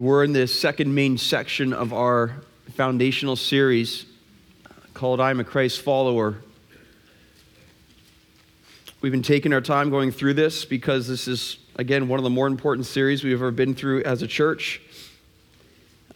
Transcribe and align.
We're 0.00 0.22
in 0.22 0.32
the 0.32 0.46
second 0.46 0.94
main 0.94 1.18
section 1.18 1.72
of 1.72 1.92
our 1.92 2.36
foundational 2.76 3.34
series 3.34 4.06
called 4.94 5.20
I'm 5.20 5.40
a 5.40 5.44
Christ 5.44 5.80
Follower. 5.80 6.36
We've 9.00 9.10
been 9.10 9.24
taking 9.24 9.52
our 9.52 9.60
time 9.60 9.90
going 9.90 10.12
through 10.12 10.34
this 10.34 10.64
because 10.64 11.08
this 11.08 11.26
is, 11.26 11.58
again, 11.74 12.06
one 12.06 12.20
of 12.20 12.22
the 12.22 12.30
more 12.30 12.46
important 12.46 12.86
series 12.86 13.24
we've 13.24 13.32
ever 13.32 13.50
been 13.50 13.74
through 13.74 14.04
as 14.04 14.22
a 14.22 14.28
church. 14.28 14.80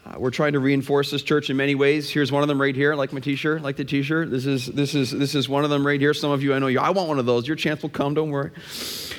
Uh, 0.06 0.14
we're 0.16 0.30
trying 0.30 0.52
to 0.52 0.60
reinforce 0.60 1.10
this 1.10 1.24
church 1.24 1.50
in 1.50 1.56
many 1.56 1.74
ways. 1.74 2.08
Here's 2.08 2.30
one 2.30 2.44
of 2.44 2.48
them 2.48 2.60
right 2.60 2.76
here, 2.76 2.94
like 2.94 3.12
my 3.12 3.18
T-shirt, 3.18 3.62
like 3.62 3.74
the 3.74 3.84
T-shirt. 3.84 4.30
This 4.30 4.46
is 4.46 4.66
this 4.66 4.94
is 4.94 5.10
this 5.10 5.34
is 5.34 5.48
one 5.48 5.64
of 5.64 5.70
them 5.70 5.84
right 5.84 5.98
here. 5.98 6.14
Some 6.14 6.30
of 6.30 6.40
you, 6.40 6.54
I 6.54 6.60
know 6.60 6.68
you. 6.68 6.78
I 6.78 6.90
want 6.90 7.08
one 7.08 7.18
of 7.18 7.26
those. 7.26 7.48
Your 7.48 7.56
chance 7.56 7.82
will 7.82 7.88
come. 7.88 8.14
Don't 8.14 8.30
worry. 8.30 8.52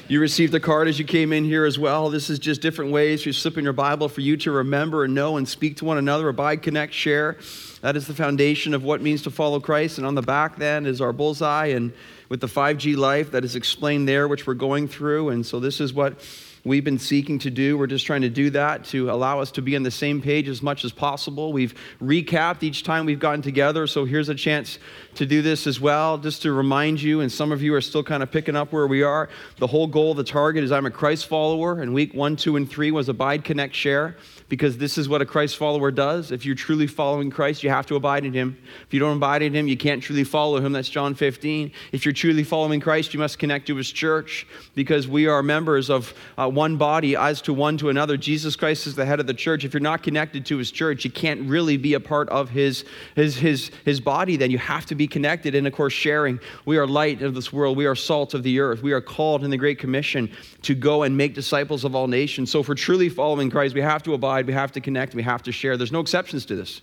You 0.10 0.20
received 0.20 0.54
a 0.54 0.60
card 0.60 0.90
as 0.90 1.00
you 1.00 1.06
came 1.06 1.32
in 1.32 1.46
here 1.46 1.64
as 1.64 1.80
well. 1.80 2.10
This 2.10 2.30
is 2.30 2.38
just 2.38 2.60
different 2.60 2.92
ways 2.92 3.26
you 3.26 3.32
slip 3.32 3.58
in 3.58 3.64
your 3.64 3.72
Bible 3.72 4.10
for 4.10 4.20
you 4.20 4.36
to 4.38 4.52
remember 4.52 5.06
and 5.06 5.16
know 5.16 5.38
and 5.38 5.48
speak 5.48 5.78
to 5.78 5.86
one 5.86 5.98
another, 5.98 6.28
abide, 6.28 6.62
connect, 6.62 6.94
share. 6.94 7.38
That 7.80 7.96
is 7.96 8.06
the 8.06 8.14
foundation 8.14 8.74
of 8.74 8.84
what 8.84 9.02
means 9.02 9.22
to 9.24 9.32
follow 9.32 9.62
Christ. 9.62 10.00
And 10.00 10.06
on 10.06 10.14
the 10.14 10.22
back, 10.22 10.58
then, 10.58 10.86
is 10.86 11.00
our 11.00 11.14
bullseye 11.14 11.68
and 11.68 11.94
with 12.28 12.42
the 12.42 12.48
5G 12.48 12.98
life 12.98 13.32
that 13.32 13.46
is 13.46 13.56
explained 13.56 14.06
there, 14.06 14.28
which 14.28 14.46
we're 14.46 14.56
going 14.56 14.90
through. 14.90 15.30
And 15.30 15.46
so 15.46 15.62
this 15.62 15.80
is 15.80 15.94
what 15.94 16.20
we've 16.66 16.84
been 16.84 17.00
seeking 17.00 17.40
to 17.40 17.50
do. 17.50 17.78
We're 17.78 17.88
just 17.88 18.06
trying 18.06 18.22
to 18.22 18.30
do 18.30 18.50
that 18.52 18.86
to 18.86 19.12
allow 19.12 19.40
us 19.40 19.52
to 19.52 19.62
be 19.62 19.76
on 19.76 19.84
the 19.84 19.92
same 19.92 20.22
page 20.22 20.48
as 20.48 20.62
much 20.62 20.86
as 20.86 20.92
possible. 20.92 21.52
We've 21.52 21.74
recapped 22.02 22.64
each 22.64 22.84
time 22.84 23.06
we've 23.06 23.20
gotten 23.20 23.42
together, 23.42 23.88
so 23.88 24.06
here's 24.06 24.30
a 24.30 24.36
chance 24.36 24.80
to 25.16 25.26
do 25.26 25.42
this 25.42 25.68
as 25.68 25.80
well, 25.80 26.18
just 26.18 26.42
to 26.44 26.54
remind 26.54 27.02
you, 27.02 27.22
and 27.22 27.32
some 27.32 27.52
of 27.52 27.62
you 27.62 27.74
are 27.74 27.82
still 27.82 28.04
kind 28.04 28.24
of 28.24 28.32
picking 28.32 28.56
up 28.56 28.72
where 28.72 28.88
we 28.88 29.04
are. 29.04 29.30
The 29.58 29.68
whole 29.68 29.88
goal, 29.88 30.14
the 30.14 30.24
target 30.24 30.64
is 30.64 30.72
I'm 30.72 30.86
a 30.86 30.92
Christ 30.92 31.28
follower, 31.28 31.82
and 31.82 31.94
week 31.94 32.14
one, 32.14 32.36
two, 32.36 32.56
and 32.56 32.70
three 32.70 32.92
was 32.92 33.10
abide, 33.10 33.44
connect, 33.44 33.76
share 33.76 34.16
because 34.54 34.78
this 34.78 35.00
is 35.00 35.10
what 35.10 35.20
a 35.20 35.26
Christ 35.26 35.58
follower 35.58 35.90
does. 35.90 36.32
If 36.32 36.46
you're 36.46 36.54
truly 36.54 36.86
following 36.86 37.32
Christ, 37.32 37.64
you 37.64 37.72
have 37.72 37.88
to 37.88 37.96
abide 37.96 38.24
in 38.24 38.34
him. 38.34 38.56
If 38.86 38.94
you 38.94 39.00
don't 39.00 39.18
abide 39.18 39.42
in 39.42 39.52
him, 39.52 39.68
you 39.68 39.76
can't 39.76 40.04
truly 40.04 40.24
follow 40.24 40.60
him. 40.60 40.74
That's 40.74 40.90
John 40.90 41.16
15. 41.16 41.72
If 41.92 42.06
you're 42.06 42.14
truly 42.14 42.44
following 42.44 42.80
Christ, 42.80 43.16
you 43.16 43.20
must 43.20 43.40
connect 43.40 43.66
to 43.66 43.76
his 43.76 43.92
church 43.92 44.46
because 44.76 45.08
we 45.08 45.26
are 45.26 45.42
members 45.42 45.90
of 45.90 46.14
uh, 46.38 46.48
one 46.48 46.78
body 46.78 47.16
as 47.16 47.42
to 47.42 47.52
one 47.52 47.80
to 47.80 47.90
another. 47.90 48.16
Jesus 48.16 48.56
Christ 48.56 48.86
is 48.86 48.94
the 48.94 49.08
head 49.08 49.20
of 49.20 49.26
the 49.26 49.34
church. 49.34 49.66
If 49.66 49.74
you're 49.74 49.82
not 49.82 50.04
connected 50.04 50.46
to 50.46 50.58
his 50.58 50.70
church, 50.70 51.04
you 51.04 51.10
can't 51.10 51.42
really 51.50 51.78
be 51.78 51.96
a 51.96 52.00
part 52.00 52.30
of 52.30 52.52
his, 52.52 52.86
his, 53.16 53.36
his, 53.36 53.72
his 53.86 54.00
body. 54.00 54.38
Then 54.38 54.52
you 54.52 54.60
have 54.60 54.86
to 54.86 54.94
be 54.94 55.08
connected 55.08 55.56
and, 55.56 55.66
of 55.66 55.74
course, 55.74 55.94
sharing. 55.94 56.40
We 56.66 56.78
are 56.78 56.86
light 56.86 57.24
of 57.24 57.34
this 57.34 57.52
world. 57.52 57.76
We 57.76 57.88
are 57.88 57.96
salt 57.96 58.36
of 58.36 58.44
the 58.44 58.60
earth. 58.60 58.84
We 58.84 58.92
are 58.92 59.02
called 59.02 59.44
in 59.44 59.50
the 59.50 59.58
Great 59.58 59.80
Commission 59.80 60.32
to 60.62 60.76
go 60.76 61.02
and 61.02 61.18
make 61.18 61.34
disciples 61.34 61.84
of 61.84 61.96
all 61.96 62.06
nations. 62.08 62.52
So, 62.52 62.62
for 62.62 62.76
truly 62.76 63.10
following 63.10 63.50
Christ, 63.50 63.74
we 63.74 63.82
have 63.82 64.04
to 64.04 64.14
abide 64.14 64.43
we 64.46 64.54
have 64.54 64.72
to 64.74 64.82
connect, 64.82 65.16
we 65.16 65.24
have 65.24 65.44
to 65.44 65.52
share. 65.52 65.78
There's 65.78 65.92
no 65.92 66.00
exceptions 66.00 66.46
to 66.46 66.56
this. 66.56 66.82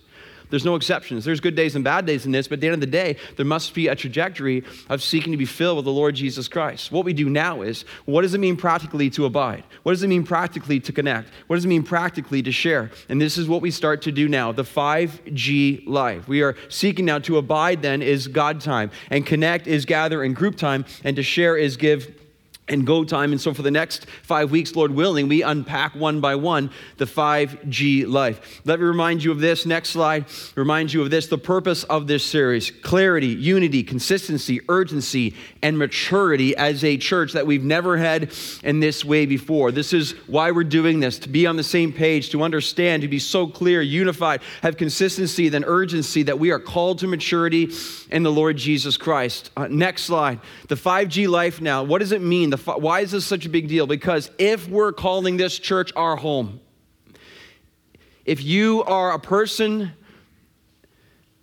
There's 0.51 0.65
no 0.65 0.75
exceptions. 0.75 1.23
There's 1.23 1.39
good 1.39 1.55
days 1.55 1.75
and 1.75 1.83
bad 1.83 2.05
days 2.05 2.25
in 2.25 2.33
this, 2.33 2.47
but 2.47 2.55
at 2.55 2.61
the 2.61 2.67
end 2.67 2.73
of 2.75 2.81
the 2.81 2.85
day, 2.85 3.15
there 3.37 3.45
must 3.45 3.73
be 3.73 3.87
a 3.87 3.95
trajectory 3.95 4.63
of 4.89 5.01
seeking 5.01 5.31
to 5.31 5.37
be 5.37 5.45
filled 5.45 5.77
with 5.77 5.85
the 5.85 5.91
Lord 5.91 6.13
Jesus 6.13 6.49
Christ. 6.49 6.91
What 6.91 7.05
we 7.05 7.13
do 7.13 7.29
now 7.29 7.61
is 7.61 7.85
what 8.03 8.23
does 8.23 8.33
it 8.33 8.39
mean 8.39 8.57
practically 8.57 9.09
to 9.11 9.25
abide? 9.25 9.63
What 9.83 9.93
does 9.93 10.03
it 10.03 10.09
mean 10.09 10.23
practically 10.23 10.81
to 10.81 10.91
connect? 10.91 11.29
What 11.47 11.55
does 11.55 11.63
it 11.63 11.69
mean 11.69 11.83
practically 11.83 12.43
to 12.43 12.51
share? 12.51 12.91
And 13.07 13.19
this 13.19 13.37
is 13.37 13.47
what 13.47 13.61
we 13.61 13.71
start 13.71 14.01
to 14.03 14.11
do 14.11 14.27
now 14.27 14.51
the 14.51 14.63
5G 14.63 15.87
life. 15.87 16.27
We 16.27 16.41
are 16.41 16.55
seeking 16.67 17.05
now 17.05 17.19
to 17.19 17.37
abide, 17.37 17.81
then, 17.81 18.01
is 18.01 18.27
God 18.27 18.59
time, 18.59 18.91
and 19.09 19.25
connect 19.25 19.67
is 19.67 19.85
gather 19.85 20.21
and 20.21 20.35
group 20.35 20.57
time, 20.57 20.83
and 21.05 21.15
to 21.15 21.23
share 21.23 21.55
is 21.55 21.77
give 21.77 22.20
and 22.67 22.85
go 22.85 23.03
time. 23.03 23.31
And 23.31 23.41
so, 23.41 23.53
for 23.53 23.63
the 23.63 23.71
next 23.71 24.05
five 24.23 24.51
weeks, 24.51 24.75
Lord 24.75 24.91
willing, 24.91 25.27
we 25.27 25.41
unpack 25.41 25.95
one 25.95 26.21
by 26.21 26.35
one 26.35 26.71
the 26.97 27.05
5G 27.05 28.07
life. 28.07 28.61
Let 28.65 28.79
me 28.79 28.85
remind 28.85 29.23
you 29.23 29.31
of 29.31 29.39
this. 29.39 29.65
Next 29.65 29.89
slide 29.89 30.25
reminds 30.55 30.93
you 30.93 31.01
of 31.01 31.09
this. 31.09 31.27
The 31.27 31.37
purpose 31.37 31.83
of 31.85 32.07
this 32.07 32.23
series 32.23 32.71
clarity, 32.71 33.27
unity, 33.27 33.83
consistency, 33.83 34.61
urgency, 34.69 35.35
and 35.61 35.77
maturity 35.77 36.55
as 36.55 36.83
a 36.83 36.97
church 36.97 37.33
that 37.33 37.45
we've 37.45 37.63
never 37.63 37.97
had 37.97 38.31
in 38.63 38.79
this 38.79 39.03
way 39.03 39.25
before. 39.25 39.71
This 39.71 39.91
is 39.91 40.11
why 40.27 40.51
we're 40.51 40.63
doing 40.63 40.99
this 40.99 41.19
to 41.19 41.29
be 41.29 41.45
on 41.47 41.57
the 41.57 41.63
same 41.63 41.91
page, 41.91 42.29
to 42.29 42.43
understand, 42.43 43.01
to 43.01 43.07
be 43.07 43.19
so 43.19 43.47
clear, 43.47 43.81
unified, 43.81 44.41
have 44.61 44.77
consistency, 44.77 45.49
then 45.49 45.63
urgency 45.65 46.23
that 46.23 46.39
we 46.39 46.51
are 46.51 46.59
called 46.59 46.99
to 46.99 47.07
maturity 47.07 47.69
in 48.11 48.23
the 48.23 48.31
Lord 48.31 48.57
Jesus 48.57 48.97
Christ. 48.97 49.49
Uh, 49.57 49.67
next 49.67 50.03
slide. 50.03 50.39
The 50.67 50.75
5G 50.75 51.27
life 51.27 51.59
now. 51.59 51.83
What 51.83 51.99
does 51.99 52.11
it 52.11 52.21
mean? 52.21 52.50
The 52.51 52.57
why 52.57 53.01
is 53.01 53.11
this 53.11 53.25
such 53.25 53.45
a 53.45 53.49
big 53.49 53.67
deal? 53.67 53.87
Because 53.87 54.29
if 54.37 54.67
we're 54.67 54.91
calling 54.91 55.37
this 55.37 55.57
church 55.57 55.91
our 55.95 56.15
home, 56.15 56.59
if 58.25 58.43
you 58.43 58.83
are 58.83 59.13
a 59.13 59.19
person 59.19 59.93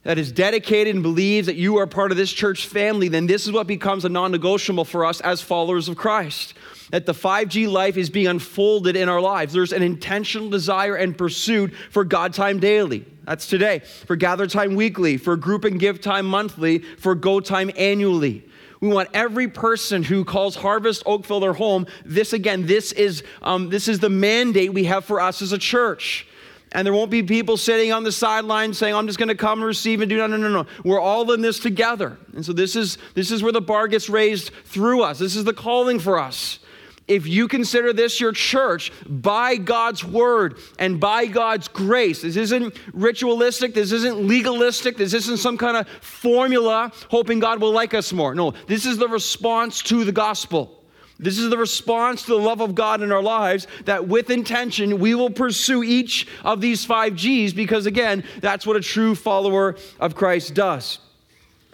that 0.04 0.16
is 0.16 0.32
dedicated 0.32 0.94
and 0.94 1.02
believes 1.02 1.46
that 1.46 1.56
you 1.56 1.76
are 1.78 1.86
part 1.86 2.10
of 2.10 2.16
this 2.16 2.32
church 2.32 2.66
family, 2.66 3.08
then 3.08 3.26
this 3.26 3.46
is 3.46 3.52
what 3.52 3.66
becomes 3.66 4.04
a 4.04 4.08
non 4.08 4.30
negotiable 4.30 4.84
for 4.84 5.04
us 5.04 5.20
as 5.20 5.42
followers 5.42 5.88
of 5.88 5.96
Christ. 5.96 6.54
That 6.90 7.04
the 7.04 7.12
5G 7.12 7.70
life 7.70 7.98
is 7.98 8.08
being 8.08 8.28
unfolded 8.28 8.96
in 8.96 9.08
our 9.10 9.20
lives. 9.20 9.52
There's 9.52 9.74
an 9.74 9.82
intentional 9.82 10.48
desire 10.48 10.94
and 10.94 11.16
pursuit 11.16 11.74
for 11.90 12.04
God 12.04 12.32
time 12.32 12.60
daily. 12.60 13.04
That's 13.24 13.46
today. 13.46 13.80
For 13.80 14.16
gather 14.16 14.46
time 14.46 14.74
weekly, 14.74 15.18
for 15.18 15.36
group 15.36 15.66
and 15.66 15.78
give 15.78 16.00
time 16.00 16.24
monthly, 16.24 16.78
for 16.78 17.14
go 17.14 17.40
time 17.40 17.70
annually. 17.76 18.47
We 18.80 18.88
want 18.88 19.08
every 19.12 19.48
person 19.48 20.02
who 20.02 20.24
calls 20.24 20.54
Harvest 20.54 21.02
Oakville 21.04 21.40
their 21.40 21.52
home. 21.52 21.86
This 22.04 22.32
again, 22.32 22.66
this 22.66 22.92
is 22.92 23.24
um, 23.42 23.70
this 23.70 23.88
is 23.88 23.98
the 23.98 24.08
mandate 24.08 24.72
we 24.72 24.84
have 24.84 25.04
for 25.04 25.20
us 25.20 25.42
as 25.42 25.52
a 25.52 25.58
church. 25.58 26.26
And 26.72 26.84
there 26.84 26.92
won't 26.92 27.10
be 27.10 27.22
people 27.22 27.56
sitting 27.56 27.92
on 27.92 28.04
the 28.04 28.12
sidelines 28.12 28.76
saying, 28.76 28.94
I'm 28.94 29.06
just 29.06 29.18
going 29.18 29.30
to 29.30 29.34
come 29.34 29.60
and 29.60 29.66
receive 29.66 30.02
and 30.02 30.10
do 30.10 30.18
no, 30.18 30.26
no, 30.26 30.36
no, 30.36 30.50
no. 30.50 30.66
We're 30.84 31.00
all 31.00 31.32
in 31.32 31.40
this 31.40 31.58
together. 31.58 32.18
And 32.34 32.44
so 32.44 32.52
this 32.52 32.76
is 32.76 32.98
this 33.14 33.30
is 33.30 33.42
where 33.42 33.52
the 33.52 33.60
bar 33.60 33.88
gets 33.88 34.08
raised 34.08 34.50
through 34.64 35.02
us. 35.02 35.18
This 35.18 35.34
is 35.34 35.44
the 35.44 35.54
calling 35.54 35.98
for 35.98 36.18
us 36.18 36.58
if 37.08 37.26
you 37.26 37.48
consider 37.48 37.92
this 37.92 38.20
your 38.20 38.32
church 38.32 38.92
by 39.06 39.56
God's 39.56 40.04
word 40.04 40.58
and 40.78 41.00
by 41.00 41.26
God's 41.26 41.66
grace, 41.66 42.22
this 42.22 42.36
isn't 42.36 42.74
ritualistic, 42.92 43.74
this 43.74 43.92
isn't 43.92 44.28
legalistic, 44.28 44.96
this 44.96 45.14
isn't 45.14 45.38
some 45.38 45.56
kind 45.56 45.76
of 45.76 45.88
formula 45.88 46.92
hoping 47.10 47.40
God 47.40 47.60
will 47.60 47.72
like 47.72 47.94
us 47.94 48.12
more. 48.12 48.34
No, 48.34 48.52
this 48.66 48.86
is 48.86 48.98
the 48.98 49.08
response 49.08 49.82
to 49.84 50.04
the 50.04 50.12
gospel. 50.12 50.74
This 51.20 51.38
is 51.38 51.50
the 51.50 51.58
response 51.58 52.22
to 52.22 52.28
the 52.28 52.38
love 52.38 52.60
of 52.60 52.76
God 52.76 53.02
in 53.02 53.10
our 53.10 53.22
lives 53.22 53.66
that 53.86 54.06
with 54.06 54.30
intention 54.30 55.00
we 55.00 55.16
will 55.16 55.30
pursue 55.30 55.82
each 55.82 56.28
of 56.44 56.60
these 56.60 56.84
five 56.84 57.16
G's 57.16 57.52
because, 57.52 57.86
again, 57.86 58.22
that's 58.40 58.64
what 58.64 58.76
a 58.76 58.80
true 58.80 59.16
follower 59.16 59.76
of 59.98 60.14
Christ 60.14 60.54
does. 60.54 61.00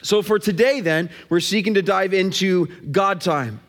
So, 0.03 0.21
for 0.23 0.39
today, 0.39 0.81
then, 0.81 1.09
we're 1.31 1.41
seeking 1.41 1.75
to 1.75 1.83
dive 1.83 2.13
into 2.13 2.67
God 2.91 3.23
time. 3.23 3.61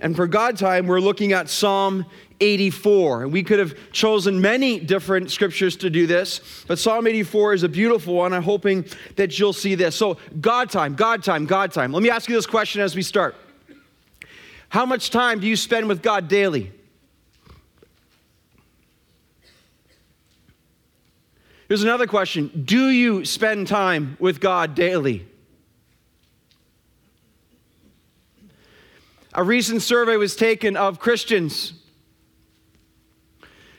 And 0.00 0.14
for 0.14 0.26
God 0.26 0.58
time, 0.58 0.86
we're 0.86 1.00
looking 1.00 1.32
at 1.32 1.48
Psalm 1.48 2.04
84. 2.40 3.24
And 3.24 3.32
we 3.32 3.42
could 3.42 3.58
have 3.58 3.74
chosen 3.92 4.40
many 4.40 4.78
different 4.78 5.30
scriptures 5.30 5.76
to 5.76 5.90
do 5.90 6.06
this, 6.06 6.64
but 6.68 6.78
Psalm 6.78 7.06
84 7.06 7.54
is 7.54 7.62
a 7.62 7.68
beautiful 7.68 8.14
one. 8.14 8.32
I'm 8.32 8.42
hoping 8.42 8.84
that 9.16 9.38
you'll 9.38 9.52
see 9.52 9.74
this. 9.74 9.96
So, 9.96 10.18
God 10.40 10.70
time, 10.70 10.94
God 10.94 11.22
time, 11.22 11.46
God 11.46 11.72
time. 11.72 11.92
Let 11.92 12.02
me 12.02 12.10
ask 12.10 12.28
you 12.28 12.34
this 12.34 12.46
question 12.46 12.82
as 12.82 12.94
we 12.94 13.02
start 13.02 13.34
How 14.68 14.84
much 14.84 15.10
time 15.10 15.40
do 15.40 15.46
you 15.46 15.56
spend 15.56 15.88
with 15.88 16.02
God 16.02 16.28
daily? 16.28 16.72
Here's 21.68 21.82
another 21.82 22.06
question 22.06 22.50
Do 22.64 22.90
you 22.90 23.24
spend 23.24 23.66
time 23.66 24.16
with 24.20 24.40
God 24.40 24.74
daily? 24.74 25.26
A 29.36 29.44
recent 29.44 29.82
survey 29.82 30.16
was 30.16 30.34
taken 30.34 30.76
of 30.78 30.98
Christians. 30.98 31.74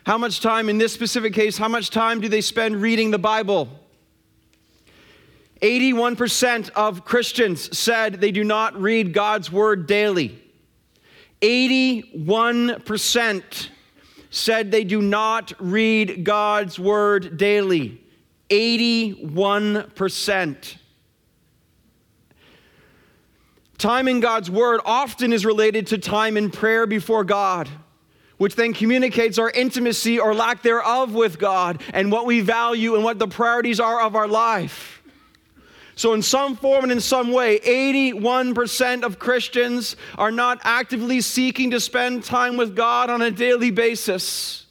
How 0.05 0.19
much 0.19 0.39
time, 0.39 0.69
in 0.69 0.77
this 0.77 0.93
specific 0.93 1.33
case, 1.33 1.57
how 1.57 1.67
much 1.67 1.89
time 1.89 2.21
do 2.21 2.29
they 2.29 2.41
spend 2.41 2.79
reading 2.79 3.09
the 3.09 3.17
Bible? 3.17 3.67
81% 5.63 6.69
of 6.75 7.05
Christians 7.05 7.75
said 7.75 8.21
they 8.21 8.31
do 8.31 8.43
not 8.43 8.79
read 8.79 9.13
God's 9.13 9.51
word 9.51 9.87
daily. 9.87 10.39
81% 11.41 13.69
said 14.29 14.69
they 14.69 14.83
do 14.83 15.01
not 15.01 15.53
read 15.57 16.23
God's 16.23 16.77
word 16.77 17.35
daily. 17.35 17.99
81%. 18.51 20.77
Time 23.77 24.07
in 24.07 24.19
God's 24.19 24.49
Word 24.49 24.81
often 24.85 25.31
is 25.31 25.45
related 25.45 25.87
to 25.87 25.97
time 25.97 26.35
in 26.35 26.49
prayer 26.49 26.87
before 26.87 27.23
God, 27.23 27.69
which 28.37 28.55
then 28.55 28.73
communicates 28.73 29.37
our 29.37 29.51
intimacy 29.51 30.19
or 30.19 30.33
lack 30.33 30.63
thereof 30.63 31.13
with 31.13 31.37
God 31.37 31.81
and 31.93 32.11
what 32.11 32.25
we 32.25 32.41
value 32.41 32.95
and 32.95 33.03
what 33.03 33.19
the 33.19 33.27
priorities 33.27 33.79
are 33.79 34.01
of 34.01 34.15
our 34.15 34.27
life. 34.27 35.03
So, 35.95 36.13
in 36.13 36.21
some 36.21 36.55
form 36.55 36.83
and 36.83 36.91
in 36.91 36.99
some 37.01 37.31
way, 37.31 37.57
81% 37.59 39.01
of 39.01 39.17
Christians 39.17 39.95
are 40.15 40.31
not 40.31 40.59
actively 40.63 41.21
seeking 41.21 41.71
to 41.71 41.79
spend 41.79 42.23
time 42.23 42.55
with 42.55 42.75
God 42.75 43.09
on 43.09 43.23
a 43.23 43.31
daily 43.31 43.71
basis. 43.71 44.66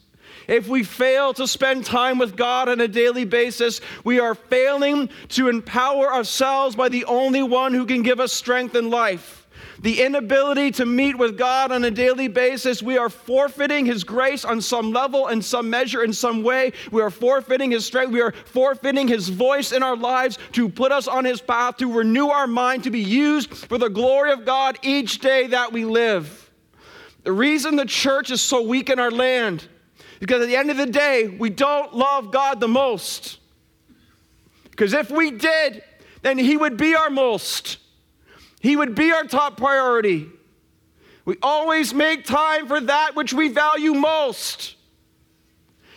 If 0.48 0.68
we 0.68 0.84
fail 0.84 1.34
to 1.34 1.46
spend 1.46 1.84
time 1.84 2.18
with 2.18 2.36
God 2.36 2.68
on 2.68 2.80
a 2.80 2.88
daily 2.88 3.24
basis, 3.24 3.80
we 4.04 4.20
are 4.20 4.34
failing 4.34 5.08
to 5.30 5.48
empower 5.48 6.12
ourselves 6.12 6.76
by 6.76 6.88
the 6.88 7.04
only 7.06 7.42
one 7.42 7.74
who 7.74 7.86
can 7.86 8.02
give 8.02 8.20
us 8.20 8.32
strength 8.32 8.74
in 8.74 8.90
life. 8.90 9.46
The 9.80 10.02
inability 10.02 10.70
to 10.72 10.86
meet 10.86 11.18
with 11.18 11.36
God 11.36 11.70
on 11.70 11.84
a 11.84 11.90
daily 11.90 12.28
basis, 12.28 12.82
we 12.82 12.96
are 12.96 13.10
forfeiting 13.10 13.84
His 13.84 14.04
grace 14.04 14.44
on 14.44 14.60
some 14.60 14.90
level, 14.92 15.28
in 15.28 15.42
some 15.42 15.68
measure, 15.68 16.02
in 16.02 16.12
some 16.12 16.42
way. 16.42 16.72
We 16.90 17.02
are 17.02 17.10
forfeiting 17.10 17.72
His 17.72 17.84
strength. 17.84 18.10
We 18.10 18.22
are 18.22 18.32
forfeiting 18.32 19.06
His 19.08 19.28
voice 19.28 19.72
in 19.72 19.82
our 19.82 19.96
lives 19.96 20.38
to 20.52 20.68
put 20.68 20.92
us 20.92 21.08
on 21.08 21.24
His 21.24 21.40
path, 21.40 21.76
to 21.78 21.92
renew 21.92 22.28
our 22.28 22.46
mind, 22.46 22.84
to 22.84 22.90
be 22.90 23.02
used 23.02 23.52
for 23.52 23.76
the 23.76 23.90
glory 23.90 24.32
of 24.32 24.46
God 24.46 24.78
each 24.82 25.18
day 25.18 25.48
that 25.48 25.72
we 25.72 25.84
live. 25.84 26.50
The 27.24 27.32
reason 27.32 27.76
the 27.76 27.84
church 27.84 28.30
is 28.30 28.40
so 28.40 28.62
weak 28.62 28.88
in 28.88 28.98
our 28.98 29.10
land 29.10 29.68
because 30.20 30.42
at 30.42 30.48
the 30.48 30.56
end 30.56 30.70
of 30.70 30.76
the 30.76 30.86
day, 30.86 31.28
we 31.28 31.50
don't 31.50 31.94
love 31.94 32.30
God 32.30 32.60
the 32.60 32.68
most. 32.68 33.38
Because 34.70 34.92
if 34.92 35.10
we 35.10 35.30
did, 35.30 35.82
then 36.22 36.38
He 36.38 36.56
would 36.56 36.76
be 36.76 36.94
our 36.94 37.10
most. 37.10 37.78
He 38.60 38.76
would 38.76 38.94
be 38.94 39.12
our 39.12 39.24
top 39.24 39.56
priority. 39.56 40.28
We 41.24 41.36
always 41.42 41.92
make 41.92 42.24
time 42.24 42.68
for 42.68 42.80
that 42.80 43.16
which 43.16 43.32
we 43.32 43.48
value 43.48 43.94
most. 43.94 44.76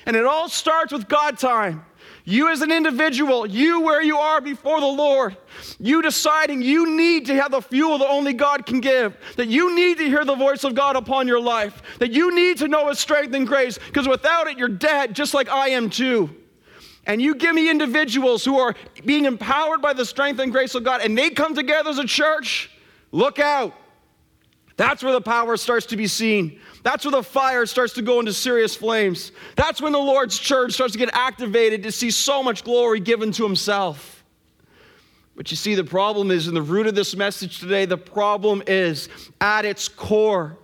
And 0.06 0.16
it 0.16 0.26
all 0.26 0.50
starts 0.50 0.92
with 0.92 1.08
God 1.08 1.38
time. 1.38 1.86
You 2.30 2.52
as 2.52 2.62
an 2.62 2.72
individual, 2.72 3.48
you 3.48 3.82
where 3.82 4.04
you 4.04 4.16
are 4.18 4.40
before 4.40 4.80
the 4.80 4.86
Lord, 4.86 5.36
you 5.80 6.04
deciding 6.04 6.62
you 6.62 6.96
need 6.96 7.26
to 7.26 7.34
have 7.34 7.50
the 7.50 7.60
fuel 7.60 7.98
that 7.98 8.08
only 8.08 8.34
God 8.34 8.68
can 8.68 8.82
give, 8.82 9.18
that 9.36 9.48
you 9.48 9.76
need 9.76 9.98
to 9.98 10.04
hear 10.04 10.24
the 10.24 10.36
voice 10.36 10.64
of 10.64 10.76
God 10.76 10.96
upon 10.96 11.28
your 11.28 11.42
life, 11.42 11.82
that 11.98 12.12
you 12.12 12.36
need 12.36 12.60
to 12.60 12.68
know 12.68 12.88
His 12.88 13.00
strength 13.00 13.34
and 13.34 13.48
grace, 13.48 13.80
because 13.80 14.08
without 14.08 14.46
it, 14.46 14.60
you're 14.60 14.68
dead, 14.68 15.16
just 15.16 15.34
like 15.34 15.50
I 15.50 15.70
am 15.70 15.90
too. 15.90 16.30
And 17.08 17.20
you 17.20 17.34
give 17.34 17.56
me 17.56 17.68
individuals 17.68 18.46
who 18.46 18.60
are 18.60 18.76
being 19.04 19.26
empowered 19.26 19.82
by 19.82 19.94
the 19.94 20.06
strength 20.06 20.40
and 20.40 20.52
grace 20.52 20.76
of 20.76 20.84
God, 20.84 21.02
and 21.02 21.18
they 21.18 21.32
come 21.32 21.56
together 21.56 21.90
as 21.90 21.98
a 21.98 22.06
church, 22.06 22.70
look 23.12 23.40
out. 23.40 23.74
That's 24.78 25.02
where 25.02 25.14
the 25.14 25.22
power 25.22 25.58
starts 25.58 25.88
to 25.88 25.98
be 25.98 26.06
seen. 26.06 26.60
That's 26.84 27.04
where 27.04 27.12
the 27.12 27.24
fire 27.24 27.66
starts 27.66 27.94
to 27.94 28.02
go 28.02 28.20
into 28.20 28.34
serious 28.34 28.76
flames. 28.76 29.32
That's 29.56 29.82
when 29.82 29.92
the 29.92 30.00
Lord's 30.00 30.38
church 30.38 30.74
starts 30.74 30.94
to 30.94 31.00
get 31.00 31.10
activated 31.14 31.84
to 31.84 31.92
see 31.92 32.12
so 32.12 32.42
much 32.42 32.64
glory 32.64 33.00
given 33.00 33.32
to 33.34 33.44
Himself. 33.44 34.24
But 35.36 35.52
you 35.52 35.58
see, 35.58 35.76
the 35.76 35.84
problem 35.84 36.32
is 36.32 36.48
in 36.48 36.54
the 36.54 36.62
root 36.62 36.88
of 36.88 36.96
this 36.96 37.16
message 37.16 37.60
today, 37.60 37.86
the 37.86 37.98
problem 37.98 38.62
is 38.68 39.08
at 39.40 39.66
its 39.66 39.88
core. 39.88 40.58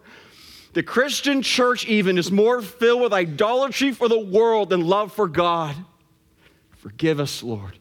The 0.74 0.84
Christian 0.84 1.42
church, 1.42 1.86
even, 1.88 2.18
is 2.18 2.30
more 2.30 2.62
filled 2.62 3.02
with 3.02 3.14
idolatry 3.14 3.94
for 3.94 4.10
the 4.10 4.20
world 4.20 4.70
than 4.70 4.82
love 4.82 5.14
for 5.14 5.30
God. 5.30 5.76
Forgive 6.72 7.22
us, 7.22 7.42
Lord. 7.42 7.80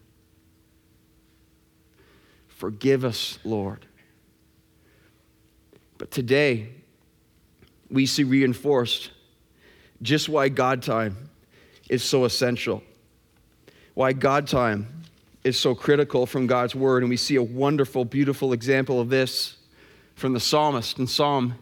Forgive 2.46 3.04
us, 3.04 3.40
Lord. 3.42 3.84
But 5.98 6.12
today, 6.12 6.68
we 7.90 8.06
see 8.06 8.24
reinforced 8.24 9.10
just 10.02 10.28
why 10.28 10.48
God 10.48 10.82
time 10.82 11.30
is 11.88 12.02
so 12.02 12.24
essential, 12.24 12.82
why 13.94 14.12
God 14.12 14.46
time 14.46 14.88
is 15.44 15.58
so 15.58 15.74
critical 15.74 16.26
from 16.26 16.46
God's 16.46 16.74
word. 16.74 17.02
And 17.02 17.10
we 17.10 17.16
see 17.16 17.36
a 17.36 17.42
wonderful, 17.42 18.04
beautiful 18.04 18.52
example 18.52 19.00
of 19.00 19.08
this 19.08 19.56
from 20.14 20.32
the 20.32 20.40
psalmist 20.40 20.98
in 20.98 21.06
Psalm 21.06 21.54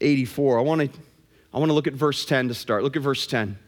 84. 0.00 0.58
I 0.58 0.62
want 0.62 0.92
to 0.92 1.00
I 1.52 1.58
want 1.58 1.70
to 1.70 1.74
look 1.74 1.86
at 1.86 1.94
verse 1.94 2.24
10 2.24 2.48
to 2.48 2.54
start. 2.54 2.82
Look 2.82 2.96
at 2.96 3.02
verse 3.02 3.26
10. 3.26 3.58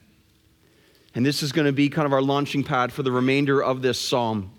And 1.14 1.26
this 1.26 1.42
is 1.42 1.50
going 1.50 1.66
to 1.66 1.72
be 1.72 1.88
kind 1.88 2.06
of 2.06 2.12
our 2.12 2.22
launching 2.22 2.62
pad 2.62 2.92
for 2.92 3.02
the 3.02 3.10
remainder 3.10 3.62
of 3.62 3.82
this 3.82 3.98
psalm. 3.98 4.50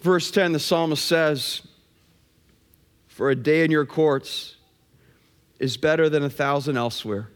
Verse 0.00 0.30
10, 0.30 0.52
the 0.52 0.60
psalmist 0.60 1.04
says, 1.04 1.62
For 3.08 3.30
a 3.30 3.34
day 3.34 3.64
in 3.64 3.70
your 3.70 3.86
courts 3.86 4.55
is 5.58 5.76
better 5.76 6.08
than 6.08 6.22
a 6.22 6.30
thousand 6.30 6.76
elsewhere. 6.76 7.28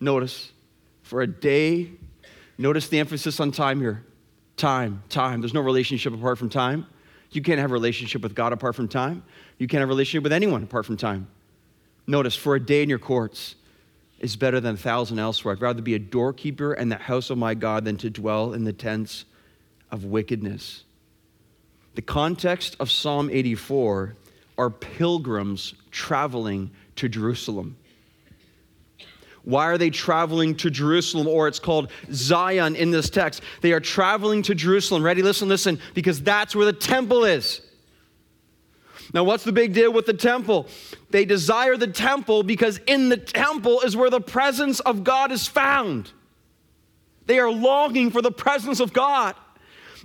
Notice, 0.00 0.52
for 1.02 1.22
a 1.22 1.26
day, 1.26 1.90
notice 2.58 2.88
the 2.88 2.98
emphasis 2.98 3.40
on 3.40 3.52
time 3.52 3.80
here. 3.80 4.04
Time, 4.56 5.02
time. 5.08 5.40
There's 5.40 5.54
no 5.54 5.60
relationship 5.60 6.14
apart 6.14 6.38
from 6.38 6.48
time. 6.48 6.86
You 7.30 7.42
can't 7.42 7.60
have 7.60 7.70
a 7.70 7.74
relationship 7.74 8.22
with 8.22 8.34
God 8.34 8.52
apart 8.52 8.74
from 8.74 8.88
time. 8.88 9.22
You 9.58 9.66
can't 9.66 9.80
have 9.80 9.88
a 9.88 9.92
relationship 9.92 10.22
with 10.22 10.32
anyone 10.32 10.62
apart 10.62 10.86
from 10.86 10.96
time. 10.96 11.28
Notice, 12.06 12.36
for 12.36 12.54
a 12.54 12.60
day 12.60 12.82
in 12.82 12.88
your 12.88 12.98
courts 12.98 13.56
is 14.18 14.36
better 14.36 14.60
than 14.60 14.74
a 14.74 14.78
thousand 14.78 15.18
elsewhere. 15.18 15.54
I'd 15.54 15.60
rather 15.60 15.82
be 15.82 15.94
a 15.94 15.98
doorkeeper 15.98 16.72
in 16.72 16.88
the 16.88 16.96
house 16.96 17.30
of 17.30 17.36
my 17.36 17.54
God 17.54 17.84
than 17.84 17.96
to 17.98 18.10
dwell 18.10 18.54
in 18.54 18.64
the 18.64 18.72
tents 18.72 19.24
of 19.90 20.04
wickedness. 20.04 20.84
The 21.94 22.02
context 22.02 22.76
of 22.80 22.90
Psalm 22.90 23.28
84 23.30 24.14
are 24.58 24.70
pilgrims 24.70 25.74
traveling 25.90 26.70
to 26.96 27.08
Jerusalem. 27.08 27.76
Why 29.44 29.66
are 29.66 29.78
they 29.78 29.90
traveling 29.90 30.56
to 30.56 30.70
Jerusalem? 30.70 31.28
Or 31.28 31.46
it's 31.46 31.60
called 31.60 31.90
Zion 32.12 32.74
in 32.74 32.90
this 32.90 33.08
text. 33.08 33.42
They 33.60 33.72
are 33.72 33.80
traveling 33.80 34.42
to 34.42 34.54
Jerusalem. 34.56 35.04
Ready? 35.04 35.22
Listen, 35.22 35.48
listen, 35.48 35.78
because 35.94 36.20
that's 36.20 36.56
where 36.56 36.66
the 36.66 36.72
temple 36.72 37.24
is. 37.24 37.60
Now, 39.14 39.22
what's 39.22 39.44
the 39.44 39.52
big 39.52 39.72
deal 39.72 39.92
with 39.92 40.06
the 40.06 40.14
temple? 40.14 40.66
They 41.10 41.24
desire 41.24 41.76
the 41.76 41.86
temple 41.86 42.42
because 42.42 42.78
in 42.86 43.08
the 43.08 43.16
temple 43.16 43.82
is 43.82 43.96
where 43.96 44.10
the 44.10 44.20
presence 44.20 44.80
of 44.80 45.04
God 45.04 45.30
is 45.30 45.46
found. 45.46 46.10
They 47.26 47.38
are 47.38 47.50
longing 47.50 48.10
for 48.10 48.22
the 48.22 48.32
presence 48.32 48.80
of 48.80 48.92
God. 48.92 49.36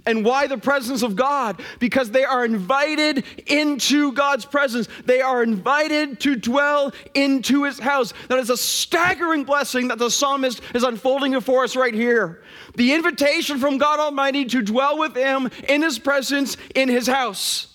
And 0.05 0.25
why 0.25 0.47
the 0.47 0.57
presence 0.57 1.03
of 1.03 1.15
God? 1.15 1.61
Because 1.79 2.09
they 2.09 2.23
are 2.23 2.43
invited 2.43 3.23
into 3.45 4.11
God's 4.13 4.45
presence. 4.45 4.87
They 5.05 5.21
are 5.21 5.43
invited 5.43 6.19
to 6.21 6.35
dwell 6.35 6.91
into 7.13 7.63
his 7.65 7.77
house. 7.77 8.13
That 8.27 8.39
is 8.39 8.49
a 8.49 8.57
staggering 8.57 9.43
blessing 9.43 9.89
that 9.89 9.99
the 9.99 10.09
psalmist 10.09 10.61
is 10.73 10.83
unfolding 10.83 11.33
before 11.33 11.63
us 11.63 11.75
right 11.75 11.93
here. 11.93 12.41
The 12.75 12.93
invitation 12.93 13.59
from 13.59 13.77
God 13.77 13.99
Almighty 13.99 14.45
to 14.45 14.61
dwell 14.63 14.97
with 14.97 15.15
him 15.15 15.51
in 15.67 15.83
his 15.83 15.99
presence 15.99 16.57
in 16.73 16.89
his 16.89 17.05
house. 17.05 17.67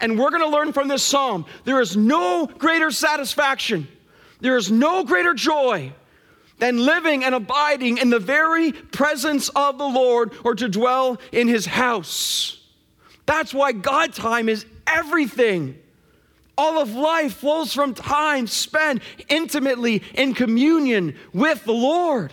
And 0.00 0.18
we're 0.18 0.30
going 0.30 0.42
to 0.42 0.48
learn 0.48 0.72
from 0.72 0.88
this 0.88 1.02
psalm 1.02 1.46
there 1.64 1.80
is 1.80 1.96
no 1.96 2.46
greater 2.46 2.90
satisfaction, 2.90 3.88
there 4.40 4.56
is 4.56 4.70
no 4.70 5.04
greater 5.04 5.34
joy 5.34 5.92
than 6.62 6.78
living 6.78 7.24
and 7.24 7.34
abiding 7.34 7.98
in 7.98 8.08
the 8.08 8.20
very 8.20 8.70
presence 8.70 9.48
of 9.48 9.78
the 9.78 9.84
Lord 9.84 10.32
or 10.44 10.54
to 10.54 10.68
dwell 10.68 11.18
in 11.32 11.48
his 11.48 11.66
house. 11.66 12.60
That's 13.26 13.52
why 13.52 13.72
God 13.72 14.12
time 14.12 14.48
is 14.48 14.64
everything. 14.86 15.76
All 16.56 16.78
of 16.78 16.94
life 16.94 17.34
flows 17.34 17.74
from 17.74 17.94
time 17.94 18.46
spent 18.46 19.02
intimately 19.28 20.04
in 20.14 20.34
communion 20.34 21.16
with 21.32 21.64
the 21.64 21.72
Lord. 21.72 22.32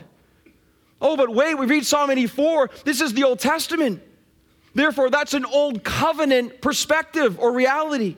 Oh, 1.02 1.18
but 1.18 1.34
wait, 1.34 1.56
we 1.56 1.66
read 1.66 1.88
Psalm 1.88 2.12
84. 2.12 2.70
This 2.86 3.02
is 3.02 3.16
the 3.16 3.24
Old 3.24 3.40
Testament. 3.40 4.00
Therefore, 4.76 5.10
that's 5.10 5.34
an 5.34 5.46
old 5.46 5.84
covenant 5.84 6.62
perspective 6.62 7.40
or 7.40 7.52
reality. 7.52 8.16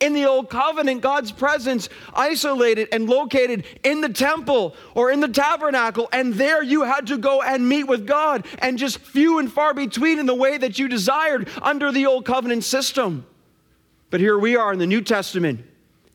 In 0.00 0.12
the 0.12 0.26
old 0.26 0.50
covenant, 0.50 1.00
God's 1.00 1.32
presence 1.32 1.88
isolated 2.14 2.88
and 2.92 3.08
located 3.08 3.64
in 3.84 4.00
the 4.00 4.08
temple 4.08 4.74
or 4.94 5.10
in 5.10 5.20
the 5.20 5.28
tabernacle, 5.28 6.08
and 6.12 6.34
there 6.34 6.62
you 6.62 6.82
had 6.82 7.06
to 7.08 7.16
go 7.16 7.42
and 7.42 7.68
meet 7.68 7.84
with 7.84 8.06
God, 8.06 8.46
and 8.58 8.76
just 8.76 8.98
few 8.98 9.38
and 9.38 9.50
far 9.50 9.72
between 9.72 10.18
in 10.18 10.26
the 10.26 10.34
way 10.34 10.58
that 10.58 10.78
you 10.78 10.88
desired 10.88 11.48
under 11.62 11.92
the 11.92 12.06
old 12.06 12.24
covenant 12.24 12.64
system. 12.64 13.26
But 14.10 14.20
here 14.20 14.38
we 14.38 14.56
are 14.56 14.72
in 14.72 14.78
the 14.78 14.86
New 14.86 15.00
Testament 15.00 15.64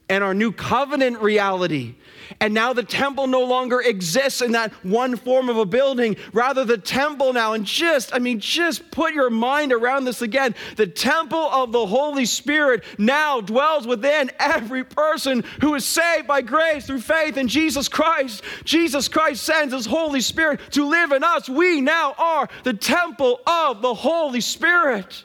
and 0.09 0.23
our 0.23 0.33
new 0.33 0.51
covenant 0.51 1.19
reality. 1.21 1.95
And 2.39 2.53
now 2.53 2.73
the 2.73 2.83
temple 2.83 3.27
no 3.27 3.43
longer 3.43 3.81
exists 3.81 4.41
in 4.41 4.51
that 4.53 4.71
one 4.83 5.15
form 5.15 5.49
of 5.49 5.57
a 5.57 5.65
building. 5.65 6.15
Rather, 6.33 6.65
the 6.65 6.77
temple 6.77 7.33
now, 7.33 7.53
and 7.53 7.65
just, 7.65 8.13
I 8.13 8.19
mean, 8.19 8.39
just 8.39 8.91
put 8.91 9.13
your 9.13 9.29
mind 9.29 9.73
around 9.73 10.05
this 10.05 10.21
again. 10.21 10.55
The 10.75 10.87
temple 10.87 11.39
of 11.39 11.71
the 11.71 11.85
Holy 11.85 12.25
Spirit 12.25 12.83
now 12.97 13.41
dwells 13.41 13.87
within 13.87 14.31
every 14.39 14.83
person 14.83 15.43
who 15.61 15.75
is 15.75 15.85
saved 15.85 16.27
by 16.27 16.41
grace 16.41 16.85
through 16.85 17.01
faith 17.01 17.37
in 17.37 17.47
Jesus 17.47 17.87
Christ. 17.87 18.43
Jesus 18.63 19.07
Christ 19.07 19.43
sends 19.43 19.73
His 19.73 19.85
Holy 19.85 20.21
Spirit 20.21 20.59
to 20.71 20.85
live 20.85 21.11
in 21.11 21.23
us. 21.23 21.49
We 21.49 21.81
now 21.81 22.13
are 22.17 22.49
the 22.63 22.73
temple 22.73 23.41
of 23.45 23.81
the 23.81 23.93
Holy 23.93 24.41
Spirit 24.41 25.23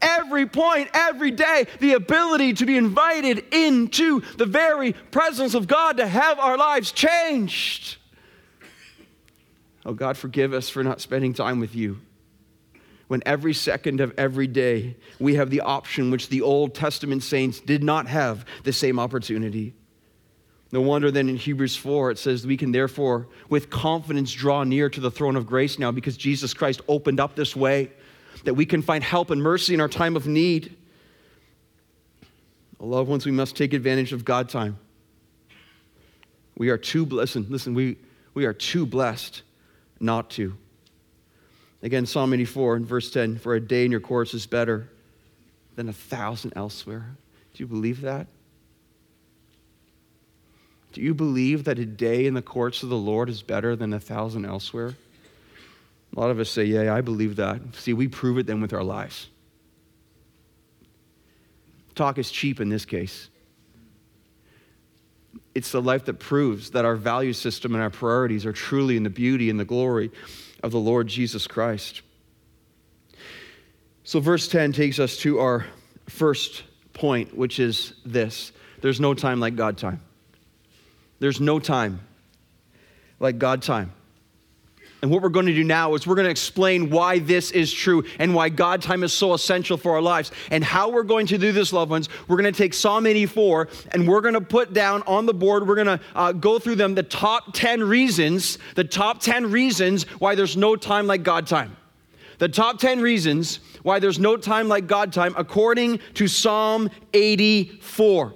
every 0.00 0.46
point, 0.46 0.90
every 0.94 1.30
day, 1.30 1.66
the 1.80 1.94
ability 1.94 2.54
to 2.54 2.66
be 2.66 2.76
invited 2.76 3.44
into 3.52 4.20
the 4.36 4.46
very 4.46 4.92
presence 4.92 5.54
of 5.54 5.66
God 5.66 5.98
to 5.98 6.06
have 6.06 6.38
our 6.38 6.56
lives 6.56 6.92
changed. 6.92 7.96
Oh, 9.86 9.92
God, 9.92 10.16
forgive 10.16 10.52
us 10.52 10.68
for 10.68 10.82
not 10.82 11.00
spending 11.00 11.34
time 11.34 11.60
with 11.60 11.74
you. 11.74 12.00
When 13.06 13.22
every 13.26 13.52
second 13.52 14.00
of 14.00 14.14
every 14.16 14.46
day 14.46 14.96
we 15.20 15.34
have 15.34 15.50
the 15.50 15.60
option 15.60 16.10
which 16.10 16.30
the 16.30 16.40
Old 16.40 16.74
Testament 16.74 17.22
saints 17.22 17.60
did 17.60 17.84
not 17.84 18.06
have 18.06 18.46
the 18.64 18.72
same 18.72 18.98
opportunity. 18.98 19.74
No 20.72 20.80
wonder 20.80 21.10
then 21.10 21.28
in 21.28 21.36
Hebrews 21.36 21.76
4 21.76 22.12
it 22.12 22.18
says, 22.18 22.46
We 22.46 22.56
can 22.56 22.72
therefore 22.72 23.28
with 23.48 23.70
confidence 23.70 24.32
draw 24.32 24.64
near 24.64 24.88
to 24.88 25.00
the 25.00 25.10
throne 25.10 25.36
of 25.36 25.46
grace 25.46 25.78
now 25.78 25.92
because 25.92 26.16
Jesus 26.16 26.54
Christ 26.54 26.80
opened 26.88 27.20
up 27.20 27.36
this 27.36 27.54
way 27.54 27.92
that 28.44 28.54
we 28.54 28.66
can 28.66 28.82
find 28.82 29.02
help 29.02 29.30
and 29.30 29.42
mercy 29.42 29.74
in 29.74 29.80
our 29.80 29.88
time 29.88 30.16
of 30.16 30.26
need. 30.26 30.76
Loved 32.78 33.08
ones, 33.08 33.24
we 33.24 33.32
must 33.32 33.56
take 33.56 33.72
advantage 33.72 34.12
of 34.12 34.24
God 34.24 34.48
time. 34.48 34.78
We 36.56 36.68
are 36.68 36.78
too 36.78 37.04
listen, 37.06 37.46
listen, 37.48 37.74
we, 37.74 37.96
we 38.34 38.44
are 38.44 38.52
too 38.52 38.86
blessed 38.86 39.42
not 40.00 40.30
to. 40.30 40.56
Again, 41.82 42.06
Psalm 42.06 42.32
84 42.32 42.76
and 42.76 42.86
verse 42.86 43.10
10 43.10 43.38
For 43.38 43.54
a 43.54 43.60
day 43.60 43.84
in 43.84 43.90
your 43.90 44.00
courts 44.00 44.34
is 44.34 44.46
better 44.46 44.88
than 45.76 45.88
a 45.88 45.92
thousand 45.92 46.52
elsewhere. 46.56 47.16
Do 47.54 47.62
you 47.62 47.66
believe 47.66 48.00
that? 48.02 48.26
Do 50.92 51.00
you 51.00 51.12
believe 51.12 51.64
that 51.64 51.78
a 51.78 51.84
day 51.84 52.26
in 52.26 52.34
the 52.34 52.42
courts 52.42 52.82
of 52.82 52.88
the 52.88 52.96
Lord 52.96 53.28
is 53.28 53.42
better 53.42 53.74
than 53.74 53.92
a 53.92 54.00
thousand 54.00 54.44
elsewhere? 54.44 54.94
A 56.16 56.20
lot 56.20 56.30
of 56.30 56.38
us 56.38 56.50
say, 56.50 56.64
Yeah, 56.64 56.94
I 56.94 57.00
believe 57.00 57.36
that. 57.36 57.60
See, 57.74 57.92
we 57.92 58.08
prove 58.08 58.38
it 58.38 58.46
then 58.46 58.60
with 58.60 58.72
our 58.72 58.84
lives. 58.84 59.28
Talk 61.94 62.18
is 62.18 62.30
cheap 62.30 62.60
in 62.60 62.68
this 62.68 62.84
case. 62.84 63.30
It's 65.54 65.70
the 65.70 65.82
life 65.82 66.06
that 66.06 66.14
proves 66.14 66.70
that 66.70 66.84
our 66.84 66.96
value 66.96 67.32
system 67.32 67.74
and 67.74 67.82
our 67.82 67.90
priorities 67.90 68.44
are 68.44 68.52
truly 68.52 68.96
in 68.96 69.04
the 69.04 69.10
beauty 69.10 69.50
and 69.50 69.58
the 69.58 69.64
glory 69.64 70.10
of 70.62 70.72
the 70.72 70.80
Lord 70.80 71.06
Jesus 71.06 71.46
Christ. 71.46 72.02
So, 74.02 74.18
verse 74.18 74.48
10 74.48 74.72
takes 74.72 74.98
us 74.98 75.16
to 75.18 75.38
our 75.38 75.66
first 76.08 76.64
point, 76.92 77.36
which 77.36 77.60
is 77.60 77.94
this 78.04 78.52
there's 78.80 79.00
no 79.00 79.14
time 79.14 79.40
like 79.40 79.56
God 79.56 79.78
time. 79.78 80.02
There's 81.20 81.40
no 81.40 81.58
time 81.58 82.00
like 83.20 83.38
God 83.38 83.62
time. 83.62 83.92
And 85.04 85.10
what 85.10 85.20
we're 85.20 85.28
going 85.28 85.44
to 85.44 85.52
do 85.52 85.64
now 85.64 85.92
is 85.92 86.06
we're 86.06 86.14
going 86.14 86.24
to 86.24 86.30
explain 86.30 86.88
why 86.88 87.18
this 87.18 87.50
is 87.50 87.70
true 87.70 88.04
and 88.18 88.34
why 88.34 88.48
God 88.48 88.80
time 88.80 89.04
is 89.04 89.12
so 89.12 89.34
essential 89.34 89.76
for 89.76 89.92
our 89.92 90.00
lives. 90.00 90.32
And 90.50 90.64
how 90.64 90.88
we're 90.88 91.02
going 91.02 91.26
to 91.26 91.36
do 91.36 91.52
this, 91.52 91.74
loved 91.74 91.90
ones, 91.90 92.08
we're 92.26 92.38
going 92.38 92.50
to 92.50 92.56
take 92.56 92.72
Psalm 92.72 93.06
84 93.06 93.68
and 93.92 94.08
we're 94.08 94.22
going 94.22 94.32
to 94.32 94.40
put 94.40 94.72
down 94.72 95.02
on 95.02 95.26
the 95.26 95.34
board, 95.34 95.68
we're 95.68 95.74
going 95.74 95.98
to 95.98 96.00
uh, 96.14 96.32
go 96.32 96.58
through 96.58 96.76
them 96.76 96.94
the 96.94 97.02
top 97.02 97.52
10 97.52 97.84
reasons, 97.84 98.56
the 98.76 98.84
top 98.84 99.20
10 99.20 99.50
reasons 99.50 100.04
why 100.20 100.34
there's 100.34 100.56
no 100.56 100.74
time 100.74 101.06
like 101.06 101.22
God 101.22 101.46
time. 101.46 101.76
The 102.38 102.48
top 102.48 102.78
10 102.78 103.02
reasons 103.02 103.60
why 103.82 103.98
there's 103.98 104.18
no 104.18 104.38
time 104.38 104.68
like 104.68 104.86
God 104.86 105.12
time 105.12 105.34
according 105.36 106.00
to 106.14 106.26
Psalm 106.28 106.88
84. 107.12 108.32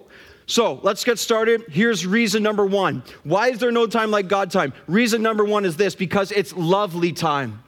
So 0.49 0.81
let's 0.83 1.05
get 1.05 1.19
started. 1.19 1.65
Here's 1.69 2.07
reason 2.07 2.43
number 2.43 2.65
one. 2.65 3.03
Why 3.23 3.51
is 3.51 3.59
there 3.59 3.71
no 3.71 3.87
time 3.87 4.11
like 4.11 4.29
God 4.29 4.51
time? 4.51 4.73
Reason 4.87 5.21
number 5.21 5.45
one 5.45 5.67
is 5.67 5.77
this 5.77 5.95
because 5.95 6.33
it's 6.33 6.55
lovely 6.57 7.13
time. 7.13 7.63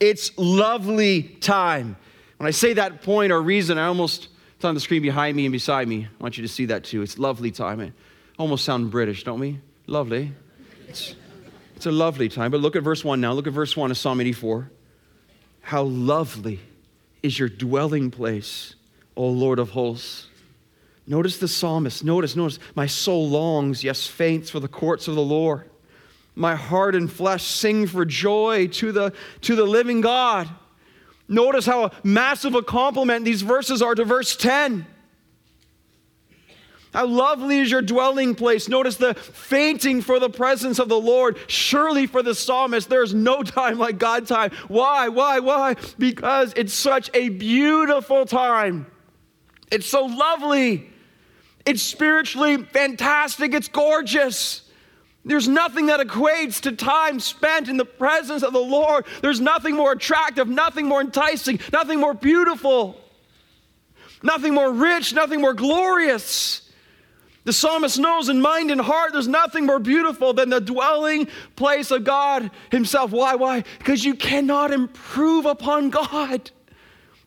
It's 0.00 0.36
lovely 0.38 1.24
time. 1.24 1.94
When 2.38 2.48
I 2.48 2.50
say 2.50 2.72
that 2.72 3.02
point 3.02 3.32
or 3.32 3.42
reason, 3.42 3.76
I 3.76 3.84
almost, 3.84 4.28
it's 4.56 4.64
on 4.64 4.72
the 4.72 4.80
screen 4.80 5.02
behind 5.02 5.36
me 5.36 5.44
and 5.44 5.52
beside 5.52 5.86
me. 5.86 6.06
I 6.06 6.22
want 6.22 6.38
you 6.38 6.42
to 6.42 6.48
see 6.48 6.64
that 6.66 6.84
too. 6.84 7.02
It's 7.02 7.18
lovely 7.18 7.50
time. 7.50 7.80
It 7.80 7.92
almost 8.38 8.64
sound 8.64 8.90
British, 8.90 9.24
don't 9.24 9.38
we? 9.38 9.60
Lovely. 9.86 10.32
It's, 10.88 11.14
it's 11.76 11.84
a 11.84 11.92
lovely 11.92 12.30
time. 12.30 12.50
But 12.50 12.60
look 12.60 12.76
at 12.76 12.82
verse 12.82 13.04
one 13.04 13.20
now. 13.20 13.34
Look 13.34 13.46
at 13.46 13.52
verse 13.52 13.76
one 13.76 13.90
of 13.90 13.98
Psalm 13.98 14.22
84. 14.22 14.70
How 15.60 15.82
lovely 15.82 16.60
is 17.22 17.38
your 17.38 17.50
dwelling 17.50 18.10
place, 18.10 18.74
O 19.16 19.28
Lord 19.28 19.58
of 19.58 19.70
hosts. 19.70 20.28
Notice 21.06 21.38
the 21.38 21.48
psalmist. 21.48 22.04
Notice, 22.04 22.36
notice, 22.36 22.58
my 22.74 22.86
soul 22.86 23.28
longs, 23.28 23.82
yes, 23.82 24.06
faints 24.06 24.50
for 24.50 24.60
the 24.60 24.68
courts 24.68 25.08
of 25.08 25.14
the 25.14 25.22
Lord. 25.22 25.68
My 26.34 26.54
heart 26.54 26.94
and 26.94 27.10
flesh 27.10 27.44
sing 27.44 27.86
for 27.86 28.04
joy 28.04 28.68
to 28.68 28.92
the, 28.92 29.12
to 29.42 29.56
the 29.56 29.64
living 29.64 30.00
God. 30.00 30.48
Notice 31.28 31.66
how 31.66 31.90
massive 32.02 32.54
a 32.54 32.62
compliment 32.62 33.24
these 33.24 33.42
verses 33.42 33.82
are 33.82 33.94
to 33.94 34.04
verse 34.04 34.36
10. 34.36 34.86
How 36.92 37.06
lovely 37.06 37.58
is 37.60 37.70
your 37.70 37.80
dwelling 37.80 38.34
place. 38.34 38.68
Notice 38.68 38.96
the 38.96 39.14
fainting 39.14 40.02
for 40.02 40.18
the 40.18 40.28
presence 40.28 40.78
of 40.78 40.90
the 40.90 41.00
Lord. 41.00 41.38
Surely 41.46 42.06
for 42.06 42.22
the 42.22 42.34
psalmist, 42.34 42.90
there's 42.90 43.14
no 43.14 43.42
time 43.42 43.78
like 43.78 43.98
God 43.98 44.26
time. 44.26 44.50
Why? 44.68 45.08
Why? 45.08 45.40
Why? 45.40 45.76
Because 45.98 46.52
it's 46.54 46.74
such 46.74 47.10
a 47.14 47.30
beautiful 47.30 48.26
time. 48.26 48.86
It's 49.70 49.86
so 49.86 50.04
lovely. 50.04 50.91
It's 51.64 51.82
spiritually 51.82 52.58
fantastic. 52.58 53.54
It's 53.54 53.68
gorgeous. 53.68 54.62
There's 55.24 55.48
nothing 55.48 55.86
that 55.86 56.00
equates 56.00 56.60
to 56.62 56.72
time 56.72 57.20
spent 57.20 57.68
in 57.68 57.76
the 57.76 57.84
presence 57.84 58.42
of 58.42 58.52
the 58.52 58.58
Lord. 58.58 59.06
There's 59.20 59.40
nothing 59.40 59.76
more 59.76 59.92
attractive, 59.92 60.48
nothing 60.48 60.86
more 60.86 61.00
enticing, 61.00 61.60
nothing 61.72 62.00
more 62.00 62.14
beautiful, 62.14 63.00
nothing 64.22 64.52
more 64.52 64.72
rich, 64.72 65.14
nothing 65.14 65.40
more 65.40 65.54
glorious. 65.54 66.68
The 67.44 67.52
psalmist 67.52 67.98
knows 67.98 68.28
in 68.28 68.40
mind 68.40 68.70
and 68.70 68.80
heart 68.80 69.12
there's 69.12 69.28
nothing 69.28 69.66
more 69.66 69.80
beautiful 69.80 70.32
than 70.32 70.48
the 70.48 70.60
dwelling 70.60 71.28
place 71.56 71.90
of 71.90 72.04
God 72.04 72.50
Himself. 72.70 73.10
Why? 73.10 73.34
Why? 73.34 73.64
Because 73.78 74.04
you 74.04 74.14
cannot 74.14 74.72
improve 74.72 75.46
upon 75.46 75.90
God. 75.90 76.50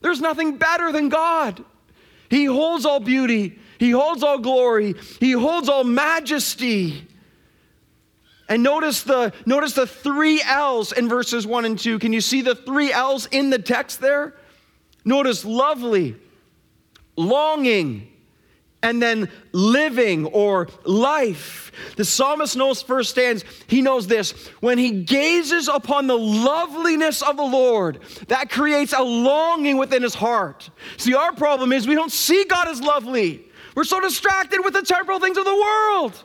There's 0.01 0.21
nothing 0.21 0.57
better 0.57 0.91
than 0.91 1.09
God. 1.09 1.63
He 2.29 2.45
holds 2.45 2.85
all 2.85 2.99
beauty, 2.99 3.59
he 3.79 3.91
holds 3.91 4.24
all 4.24 4.39
glory, 4.39 4.96
He 5.20 5.32
holds 5.32 5.70
all 5.70 5.84
majesty. 5.84 7.08
And 8.48 8.62
notice 8.62 9.01
the, 9.01 9.34
notice 9.46 9.74
the 9.74 9.88
three 9.88 10.41
L's 10.46 10.91
in 10.91 11.10
verses 11.10 11.48
1 11.48 11.65
and 11.65 11.79
2. 11.79 11.98
Can 11.98 12.13
you 12.13 12.22
see 12.22 12.41
the 12.41 12.53
three 12.53 12.91
L's 12.91 13.25
in 13.32 13.50
the 13.50 13.58
text 13.58 14.01
there? 14.01 14.36
Notice 15.03 15.44
lovely, 15.44 16.15
longing, 17.15 18.12
and 18.86 19.01
then 19.01 19.29
living 19.51 20.25
or 20.27 20.67
life. 20.84 21.72
The 21.98 22.05
psalmist 22.05 22.55
knows 22.55 22.82
first 22.84 23.15
firsthand, 23.15 23.44
he 23.67 23.82
knows 23.82 24.05
this. 24.05 24.32
When 24.60 24.77
he 24.77 25.03
gazes 25.03 25.67
upon 25.67 26.05
the 26.05 26.17
loveliness 26.17 27.24
of 27.24 27.38
the 27.38 27.44
Lord, 27.44 28.00
that 28.27 28.51
creates 28.51 28.94
a 28.94 29.01
longing 29.01 29.77
within 29.77 30.03
his 30.03 30.13
heart. 30.13 30.70
See, 30.98 31.15
our 31.15 31.34
problem 31.34 31.72
is 31.74 31.88
we 31.88 31.96
don't 31.96 32.12
see 32.12 32.46
God 32.46 32.67
as 32.67 32.79
lovely. 32.79 33.44
We're 33.75 33.84
so 33.84 34.00
distracted 34.00 34.62
with 34.63 34.74
the 34.74 34.82
temporal 34.82 35.20
things 35.20 35.38
of 35.38 35.46
the 35.46 35.55
world. 35.55 36.24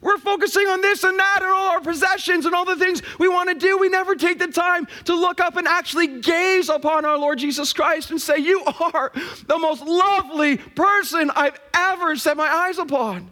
We're 0.00 0.18
focusing 0.18 0.66
on 0.66 0.82
this 0.82 1.02
and 1.02 1.18
that 1.18 1.38
and 1.42 1.50
all 1.50 1.70
our 1.70 1.80
possessions 1.80 2.44
and 2.44 2.54
all 2.54 2.66
the 2.66 2.76
things 2.76 3.00
we 3.18 3.26
want 3.26 3.48
to 3.48 3.54
do. 3.54 3.78
We 3.78 3.88
never 3.88 4.14
take 4.14 4.38
the 4.38 4.48
time 4.48 4.86
to 5.04 5.14
look 5.14 5.40
up 5.40 5.56
and 5.56 5.66
actually 5.66 6.20
gaze 6.20 6.68
upon 6.68 7.06
our 7.06 7.16
Lord 7.16 7.38
Jesus 7.38 7.72
Christ 7.72 8.10
and 8.10 8.20
say, 8.20 8.36
You 8.36 8.62
are 8.64 9.12
the 9.46 9.58
most 9.58 9.82
lovely 9.82 10.58
person 10.58 11.30
I've 11.34 11.58
ever 11.72 12.16
set 12.16 12.36
my 12.36 12.48
eyes 12.48 12.76
upon. 12.76 13.30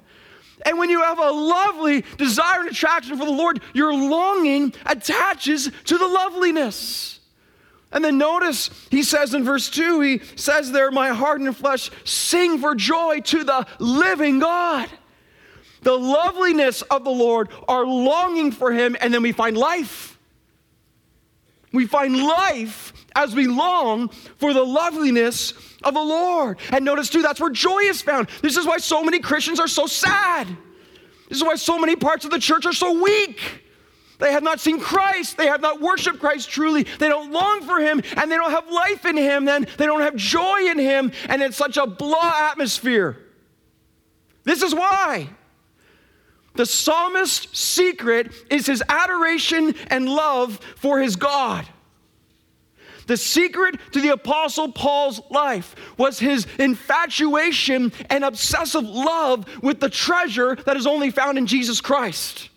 And 0.65 0.79
when 0.79 0.89
you 0.89 1.03
have 1.03 1.19
a 1.19 1.31
lovely 1.31 2.05
desire 2.17 2.61
and 2.61 2.71
attraction 2.71 3.19
for 3.19 3.27
the 3.27 3.33
Lord, 3.33 3.61
your 3.75 3.93
longing 3.93 4.73
attaches 4.87 5.71
to 5.85 5.99
the 5.99 6.07
loveliness. 6.07 7.21
And 7.93 8.05
then 8.05 8.19
notice 8.19 8.71
he 8.91 9.03
says 9.03 9.35
in 9.35 9.45
verse 9.45 9.69
2, 9.71 10.01
he 10.01 10.21
says 10.37 10.73
there, 10.73 10.91
My 10.91 11.11
heart 11.11 11.41
and 11.41 11.57
flesh 11.57 11.91
sing 12.05 12.59
for 12.59 12.75
joy 12.75 13.21
to 13.21 13.45
the 13.45 13.67
living 13.79 14.39
God 14.39 14.89
the 15.83 15.97
loveliness 15.97 16.83
of 16.83 17.05
the 17.05 17.11
Lord, 17.11 17.49
our 17.69 17.85
longing 17.85 18.53
for 18.53 18.73
Him, 18.73 18.97
and 19.01 19.13
then 19.13 19.23
we 19.23 19.33
find 19.33 19.57
life. 19.57 20.19
We 21.73 21.87
find 21.87 22.17
life 22.17 22.93
as 23.15 23.35
we 23.35 23.47
long 23.47 24.09
for 24.09 24.53
the 24.53 24.63
loveliness 24.63 25.53
of 25.83 25.95
the 25.95 26.03
Lord. 26.03 26.59
And 26.71 26.85
notice 26.85 27.09
too, 27.09 27.23
that's 27.23 27.41
where 27.41 27.51
joy 27.51 27.81
is 27.81 28.03
found. 28.03 28.29
This 28.43 28.57
is 28.57 28.67
why 28.67 28.79
so 28.79 29.03
many 29.03 29.21
Christians 29.21 29.59
are 29.59 29.69
so 29.69 29.87
sad. 29.87 30.47
This 31.29 31.39
is 31.39 31.45
why 31.45 31.57
so 31.57 31.79
many 31.79 31.97
parts 31.97 32.25
of 32.25 32.31
the 32.31 32.39
church 32.39 32.67
are 32.67 32.75
so 32.75 33.03
weak. 33.03 33.62
They 34.19 34.33
have 34.33 34.43
not 34.43 34.61
seen 34.61 34.79
Christ. 34.79 35.37
They 35.37 35.47
have 35.47 35.61
not 35.61 35.81
worshiped 35.81 36.21
Christ 36.21 36.49
truly. 36.49 36.85
They 36.85 37.09
don't 37.09 37.33
long 37.33 37.63
for 37.63 37.81
Him 37.81 38.01
and 38.17 38.31
they 38.31 38.37
don't 38.37 38.51
have 38.51 38.71
life 38.71 39.05
in 39.05 39.17
Him. 39.17 39.45
Then 39.45 39.67
they 39.79 39.87
don't 39.87 40.03
have 40.03 40.17
joy 40.17 40.69
in 40.69 40.79
Him. 40.79 41.13
And 41.29 41.43
it's 41.43 41.57
such 41.57 41.77
a 41.77 41.87
blah 41.87 42.51
atmosphere. 42.51 43.19
This 44.45 44.63
is 44.63 44.75
why. 44.75 45.29
The 46.55 46.67
psalmist's 46.67 47.59
secret 47.59 48.31
is 48.51 48.67
his 48.67 48.83
adoration 48.89 49.75
and 49.89 50.09
love 50.09 50.59
for 50.77 51.01
his 51.01 51.17
God. 51.17 51.67
The 53.07 53.17
secret 53.17 53.81
to 53.93 54.01
the 54.01 54.11
Apostle 54.11 54.71
Paul's 54.71 55.21
life 55.31 55.75
was 55.97 56.19
his 56.19 56.47
infatuation 56.59 57.93
and 58.11 58.23
obsessive 58.23 58.85
love 58.85 59.47
with 59.63 59.81
the 59.81 59.91
treasure 59.91 60.55
that 60.67 60.77
is 60.77 60.87
only 60.87 61.11
found 61.11 61.39
in 61.39 61.47
Jesus 61.47 61.81
Christ. 61.81 62.49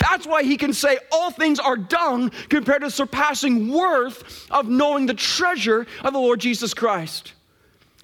That's 0.00 0.26
why 0.26 0.42
he 0.42 0.56
can 0.56 0.72
say 0.72 0.98
all 1.12 1.30
things 1.30 1.58
are 1.58 1.76
dung 1.76 2.30
compared 2.48 2.80
to 2.80 2.86
the 2.86 2.90
surpassing 2.90 3.68
worth 3.68 4.50
of 4.50 4.68
knowing 4.68 5.06
the 5.06 5.14
treasure 5.14 5.86
of 6.02 6.12
the 6.12 6.18
Lord 6.18 6.40
Jesus 6.40 6.74
Christ. 6.74 7.34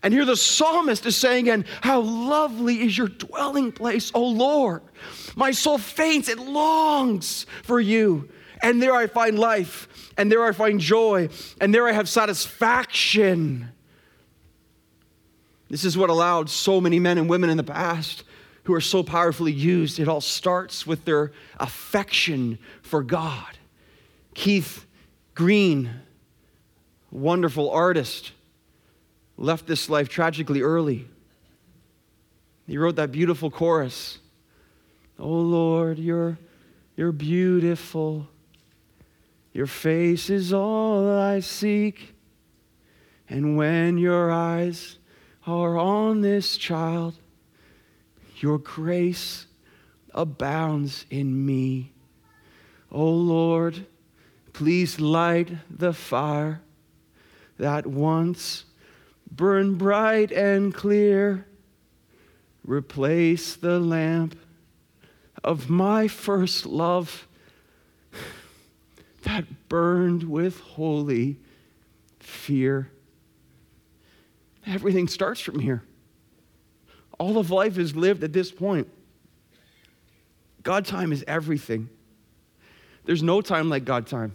And 0.02 0.12
here 0.12 0.26
the 0.26 0.36
psalmist 0.36 1.06
is 1.06 1.16
saying 1.16 1.48
again, 1.48 1.64
How 1.80 2.00
lovely 2.00 2.82
is 2.82 2.96
your 2.96 3.08
dwelling 3.08 3.72
place, 3.72 4.12
O 4.14 4.24
Lord. 4.24 4.82
My 5.34 5.50
soul 5.50 5.78
faints, 5.78 6.28
it 6.28 6.38
longs 6.38 7.46
for 7.62 7.80
you. 7.80 8.28
And 8.62 8.80
there 8.80 8.94
I 8.94 9.06
find 9.06 9.38
life, 9.38 10.12
and 10.16 10.30
there 10.30 10.44
I 10.44 10.52
find 10.52 10.80
joy, 10.80 11.28
and 11.60 11.74
there 11.74 11.88
I 11.88 11.92
have 11.92 12.08
satisfaction. 12.08 13.68
This 15.68 15.84
is 15.84 15.96
what 15.96 16.10
allowed 16.10 16.48
so 16.48 16.80
many 16.80 16.98
men 16.98 17.18
and 17.18 17.28
women 17.28 17.50
in 17.50 17.56
the 17.56 17.64
past 17.64 18.22
who 18.66 18.74
are 18.74 18.80
so 18.80 19.04
powerfully 19.04 19.52
used. 19.52 20.00
It 20.00 20.08
all 20.08 20.20
starts 20.20 20.86
with 20.86 21.04
their 21.04 21.30
affection 21.58 22.58
for 22.82 23.02
God. 23.02 23.56
Keith 24.34 24.84
Green, 25.36 25.90
wonderful 27.12 27.70
artist, 27.70 28.32
left 29.36 29.66
this 29.68 29.88
life 29.88 30.08
tragically 30.08 30.62
early. 30.62 31.06
He 32.66 32.76
wrote 32.76 32.96
that 32.96 33.12
beautiful 33.12 33.50
chorus 33.50 34.18
Oh 35.18 35.28
Lord, 35.28 35.98
you're, 35.98 36.36
you're 36.96 37.12
beautiful. 37.12 38.26
Your 39.52 39.66
face 39.66 40.28
is 40.28 40.52
all 40.52 41.08
I 41.08 41.40
seek. 41.40 42.14
And 43.28 43.56
when 43.56 43.96
your 43.96 44.30
eyes 44.30 44.98
are 45.46 45.78
on 45.78 46.20
this 46.20 46.56
child, 46.56 47.14
your 48.42 48.58
grace 48.58 49.46
abounds 50.12 51.06
in 51.10 51.44
me. 51.44 51.92
Oh 52.90 53.10
Lord, 53.10 53.86
please 54.52 55.00
light 55.00 55.50
the 55.70 55.92
fire 55.92 56.62
that 57.58 57.86
once 57.86 58.64
burned 59.30 59.78
bright 59.78 60.32
and 60.32 60.74
clear. 60.74 61.46
Replace 62.64 63.56
the 63.56 63.78
lamp 63.78 64.36
of 65.44 65.70
my 65.70 66.08
first 66.08 66.66
love 66.66 67.28
that 69.22 69.68
burned 69.68 70.24
with 70.24 70.60
holy 70.60 71.38
fear. 72.18 72.90
Everything 74.66 75.06
starts 75.06 75.40
from 75.40 75.60
here. 75.60 75.82
All 77.18 77.38
of 77.38 77.50
life 77.50 77.78
is 77.78 77.96
lived 77.96 78.24
at 78.24 78.32
this 78.32 78.50
point. 78.50 78.88
God 80.62 80.84
time 80.84 81.12
is 81.12 81.24
everything. 81.26 81.88
There's 83.04 83.22
no 83.22 83.40
time 83.40 83.68
like 83.68 83.84
God 83.84 84.06
time 84.06 84.34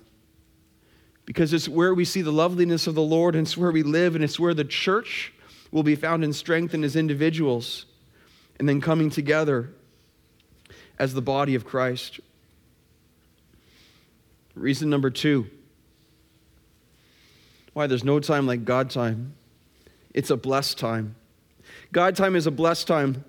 because 1.26 1.54
it's 1.54 1.68
where 1.68 1.94
we 1.94 2.06
see 2.06 2.22
the 2.22 2.32
loveliness 2.32 2.88
of 2.88 2.96
the 2.96 3.02
Lord 3.02 3.36
and 3.36 3.46
it's 3.46 3.58
where 3.58 3.72
we 3.72 3.84
live 3.84 4.16
and 4.16 4.24
it's 4.24 4.40
where 4.40 4.54
the 4.54 4.64
church 4.64 5.34
will 5.72 5.84
be 5.84 5.96
found 5.96 6.24
and 6.24 6.36
as 6.84 6.96
individuals 6.96 7.86
and 8.60 8.68
then 8.68 8.82
coming 8.82 9.10
together 9.10 9.70
as 10.98 11.14
the 11.14 11.22
body 11.22 11.56
of 11.56 11.66
Christ. 11.66 12.20
Reason 14.56 14.90
number 14.90 15.10
two 15.10 15.48
why 17.74 17.88
there's 17.88 18.04
no 18.04 18.20
time 18.20 18.46
like 18.48 18.66
God 18.66 18.90
time. 18.90 19.34
It's 20.14 20.30
a 20.30 20.36
blessed 20.36 20.78
time. 20.78 21.16
God 21.92 22.16
time 22.16 22.36
is 22.36 22.48
a 22.48 22.52
blessed 22.52 22.88
time. 22.88 23.24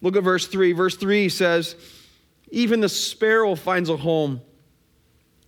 Look 0.00 0.16
at 0.16 0.22
verse 0.22 0.46
3. 0.46 0.72
Verse 0.72 0.96
3 0.96 1.28
says, 1.28 1.76
Even 2.50 2.80
the 2.80 2.88
sparrow 2.88 3.54
finds 3.54 3.88
a 3.88 3.96
home, 3.96 4.40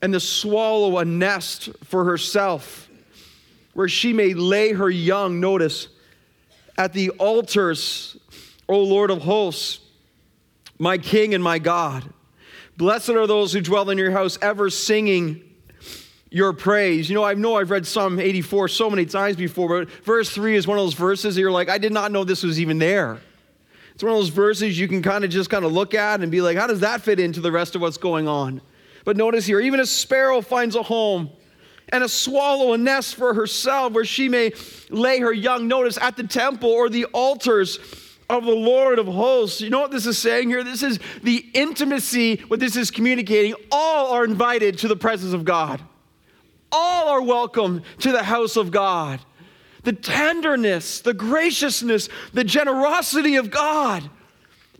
and 0.02 0.12
the 0.12 0.20
swallow 0.20 0.98
a 0.98 1.04
nest 1.04 1.70
for 1.84 2.04
herself, 2.04 2.88
where 3.74 3.88
she 3.88 4.12
may 4.12 4.34
lay 4.34 4.72
her 4.72 4.90
young. 4.90 5.40
Notice, 5.40 5.88
at 6.76 6.92
the 6.92 7.10
altars, 7.10 8.16
O 8.68 8.80
Lord 8.82 9.10
of 9.10 9.22
hosts, 9.22 9.80
my 10.78 10.98
King 10.98 11.34
and 11.34 11.42
my 11.42 11.58
God. 11.58 12.04
Blessed 12.76 13.10
are 13.10 13.26
those 13.26 13.52
who 13.52 13.60
dwell 13.60 13.90
in 13.90 13.98
your 13.98 14.12
house, 14.12 14.38
ever 14.40 14.70
singing 14.70 15.47
your 16.30 16.52
praise. 16.52 17.08
You 17.08 17.14
know, 17.14 17.24
I 17.24 17.34
know 17.34 17.56
I've 17.56 17.70
read 17.70 17.86
Psalm 17.86 18.18
84 18.18 18.68
so 18.68 18.90
many 18.90 19.06
times 19.06 19.36
before, 19.36 19.84
but 19.84 19.90
verse 20.04 20.30
3 20.30 20.56
is 20.56 20.66
one 20.66 20.78
of 20.78 20.84
those 20.84 20.94
verses 20.94 21.34
that 21.34 21.40
you're 21.40 21.50
like, 21.50 21.68
I 21.68 21.78
did 21.78 21.92
not 21.92 22.12
know 22.12 22.24
this 22.24 22.42
was 22.42 22.60
even 22.60 22.78
there. 22.78 23.18
It's 23.94 24.02
one 24.02 24.12
of 24.12 24.18
those 24.18 24.28
verses 24.28 24.78
you 24.78 24.86
can 24.86 25.02
kind 25.02 25.24
of 25.24 25.30
just 25.30 25.50
kind 25.50 25.64
of 25.64 25.72
look 25.72 25.92
at 25.94 26.20
and 26.20 26.30
be 26.30 26.40
like, 26.40 26.56
how 26.56 26.66
does 26.66 26.80
that 26.80 27.02
fit 27.02 27.18
into 27.18 27.40
the 27.40 27.50
rest 27.50 27.74
of 27.74 27.80
what's 27.80 27.96
going 27.96 28.28
on? 28.28 28.60
But 29.04 29.16
notice 29.16 29.46
here, 29.46 29.60
even 29.60 29.80
a 29.80 29.86
sparrow 29.86 30.40
finds 30.40 30.76
a 30.76 30.82
home 30.82 31.30
and 31.88 32.04
a 32.04 32.08
swallow 32.08 32.74
a 32.74 32.78
nest 32.78 33.14
for 33.14 33.34
herself 33.34 33.92
where 33.94 34.04
she 34.04 34.28
may 34.28 34.52
lay 34.90 35.18
her 35.20 35.32
young. 35.32 35.66
Notice 35.66 35.98
at 35.98 36.16
the 36.16 36.24
temple 36.24 36.70
or 36.70 36.88
the 36.88 37.06
altars 37.06 37.78
of 38.30 38.44
the 38.44 38.52
Lord 38.52 38.98
of 38.98 39.06
hosts. 39.06 39.60
You 39.60 39.70
know 39.70 39.80
what 39.80 39.90
this 39.90 40.06
is 40.06 40.18
saying 40.18 40.50
here? 40.50 40.62
This 40.62 40.82
is 40.82 40.98
the 41.22 41.44
intimacy, 41.54 42.36
what 42.48 42.60
this 42.60 42.76
is 42.76 42.90
communicating. 42.90 43.54
All 43.72 44.12
are 44.12 44.24
invited 44.24 44.78
to 44.78 44.88
the 44.88 44.96
presence 44.96 45.32
of 45.32 45.44
God, 45.44 45.80
all 46.70 47.08
are 47.08 47.22
welcome 47.22 47.82
to 48.00 48.12
the 48.12 48.22
house 48.22 48.56
of 48.56 48.70
God. 48.70 49.20
The 49.84 49.92
tenderness, 49.92 51.00
the 51.00 51.14
graciousness, 51.14 52.08
the 52.32 52.44
generosity 52.44 53.36
of 53.36 53.50
God 53.50 54.08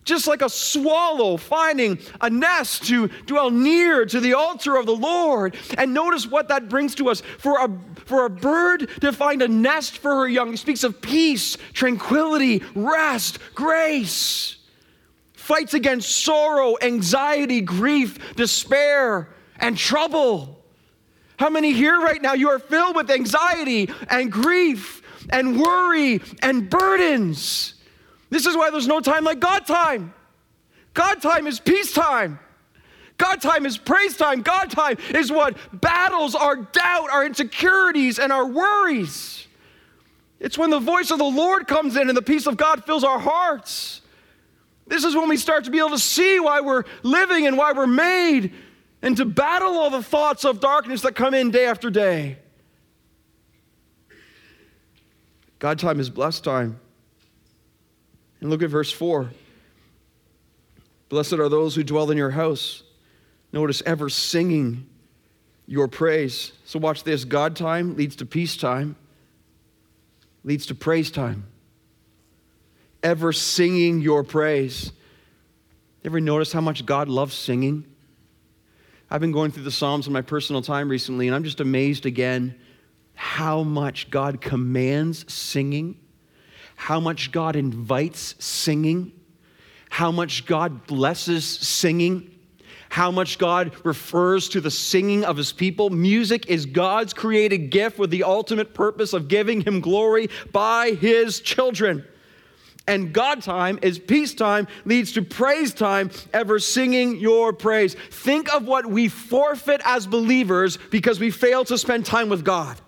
just 0.09 0.27
like 0.27 0.41
a 0.41 0.49
swallow 0.49 1.37
finding 1.37 1.99
a 2.19 2.29
nest 2.29 2.85
to 2.87 3.07
dwell 3.27 3.51
near 3.51 4.05
to 4.05 4.19
the 4.19 4.33
altar 4.33 4.75
of 4.75 4.87
the 4.87 4.95
Lord. 4.95 5.55
And 5.77 5.93
notice 5.93 6.25
what 6.25 6.47
that 6.47 6.67
brings 6.67 6.95
to 6.95 7.09
us. 7.09 7.21
For 7.37 7.63
a, 7.63 7.69
for 8.05 8.25
a 8.25 8.29
bird 8.29 8.89
to 9.01 9.13
find 9.13 9.43
a 9.43 9.47
nest 9.47 9.99
for 9.99 10.11
her 10.15 10.27
young, 10.27 10.57
speaks 10.57 10.83
of 10.83 10.99
peace, 10.99 11.57
tranquility, 11.73 12.63
rest, 12.73 13.37
grace. 13.53 14.57
Fights 15.33 15.75
against 15.75 16.23
sorrow, 16.23 16.75
anxiety, 16.81 17.61
grief, 17.61 18.35
despair, 18.35 19.29
and 19.57 19.77
trouble. 19.77 20.58
How 21.39 21.49
many 21.49 21.71
here 21.71 21.97
right 21.97 22.21
now 22.21 22.33
you 22.33 22.49
are 22.49 22.59
filled 22.59 22.97
with 22.97 23.09
anxiety 23.09 23.89
and 24.09 24.29
grief 24.29 25.01
and 25.29 25.57
worry 25.57 26.19
and 26.41 26.69
burdens? 26.69 27.75
This 28.29 28.45
is 28.45 28.57
why 28.57 28.71
there's 28.71 28.89
no 28.89 28.99
time 28.99 29.23
like 29.23 29.39
God 29.39 29.65
time. 29.65 30.13
God 30.93 31.21
time 31.21 31.47
is 31.47 31.61
peacetime. 31.61 32.39
God 33.17 33.39
time 33.39 33.65
is 33.65 33.77
praise 33.77 34.17
time. 34.17 34.41
God 34.41 34.69
time 34.69 34.97
is 35.15 35.31
what 35.31 35.55
battles 35.71 36.35
our 36.35 36.57
doubt, 36.57 37.09
our 37.09 37.25
insecurities, 37.25 38.19
and 38.19 38.33
our 38.33 38.45
worries. 38.45 39.47
It's 40.41 40.57
when 40.57 40.71
the 40.71 40.79
voice 40.79 41.09
of 41.09 41.19
the 41.19 41.23
Lord 41.23 41.67
comes 41.67 41.95
in 41.95 42.09
and 42.09 42.17
the 42.17 42.21
peace 42.21 42.47
of 42.47 42.57
God 42.57 42.83
fills 42.83 43.05
our 43.05 43.19
hearts. 43.19 44.01
This 44.87 45.05
is 45.05 45.15
when 45.15 45.29
we 45.29 45.37
start 45.37 45.63
to 45.63 45.71
be 45.71 45.79
able 45.79 45.91
to 45.91 45.99
see 45.99 46.41
why 46.41 46.59
we're 46.59 46.83
living 47.01 47.47
and 47.47 47.57
why 47.57 47.71
we're 47.71 47.87
made 47.87 48.53
and 49.01 49.15
to 49.17 49.25
battle 49.25 49.77
all 49.77 49.89
the 49.89 50.03
thoughts 50.03 50.43
of 50.45 50.59
darkness 50.59 51.01
that 51.01 51.15
come 51.15 51.33
in 51.33 51.51
day 51.51 51.65
after 51.65 51.89
day. 51.89 52.37
God 55.59 55.79
time 55.79 55.99
is 55.99 56.09
blessed 56.09 56.43
time. 56.43 56.79
And 58.41 58.49
look 58.49 58.61
at 58.61 58.69
verse 58.69 58.91
4. 58.91 59.29
Blessed 61.09 61.33
are 61.33 61.49
those 61.49 61.75
who 61.75 61.83
dwell 61.83 62.09
in 62.11 62.17
your 62.17 62.31
house. 62.31 62.83
Notice 63.51 63.81
ever 63.85 64.09
singing 64.09 64.85
your 65.65 65.87
praise. 65.87 66.51
So 66.65 66.79
watch 66.79 67.03
this 67.03 67.25
God 67.25 67.55
time 67.55 67.95
leads 67.95 68.15
to 68.17 68.25
peace 68.25 68.55
time, 68.55 68.95
leads 70.43 70.65
to 70.67 70.75
praise 70.75 71.11
time. 71.11 71.45
Ever 73.01 73.33
singing 73.33 74.01
your 74.01 74.23
praise. 74.23 74.91
Ever 76.03 76.19
notice 76.19 76.53
how 76.53 76.61
much 76.61 76.85
God 76.85 77.07
loves 77.07 77.33
singing? 77.33 77.85
I've 79.11 79.21
been 79.21 79.31
going 79.31 79.51
through 79.51 79.63
the 79.63 79.71
Psalms 79.71 80.07
in 80.07 80.13
my 80.13 80.21
personal 80.21 80.61
time 80.61 80.89
recently, 80.89 81.27
and 81.27 81.35
I'm 81.35 81.43
just 81.43 81.59
amazed 81.59 82.05
again 82.05 82.55
how 83.15 83.63
much 83.63 84.09
God 84.09 84.39
commands 84.39 85.31
singing 85.31 85.97
how 86.79 87.01
much 87.01 87.33
God 87.33 87.57
invites 87.57 88.35
singing, 88.39 89.11
how 89.89 90.13
much 90.13 90.45
God 90.45 90.87
blesses 90.87 91.45
singing, 91.45 92.33
how 92.87 93.11
much 93.11 93.37
God 93.37 93.73
refers 93.83 94.47
to 94.49 94.61
the 94.61 94.71
singing 94.71 95.25
of 95.25 95.35
his 95.35 95.51
people. 95.51 95.89
Music 95.89 96.47
is 96.47 96.65
God's 96.65 97.13
created 97.13 97.69
gift 97.69 97.99
with 97.99 98.11
the 98.11 98.23
ultimate 98.23 98.73
purpose 98.73 99.11
of 99.11 99.27
giving 99.27 99.59
him 99.59 99.81
glory 99.81 100.29
by 100.53 100.91
his 100.91 101.41
children. 101.41 102.05
And 102.89 103.13
God 103.13 103.43
time 103.43 103.77
is 103.83 103.99
peace 103.99 104.33
time, 104.33 104.67
leads 104.83 105.11
to 105.11 105.21
praise 105.21 105.75
time, 105.75 106.09
ever 106.33 106.57
singing 106.57 107.19
your 107.19 107.53
praise. 107.53 107.93
Think 107.93 108.51
of 108.51 108.65
what 108.65 108.87
we 108.87 109.09
forfeit 109.09 109.79
as 109.85 110.07
believers 110.07 110.79
because 110.89 111.19
we 111.19 111.29
fail 111.29 111.63
to 111.65 111.77
spend 111.77 112.07
time 112.07 112.29
with 112.29 112.43
God. 112.43 112.81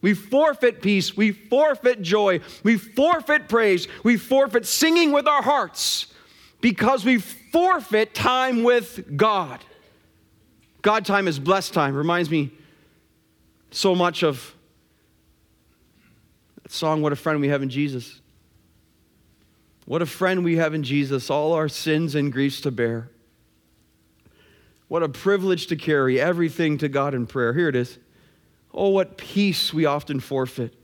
We 0.00 0.14
forfeit 0.14 0.80
peace. 0.80 1.14
We 1.14 1.32
forfeit 1.32 2.00
joy. 2.00 2.40
We 2.62 2.78
forfeit 2.78 3.50
praise. 3.50 3.86
We 4.02 4.16
forfeit 4.16 4.64
singing 4.64 5.12
with 5.12 5.28
our 5.28 5.42
hearts 5.42 6.06
because 6.62 7.04
we 7.04 7.18
forfeit 7.18 8.14
time 8.14 8.62
with 8.62 9.14
God. 9.14 9.62
God 10.80 11.04
time 11.04 11.28
is 11.28 11.38
blessed 11.38 11.74
time. 11.74 11.94
Reminds 11.94 12.30
me 12.30 12.50
so 13.72 13.94
much 13.94 14.22
of 14.22 14.54
That 16.62 16.72
song, 16.72 17.02
What 17.02 17.12
a 17.12 17.16
Friend 17.16 17.38
We 17.42 17.48
Have 17.48 17.62
in 17.62 17.68
Jesus. 17.68 18.22
What 19.88 20.02
a 20.02 20.06
friend 20.06 20.44
we 20.44 20.56
have 20.56 20.74
in 20.74 20.82
Jesus, 20.82 21.30
all 21.30 21.54
our 21.54 21.66
sins 21.66 22.14
and 22.14 22.30
griefs 22.30 22.60
to 22.60 22.70
bear. 22.70 23.08
What 24.86 25.02
a 25.02 25.08
privilege 25.08 25.68
to 25.68 25.76
carry 25.76 26.20
everything 26.20 26.76
to 26.78 26.90
God 26.90 27.14
in 27.14 27.26
prayer. 27.26 27.54
Here 27.54 27.70
it 27.70 27.74
is. 27.74 27.96
Oh, 28.74 28.90
what 28.90 29.16
peace 29.16 29.72
we 29.72 29.86
often 29.86 30.20
forfeit. 30.20 30.74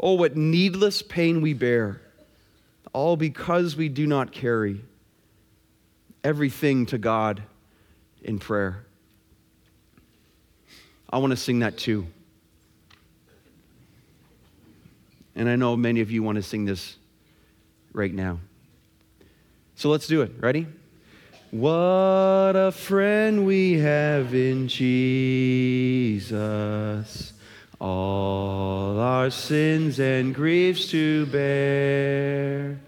Oh, 0.00 0.14
what 0.14 0.36
needless 0.36 1.02
pain 1.02 1.40
we 1.40 1.54
bear. 1.54 2.00
All 2.92 3.16
because 3.16 3.76
we 3.76 3.88
do 3.88 4.08
not 4.08 4.32
carry 4.32 4.80
everything 6.24 6.86
to 6.86 6.98
God 6.98 7.44
in 8.22 8.40
prayer. 8.40 8.84
I 11.08 11.18
want 11.18 11.30
to 11.30 11.36
sing 11.36 11.60
that 11.60 11.78
too. 11.78 12.08
And 15.36 15.48
I 15.48 15.54
know 15.54 15.76
many 15.76 16.00
of 16.00 16.10
you 16.10 16.24
want 16.24 16.36
to 16.36 16.42
sing 16.42 16.64
this 16.64 16.96
right 17.92 18.12
now. 18.12 18.40
So 19.76 19.90
let's 19.90 20.06
do 20.06 20.22
it. 20.22 20.32
Ready? 20.38 20.66
What 21.50 22.56
a 22.56 22.72
friend 22.72 23.44
we 23.44 23.78
have 23.78 24.34
in 24.34 24.68
Jesus, 24.68 26.32
all 27.78 28.98
our 28.98 29.28
sins 29.30 30.00
and 30.00 30.34
griefs 30.34 30.88
to 30.92 31.26
bear. 31.26 32.80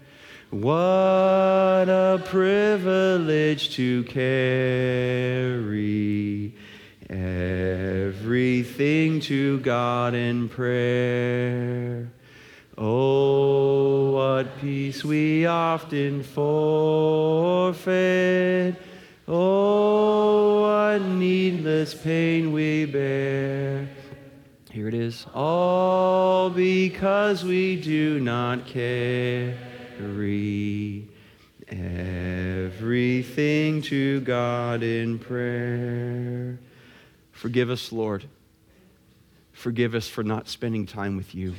What 0.49 1.89
a 1.89 2.19
privilege 2.25 3.75
to 3.75 4.03
carry 4.05 5.75
everything 7.09 9.19
to 9.19 9.59
God 9.59 10.15
in 10.15 10.49
prayer. 10.49 12.09
Oh, 12.77 14.11
what 14.11 14.59
peace 14.59 15.05
we 15.05 15.45
often 15.45 16.23
forfeit. 16.23 17.95
Oh, 19.27 20.61
what 20.61 21.01
needless 21.01 21.93
pain 21.93 22.51
we 22.51 22.85
bear. 22.85 23.87
Here 24.71 24.89
it 24.89 24.93
is. 24.93 25.25
All 25.33 26.49
because 26.49 27.45
we 27.45 27.81
do 27.81 28.19
not 28.19 28.67
carry 28.67 29.55
everything 31.69 33.81
to 33.83 34.19
God 34.21 34.83
in 34.83 35.17
prayer. 35.17 36.59
Forgive 37.31 37.69
us, 37.69 37.93
Lord. 37.93 38.25
Forgive 39.53 39.95
us 39.95 40.09
for 40.09 40.23
not 40.23 40.49
spending 40.49 40.85
time 40.85 41.15
with 41.15 41.33
you. 41.33 41.55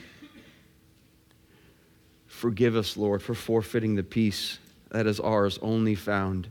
Forgive 2.37 2.77
us, 2.77 2.99
Lord, 2.99 3.23
for 3.23 3.35
forfeiting 3.35 3.95
the 3.95 4.03
peace 4.03 4.59
that 4.91 5.07
is 5.07 5.19
ours 5.21 5.59
only 5.63 5.95
found 5.95 6.51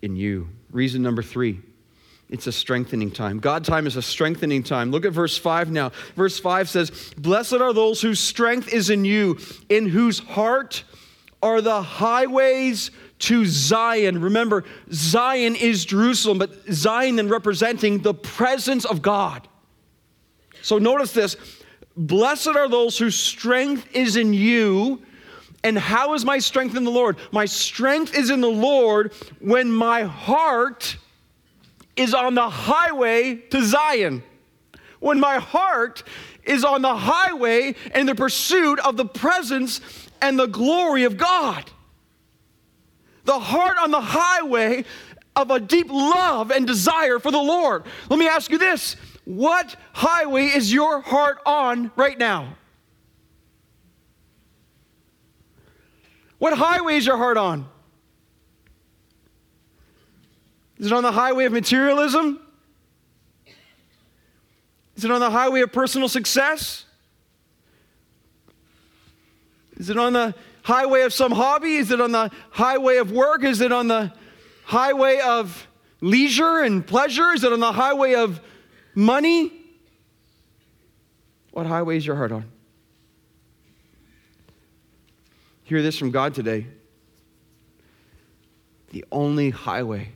in 0.00 0.16
you. 0.16 0.48
Reason 0.70 1.02
number 1.02 1.22
three 1.22 1.60
it's 2.30 2.46
a 2.46 2.52
strengthening 2.52 3.10
time. 3.10 3.38
God 3.38 3.62
time 3.62 3.86
is 3.86 3.96
a 3.96 4.00
strengthening 4.00 4.62
time. 4.62 4.90
Look 4.90 5.04
at 5.04 5.12
verse 5.12 5.36
5 5.36 5.70
now. 5.70 5.90
Verse 6.16 6.38
5 6.38 6.66
says, 6.70 7.12
Blessed 7.18 7.52
are 7.52 7.74
those 7.74 8.00
whose 8.00 8.20
strength 8.20 8.72
is 8.72 8.88
in 8.88 9.04
you, 9.04 9.38
in 9.68 9.86
whose 9.86 10.18
heart 10.18 10.82
are 11.42 11.60
the 11.60 11.82
highways 11.82 12.90
to 13.18 13.44
Zion. 13.44 14.18
Remember, 14.22 14.64
Zion 14.90 15.56
is 15.56 15.84
Jerusalem, 15.84 16.38
but 16.38 16.54
Zion 16.72 17.16
then 17.16 17.28
representing 17.28 17.98
the 17.98 18.14
presence 18.14 18.86
of 18.86 19.02
God. 19.02 19.46
So 20.62 20.78
notice 20.78 21.12
this 21.12 21.36
Blessed 21.96 22.48
are 22.48 22.68
those 22.68 22.98
whose 22.98 23.16
strength 23.16 23.86
is 23.94 24.16
in 24.16 24.32
you. 24.32 25.02
And 25.64 25.78
how 25.78 26.14
is 26.14 26.24
my 26.24 26.38
strength 26.38 26.76
in 26.76 26.84
the 26.84 26.90
Lord? 26.90 27.16
My 27.30 27.44
strength 27.44 28.16
is 28.16 28.30
in 28.30 28.40
the 28.40 28.50
Lord 28.50 29.12
when 29.38 29.70
my 29.70 30.02
heart 30.02 30.96
is 31.94 32.14
on 32.14 32.34
the 32.34 32.48
highway 32.48 33.36
to 33.36 33.64
Zion. 33.64 34.22
When 34.98 35.20
my 35.20 35.38
heart 35.38 36.02
is 36.44 36.64
on 36.64 36.82
the 36.82 36.96
highway 36.96 37.74
in 37.94 38.06
the 38.06 38.14
pursuit 38.14 38.80
of 38.80 38.96
the 38.96 39.04
presence 39.04 39.80
and 40.20 40.38
the 40.38 40.46
glory 40.46 41.04
of 41.04 41.16
God. 41.16 41.70
The 43.24 43.38
heart 43.38 43.76
on 43.78 43.90
the 43.90 44.00
highway 44.00 44.84
of 45.36 45.50
a 45.50 45.60
deep 45.60 45.88
love 45.90 46.50
and 46.50 46.66
desire 46.66 47.18
for 47.18 47.30
the 47.30 47.38
Lord. 47.38 47.84
Let 48.08 48.18
me 48.18 48.26
ask 48.26 48.50
you 48.50 48.58
this 48.58 48.96
what 49.24 49.76
highway 49.92 50.46
is 50.46 50.72
your 50.72 51.00
heart 51.00 51.38
on 51.46 51.90
right 51.96 52.18
now? 52.18 52.56
What 56.38 56.58
highway 56.58 56.96
is 56.96 57.06
your 57.06 57.16
heart 57.16 57.36
on? 57.36 57.68
Is 60.78 60.86
it 60.86 60.92
on 60.92 61.04
the 61.04 61.12
highway 61.12 61.44
of 61.44 61.52
materialism? 61.52 62.40
Is 64.96 65.04
it 65.04 65.10
on 65.12 65.20
the 65.20 65.30
highway 65.30 65.60
of 65.60 65.72
personal 65.72 66.08
success? 66.08 66.84
Is 69.76 69.90
it 69.90 69.96
on 69.96 70.12
the 70.12 70.34
highway 70.62 71.02
of 71.02 71.12
some 71.12 71.30
hobby? 71.30 71.76
Is 71.76 71.92
it 71.92 72.00
on 72.00 72.10
the 72.10 72.30
highway 72.50 72.96
of 72.96 73.12
work? 73.12 73.44
Is 73.44 73.60
it 73.60 73.70
on 73.70 73.86
the 73.86 74.12
highway 74.64 75.20
of 75.20 75.68
leisure 76.00 76.60
and 76.60 76.84
pleasure? 76.84 77.30
Is 77.32 77.44
it 77.44 77.52
on 77.52 77.60
the 77.60 77.72
highway 77.72 78.14
of 78.14 78.40
money? 78.94 79.52
What 81.50 81.66
highway 81.66 81.96
is 81.96 82.06
your 82.06 82.16
heart 82.16 82.32
on? 82.32 82.50
Hear 85.64 85.82
this 85.82 85.98
from 85.98 86.10
God 86.10 86.34
today. 86.34 86.66
The 88.90 89.04
only 89.10 89.50
highway 89.50 90.12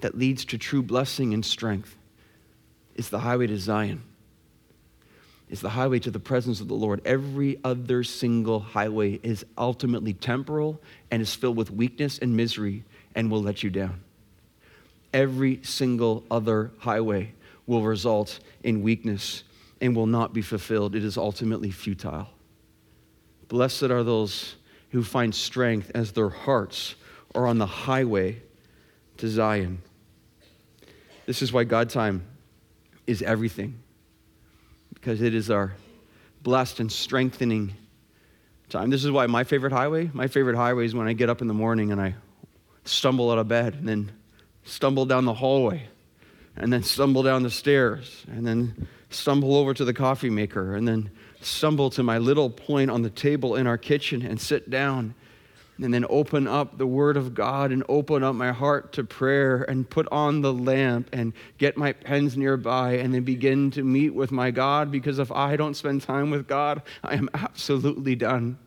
that 0.00 0.16
leads 0.16 0.46
to 0.46 0.58
true 0.58 0.82
blessing 0.82 1.34
and 1.34 1.44
strength 1.44 1.94
is 2.94 3.10
the 3.10 3.18
highway 3.18 3.46
to 3.48 3.58
Zion. 3.58 4.02
Is 5.48 5.60
the 5.60 5.68
highway 5.70 5.98
to 6.00 6.10
the 6.10 6.20
presence 6.20 6.60
of 6.60 6.68
the 6.68 6.74
Lord. 6.74 7.02
Every 7.04 7.58
other 7.64 8.04
single 8.04 8.60
highway 8.60 9.18
is 9.22 9.44
ultimately 9.58 10.14
temporal 10.14 10.80
and 11.10 11.20
is 11.20 11.34
filled 11.34 11.56
with 11.56 11.70
weakness 11.70 12.18
and 12.18 12.36
misery 12.36 12.84
and 13.14 13.30
will 13.30 13.42
let 13.42 13.62
you 13.62 13.68
down. 13.68 14.00
Every 15.12 15.60
single 15.64 16.24
other 16.30 16.70
highway 16.78 17.34
will 17.70 17.84
result 17.84 18.40
in 18.64 18.82
weakness 18.82 19.44
and 19.80 19.94
will 19.94 20.08
not 20.08 20.34
be 20.34 20.42
fulfilled. 20.42 20.96
It 20.96 21.04
is 21.04 21.16
ultimately 21.16 21.70
futile. 21.70 22.28
Blessed 23.46 23.84
are 23.84 24.02
those 24.02 24.56
who 24.90 25.04
find 25.04 25.32
strength 25.32 25.92
as 25.94 26.10
their 26.10 26.30
hearts 26.30 26.96
are 27.32 27.46
on 27.46 27.58
the 27.58 27.66
highway 27.66 28.42
to 29.18 29.28
Zion. 29.28 29.80
This 31.26 31.42
is 31.42 31.52
why 31.52 31.62
God 31.62 31.90
time 31.90 32.24
is 33.06 33.22
everything, 33.22 33.78
because 34.92 35.22
it 35.22 35.32
is 35.32 35.48
our 35.48 35.72
blessed 36.42 36.80
and 36.80 36.90
strengthening 36.90 37.72
time. 38.68 38.90
This 38.90 39.04
is 39.04 39.12
why 39.12 39.28
my 39.28 39.44
favorite 39.44 39.72
highway, 39.72 40.10
my 40.12 40.26
favorite 40.26 40.56
highway 40.56 40.86
is 40.86 40.94
when 40.96 41.06
I 41.06 41.12
get 41.12 41.30
up 41.30 41.40
in 41.40 41.46
the 41.46 41.54
morning 41.54 41.92
and 41.92 42.00
I 42.00 42.16
stumble 42.84 43.30
out 43.30 43.38
of 43.38 43.46
bed 43.46 43.74
and 43.74 43.88
then 43.88 44.10
stumble 44.64 45.06
down 45.06 45.24
the 45.24 45.34
hallway 45.34 45.86
and 46.56 46.72
then 46.72 46.82
stumble 46.82 47.22
down 47.22 47.42
the 47.42 47.50
stairs, 47.50 48.24
and 48.28 48.46
then 48.46 48.88
stumble 49.10 49.56
over 49.56 49.74
to 49.74 49.84
the 49.84 49.94
coffee 49.94 50.30
maker, 50.30 50.74
and 50.74 50.86
then 50.86 51.10
stumble 51.40 51.90
to 51.90 52.02
my 52.02 52.18
little 52.18 52.50
point 52.50 52.90
on 52.90 53.02
the 53.02 53.10
table 53.10 53.56
in 53.56 53.66
our 53.66 53.78
kitchen 53.78 54.22
and 54.22 54.40
sit 54.40 54.68
down, 54.70 55.14
and 55.78 55.94
then 55.94 56.04
open 56.10 56.46
up 56.46 56.76
the 56.76 56.86
Word 56.86 57.16
of 57.16 57.34
God 57.34 57.72
and 57.72 57.82
open 57.88 58.22
up 58.22 58.34
my 58.34 58.52
heart 58.52 58.92
to 58.94 59.04
prayer 59.04 59.62
and 59.62 59.88
put 59.88 60.06
on 60.12 60.42
the 60.42 60.52
lamp 60.52 61.08
and 61.12 61.32
get 61.56 61.76
my 61.76 61.92
pens 61.92 62.36
nearby 62.36 62.94
and 62.94 63.14
then 63.14 63.22
begin 63.22 63.70
to 63.70 63.82
meet 63.82 64.10
with 64.10 64.30
my 64.30 64.50
God 64.50 64.90
because 64.90 65.18
if 65.18 65.32
I 65.32 65.56
don't 65.56 65.74
spend 65.74 66.02
time 66.02 66.30
with 66.30 66.46
God, 66.46 66.82
I 67.02 67.14
am 67.14 67.30
absolutely 67.32 68.14
done. 68.14 68.58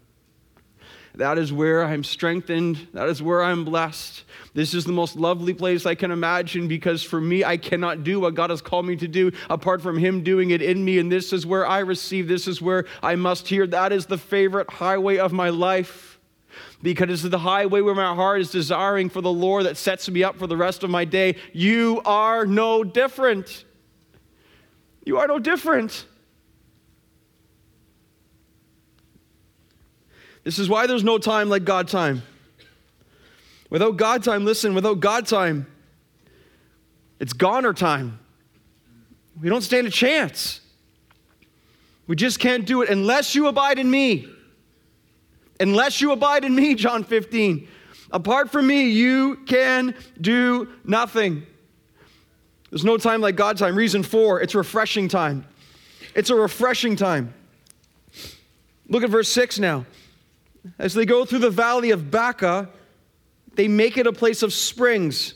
That 1.15 1.37
is 1.37 1.53
where 1.53 1.83
I'm 1.83 2.03
strengthened. 2.03 2.87
That 2.93 3.07
is 3.07 3.21
where 3.21 3.43
I'm 3.43 3.63
blessed. 3.63 4.23
This 4.55 4.73
is 4.73 4.83
the 4.83 4.91
most 4.91 5.15
lovely 5.15 5.53
place 5.53 5.85
I 5.85 5.93
can 5.93 6.09
imagine 6.09 6.67
because 6.67 7.03
for 7.03 7.21
me, 7.21 7.43
I 7.43 7.57
cannot 7.57 8.03
do 8.03 8.19
what 8.19 8.33
God 8.33 8.49
has 8.49 8.61
called 8.61 8.87
me 8.87 8.95
to 8.95 9.07
do 9.07 9.31
apart 9.49 9.81
from 9.81 9.97
Him 9.97 10.23
doing 10.23 10.49
it 10.49 10.61
in 10.61 10.83
me. 10.83 10.97
And 10.97 11.11
this 11.11 11.31
is 11.31 11.45
where 11.45 11.67
I 11.67 11.79
receive, 11.79 12.27
this 12.27 12.47
is 12.47 12.61
where 12.61 12.85
I 13.03 13.15
must 13.15 13.47
hear. 13.47 13.67
That 13.67 13.91
is 13.91 14.07
the 14.07 14.17
favorite 14.17 14.69
highway 14.71 15.17
of 15.17 15.31
my 15.31 15.49
life 15.49 16.19
because 16.81 17.09
it's 17.09 17.23
the 17.23 17.39
highway 17.39 17.81
where 17.81 17.95
my 17.95 18.13
heart 18.13 18.41
is 18.41 18.51
desiring 18.51 19.09
for 19.09 19.21
the 19.21 19.31
Lord 19.31 19.65
that 19.65 19.77
sets 19.77 20.09
me 20.09 20.23
up 20.23 20.37
for 20.37 20.47
the 20.47 20.57
rest 20.57 20.83
of 20.83 20.89
my 20.89 21.05
day. 21.05 21.35
You 21.53 22.01
are 22.05 22.45
no 22.45 22.83
different. 22.83 23.65
You 25.05 25.19
are 25.19 25.27
no 25.27 25.37
different. 25.37 26.05
This 30.43 30.59
is 30.59 30.67
why 30.67 30.87
there's 30.87 31.03
no 31.03 31.17
time 31.17 31.49
like 31.49 31.63
God 31.63 31.87
time. 31.87 32.23
Without 33.69 33.97
God 33.97 34.23
time, 34.23 34.45
listen, 34.45 34.75
without 34.75 34.99
God 34.99 35.25
time, 35.25 35.67
it's 37.19 37.33
goner 37.33 37.73
time. 37.73 38.19
We 39.41 39.49
don't 39.49 39.61
stand 39.61 39.87
a 39.87 39.89
chance. 39.89 40.61
We 42.05 42.15
just 42.15 42.39
can't 42.39 42.65
do 42.65 42.81
it 42.81 42.89
unless 42.89 43.33
you 43.33 43.47
abide 43.47 43.79
in 43.79 43.89
me. 43.89 44.27
Unless 45.59 46.01
you 46.01 46.11
abide 46.11 46.43
in 46.43 46.53
me, 46.53 46.75
John 46.75 47.03
15. 47.03 47.67
Apart 48.11 48.51
from 48.51 48.67
me, 48.67 48.89
you 48.89 49.37
can 49.47 49.95
do 50.19 50.67
nothing. 50.83 51.47
There's 52.69 52.83
no 52.83 52.97
time 52.97 53.21
like 53.21 53.35
God 53.35 53.57
time. 53.57 53.75
Reason 53.75 54.03
four, 54.03 54.41
it's 54.41 54.53
refreshing 54.53 55.07
time. 55.07 55.47
It's 56.15 56.29
a 56.29 56.35
refreshing 56.35 56.95
time. 56.95 57.33
Look 58.87 59.03
at 59.03 59.09
verse 59.09 59.29
6 59.29 59.59
now. 59.59 59.85
As 60.79 60.93
they 60.93 61.05
go 61.05 61.25
through 61.25 61.39
the 61.39 61.49
valley 61.49 61.91
of 61.91 62.09
Baca, 62.09 62.69
they 63.55 63.67
make 63.67 63.97
it 63.97 64.07
a 64.07 64.13
place 64.13 64.43
of 64.43 64.53
springs. 64.53 65.33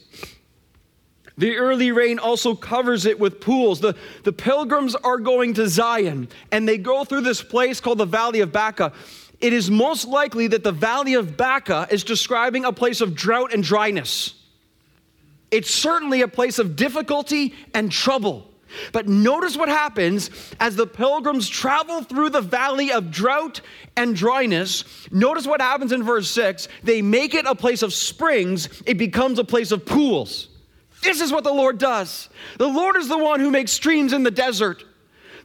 The 1.38 1.56
early 1.56 1.92
rain 1.92 2.18
also 2.18 2.56
covers 2.56 3.06
it 3.06 3.20
with 3.20 3.40
pools. 3.40 3.80
The, 3.80 3.96
the 4.24 4.34
pilgrims 4.34 4.96
are 4.96 5.20
going 5.20 5.54
to 5.56 5.68
Zion, 5.68 6.30
and 6.52 6.68
they 6.68 6.78
go 6.78 7.04
through 7.04 7.22
this 7.22 7.44
place 7.44 7.80
called 7.80 8.00
the 8.00 8.06
Valley 8.06 8.40
of 8.40 8.52
Baca. 8.52 8.92
It 9.40 9.54
is 9.54 9.70
most 9.70 10.08
likely 10.08 10.48
that 10.48 10.63
the 10.63 10.72
Valley 10.72 11.13
of 11.13 11.38
Baca 11.38 11.88
is 11.92 12.04
describing 12.04 12.66
a 12.66 12.74
place 12.74 13.02
of 13.02 13.13
drought 13.13 13.54
and 13.54 13.63
dryness. 13.63 14.34
It's 15.52 15.70
certainly 15.70 16.22
a 16.22 16.28
place 16.28 16.58
of 16.58 16.76
difficulty 16.76 17.54
and 17.74 17.92
trouble. 17.92 18.50
But 18.92 19.08
notice 19.08 19.58
what 19.58 19.70
happens 19.70 20.30
as 20.60 20.76
the 20.76 20.88
pilgrims 20.88 21.48
travel 21.48 22.04
through 22.04 22.30
the 22.30 22.42
valley 22.42 22.92
of 22.92 23.12
drought 23.12 23.62
and 23.96 24.16
dryness. 24.16 24.84
Notice 25.12 25.46
what 25.46 25.62
happens 25.62 25.92
in 25.92 26.04
verse 26.04 26.30
6. 26.30 26.68
They 26.84 27.02
make 27.02 27.34
it 27.34 27.46
a 27.46 27.56
place 27.56 27.82
of 27.82 27.94
springs, 27.94 28.70
it 28.86 28.98
becomes 28.98 29.40
a 29.40 29.44
place 29.44 29.72
of 29.72 29.86
pools. 29.86 30.50
This 31.04 31.22
is 31.22 31.32
what 31.32 31.44
the 31.44 31.54
Lord 31.54 31.78
does. 31.78 32.30
The 32.58 32.68
Lord 32.68 32.96
is 32.96 33.08
the 33.08 33.18
one 33.18 33.40
who 33.40 33.52
makes 33.52 33.72
streams 33.72 34.14
in 34.14 34.24
the 34.24 34.32
desert. 34.32 34.84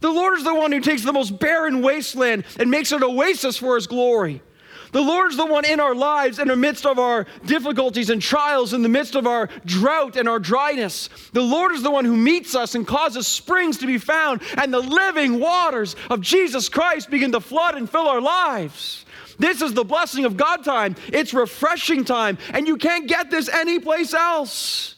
The 0.00 0.10
Lord 0.10 0.36
is 0.36 0.44
the 0.44 0.54
one 0.54 0.72
who 0.72 0.80
takes 0.80 1.04
the 1.04 1.12
most 1.12 1.38
barren 1.38 1.80
wasteland 1.80 2.44
and 2.58 2.70
makes 2.70 2.90
it 2.90 2.96
an 2.96 3.04
oasis 3.04 3.56
for 3.56 3.76
his 3.76 3.86
glory. 3.86 4.42
The 4.92 5.00
Lord's 5.00 5.38
the 5.38 5.46
one 5.46 5.64
in 5.64 5.80
our 5.80 5.94
lives, 5.94 6.38
in 6.38 6.48
the 6.48 6.56
midst 6.56 6.84
of 6.84 6.98
our 6.98 7.26
difficulties 7.46 8.10
and 8.10 8.20
trials, 8.20 8.74
in 8.74 8.82
the 8.82 8.90
midst 8.90 9.14
of 9.14 9.26
our 9.26 9.48
drought 9.64 10.16
and 10.16 10.28
our 10.28 10.38
dryness. 10.38 11.08
The 11.32 11.42
Lord 11.42 11.72
is 11.72 11.82
the 11.82 11.90
one 11.90 12.04
who 12.04 12.16
meets 12.16 12.54
us 12.54 12.74
and 12.74 12.86
causes 12.86 13.26
springs 13.26 13.78
to 13.78 13.86
be 13.86 13.96
found, 13.96 14.42
and 14.58 14.72
the 14.72 14.80
living 14.80 15.40
waters 15.40 15.96
of 16.10 16.20
Jesus 16.20 16.68
Christ 16.68 17.10
begin 17.10 17.32
to 17.32 17.40
flood 17.40 17.74
and 17.74 17.88
fill 17.88 18.06
our 18.06 18.20
lives. 18.20 19.06
This 19.38 19.62
is 19.62 19.72
the 19.72 19.82
blessing 19.82 20.26
of 20.26 20.36
God 20.36 20.62
time. 20.62 20.94
It's 21.08 21.32
refreshing 21.32 22.04
time, 22.04 22.36
and 22.52 22.68
you 22.68 22.76
can't 22.76 23.08
get 23.08 23.30
this 23.30 23.48
anyplace 23.48 24.12
else. 24.12 24.96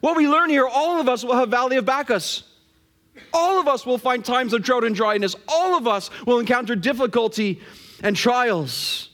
What 0.00 0.16
we 0.16 0.28
learn 0.28 0.50
here, 0.50 0.68
all 0.68 1.00
of 1.00 1.08
us 1.08 1.24
will 1.24 1.34
have 1.34 1.48
Valley 1.48 1.76
of 1.76 1.84
Bacchus. 1.84 2.44
All 3.34 3.60
of 3.60 3.66
us 3.66 3.84
will 3.84 3.98
find 3.98 4.24
times 4.24 4.52
of 4.52 4.62
drought 4.62 4.84
and 4.84 4.94
dryness. 4.94 5.34
All 5.48 5.76
of 5.76 5.88
us 5.88 6.10
will 6.26 6.38
encounter 6.38 6.76
difficulty 6.76 7.60
and 8.02 8.14
trials. 8.16 9.08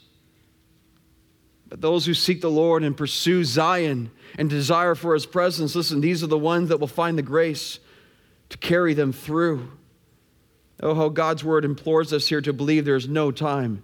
But 1.69 1.81
those 1.81 2.07
who 2.07 2.15
seek 2.15 2.41
the 2.41 2.51
Lord 2.51 2.83
and 2.83 2.97
pursue 2.97 3.45
Zion 3.45 4.11
and 4.39 4.49
desire 4.49 4.95
for 4.95 5.15
his 5.15 5.27
presence, 5.27 5.75
listen, 5.75 6.01
these 6.01 6.23
are 6.23 6.29
the 6.29 6.39
ones 6.39 6.71
that 6.71 6.81
will 6.81 6.87
find 6.87 7.19
the 7.19 7.23
grace 7.23 7.79
to 8.49 8.59
carry 8.59 8.95
them 8.95 9.13
through. 9.13 9.71
Oh, 10.81 10.95
how 10.95 11.09
God's 11.09 11.45
word 11.45 11.65
implores 11.65 12.13
us 12.13 12.29
here 12.29 12.41
to 12.41 12.53
believe 12.53 12.85
there's 12.85 13.09
no 13.09 13.31
time 13.31 13.83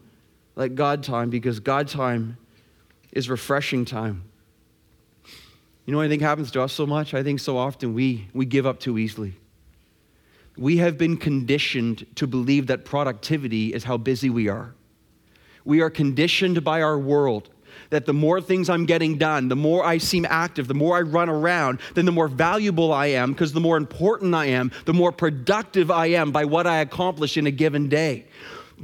like 0.56 0.74
God 0.74 1.02
time 1.02 1.28
because 1.28 1.60
God 1.60 1.88
time 1.88 2.38
is 3.12 3.28
refreshing 3.28 3.84
time. 3.84 4.24
You 5.84 5.92
know 5.92 5.98
what 5.98 6.04
I 6.04 6.08
think 6.08 6.22
happens 6.22 6.50
to 6.52 6.62
us 6.62 6.72
so 6.72 6.86
much? 6.86 7.12
I 7.12 7.22
think 7.22 7.40
so 7.40 7.58
often 7.58 7.92
we, 7.92 8.28
we 8.32 8.46
give 8.46 8.64
up 8.64 8.80
too 8.80 8.96
easily. 8.96 9.34
We 10.56 10.78
have 10.78 10.96
been 10.96 11.16
conditioned 11.16 12.06
to 12.14 12.26
believe 12.26 12.68
that 12.68 12.84
productivity 12.84 13.74
is 13.74 13.84
how 13.84 13.96
busy 13.96 14.30
we 14.30 14.48
are. 14.48 14.74
We 15.64 15.80
are 15.80 15.90
conditioned 15.90 16.62
by 16.62 16.80
our 16.80 16.98
world 16.98 17.50
that 17.90 18.06
the 18.06 18.12
more 18.12 18.40
things 18.40 18.68
I'm 18.68 18.86
getting 18.86 19.18
done, 19.18 19.48
the 19.48 19.56
more 19.56 19.84
I 19.84 19.98
seem 19.98 20.26
active, 20.28 20.68
the 20.68 20.74
more 20.74 20.96
I 20.96 21.02
run 21.02 21.28
around, 21.28 21.80
then 21.94 22.04
the 22.04 22.12
more 22.12 22.28
valuable 22.28 22.92
I 22.92 23.06
am 23.06 23.32
because 23.32 23.52
the 23.52 23.60
more 23.60 23.76
important 23.76 24.34
I 24.34 24.46
am, 24.46 24.72
the 24.84 24.94
more 24.94 25.12
productive 25.12 25.90
I 25.90 26.06
am 26.06 26.32
by 26.32 26.44
what 26.44 26.66
I 26.66 26.78
accomplish 26.78 27.36
in 27.36 27.46
a 27.46 27.50
given 27.50 27.88
day 27.88 28.26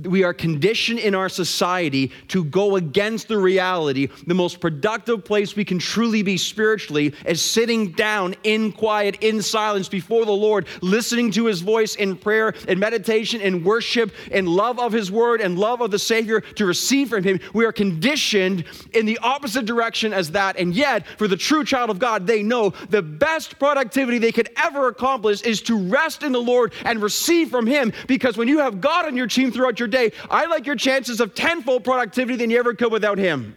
we 0.05 0.25
are 0.25 0.35
conditioned 0.35 0.99
in 0.99 1.15
our 1.15 1.29
society 1.29 2.13
to 2.29 2.45
go 2.45 2.77
against 2.77 3.29
the 3.29 3.39
reality. 3.39 4.09
The 4.27 4.35
most 4.35 4.61
productive 4.61 5.25
place 5.25 5.57
we 5.57 5.65
can 5.65 5.79
truly 5.79 6.23
be 6.23 6.37
spiritually 6.37 7.15
is 7.27 7.43
sitting 7.43 7.93
down 7.93 8.35
in 8.45 8.73
quiet, 8.73 9.23
in 9.23 9.43
silence 9.43 9.89
before 9.89 10.25
the 10.25 10.33
Lord, 10.33 10.67
listening 10.81 11.31
to 11.33 11.47
his 11.47 11.61
voice 11.61 11.97
in 11.97 12.17
prayer 12.17 12.55
and 12.69 12.79
meditation 12.79 13.41
and 13.41 13.65
worship 13.65 14.13
and 14.31 14.49
love 14.49 14.79
of 14.79 14.93
his 14.93 15.11
word 15.11 15.41
and 15.41 15.59
love 15.59 15.81
of 15.81 15.91
the 15.91 15.99
Savior 15.99 16.41
to 16.41 16.67
receive 16.67 17.09
from 17.09 17.25
him. 17.25 17.41
We 17.53 17.65
are 17.65 17.73
conditioned 17.73 18.65
in 18.93 19.07
the 19.07 19.19
opposite 19.19 19.67
direction 19.67 20.13
as 20.13 20.31
that. 20.33 20.59
And 20.59 20.75
yet, 20.75 21.07
for 21.19 21.29
the 21.29 21.37
true 21.37 21.65
child 21.65 21.91
of 21.91 21.99
God, 21.99 22.27
they 22.27 22.43
know 22.43 22.71
the 22.91 23.03
best 23.03 23.59
productivity 23.59 24.19
they 24.19 24.33
could 24.33 24.51
ever 24.57 24.89
accomplish 24.89 25.43
is 25.43 25.61
to 25.63 25.77
rest 25.77 26.23
in 26.23 26.33
the 26.33 26.41
Lord 26.41 26.73
and 26.85 27.03
receive 27.03 27.51
from 27.51 27.67
him. 27.67 27.93
Because 28.07 28.37
when 28.37 28.49
you 28.49 28.59
have 28.59 28.81
God 28.81 29.07
on 29.07 29.17
your 29.17 29.27
team 29.27 29.51
throughout 29.51 29.80
your 29.81 29.89
day, 29.89 30.13
I 30.31 30.47
like 30.47 30.67
your 30.67 30.77
chances 30.77 31.21
of 31.21 31.35
tenfold 31.35 31.83
productivity 31.83 32.37
than 32.37 32.51
you 32.51 32.59
ever 32.59 32.75
could 32.75 32.93
without 32.93 33.19
Him. 33.19 33.57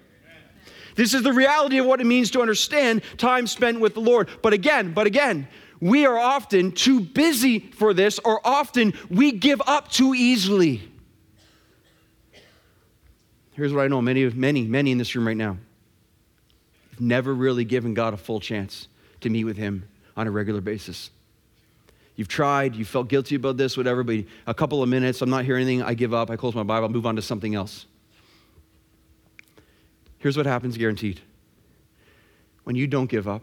This 0.96 1.14
is 1.14 1.24
the 1.24 1.34
reality 1.34 1.78
of 1.78 1.86
what 1.86 2.02
it 2.02 2.06
means 2.06 2.32
to 2.32 2.42
understand 2.42 3.02
time 3.18 3.48
spent 3.48 3.80
with 3.80 3.94
the 3.94 4.00
Lord. 4.00 4.30
But 4.42 4.54
again, 4.54 4.94
but 4.94 5.08
again, 5.08 5.48
we 5.80 6.06
are 6.06 6.18
often 6.18 6.72
too 6.72 7.02
busy 7.02 7.60
for 7.60 7.94
this, 7.94 8.20
or 8.20 8.40
often 8.46 8.94
we 9.10 9.32
give 9.34 9.62
up 9.68 9.92
too 9.92 10.14
easily. 10.16 10.82
Here's 13.52 13.74
what 13.74 13.84
I 13.84 13.88
know 13.88 14.02
many, 14.02 14.30
many, 14.30 14.64
many 14.64 14.92
in 14.92 14.98
this 14.98 15.14
room 15.16 15.28
right 15.28 15.38
now 15.38 15.58
have 16.92 17.02
never 17.02 17.34
really 17.34 17.66
given 17.66 17.94
God 17.94 18.14
a 18.14 18.18
full 18.18 18.40
chance 18.40 18.88
to 19.22 19.30
meet 19.30 19.44
with 19.44 19.58
Him 19.58 19.88
on 20.16 20.28
a 20.28 20.32
regular 20.32 20.62
basis. 20.62 21.10
You've 22.16 22.28
tried, 22.28 22.76
you 22.76 22.86
felt 22.86 23.08
guilty 23.08 23.36
about 23.36 23.58
this, 23.58 23.76
whatever, 23.76 24.04
but 24.04 24.26
a 24.46 24.54
couple 24.54 24.84
of 24.84 24.90
minutes, 24.90 25.22
I'm 25.22 25.30
not 25.30 25.46
hearing 25.46 25.64
anything, 25.68 25.82
I 25.84 25.96
give 25.96 26.14
up, 26.14 26.30
I 26.30 26.36
close 26.36 26.54
my 26.54 26.64
Bible, 26.64 26.88
I 26.88 26.92
move 26.92 27.06
on 27.06 27.16
to 27.16 27.22
something 27.22 27.56
else. 27.56 27.88
Here's 30.20 30.38
what 30.38 30.46
happens 30.46 30.78
guaranteed. 30.78 31.20
When 32.64 32.76
you 32.76 32.88
don't 32.88 33.10
give 33.10 33.28
up, 33.28 33.42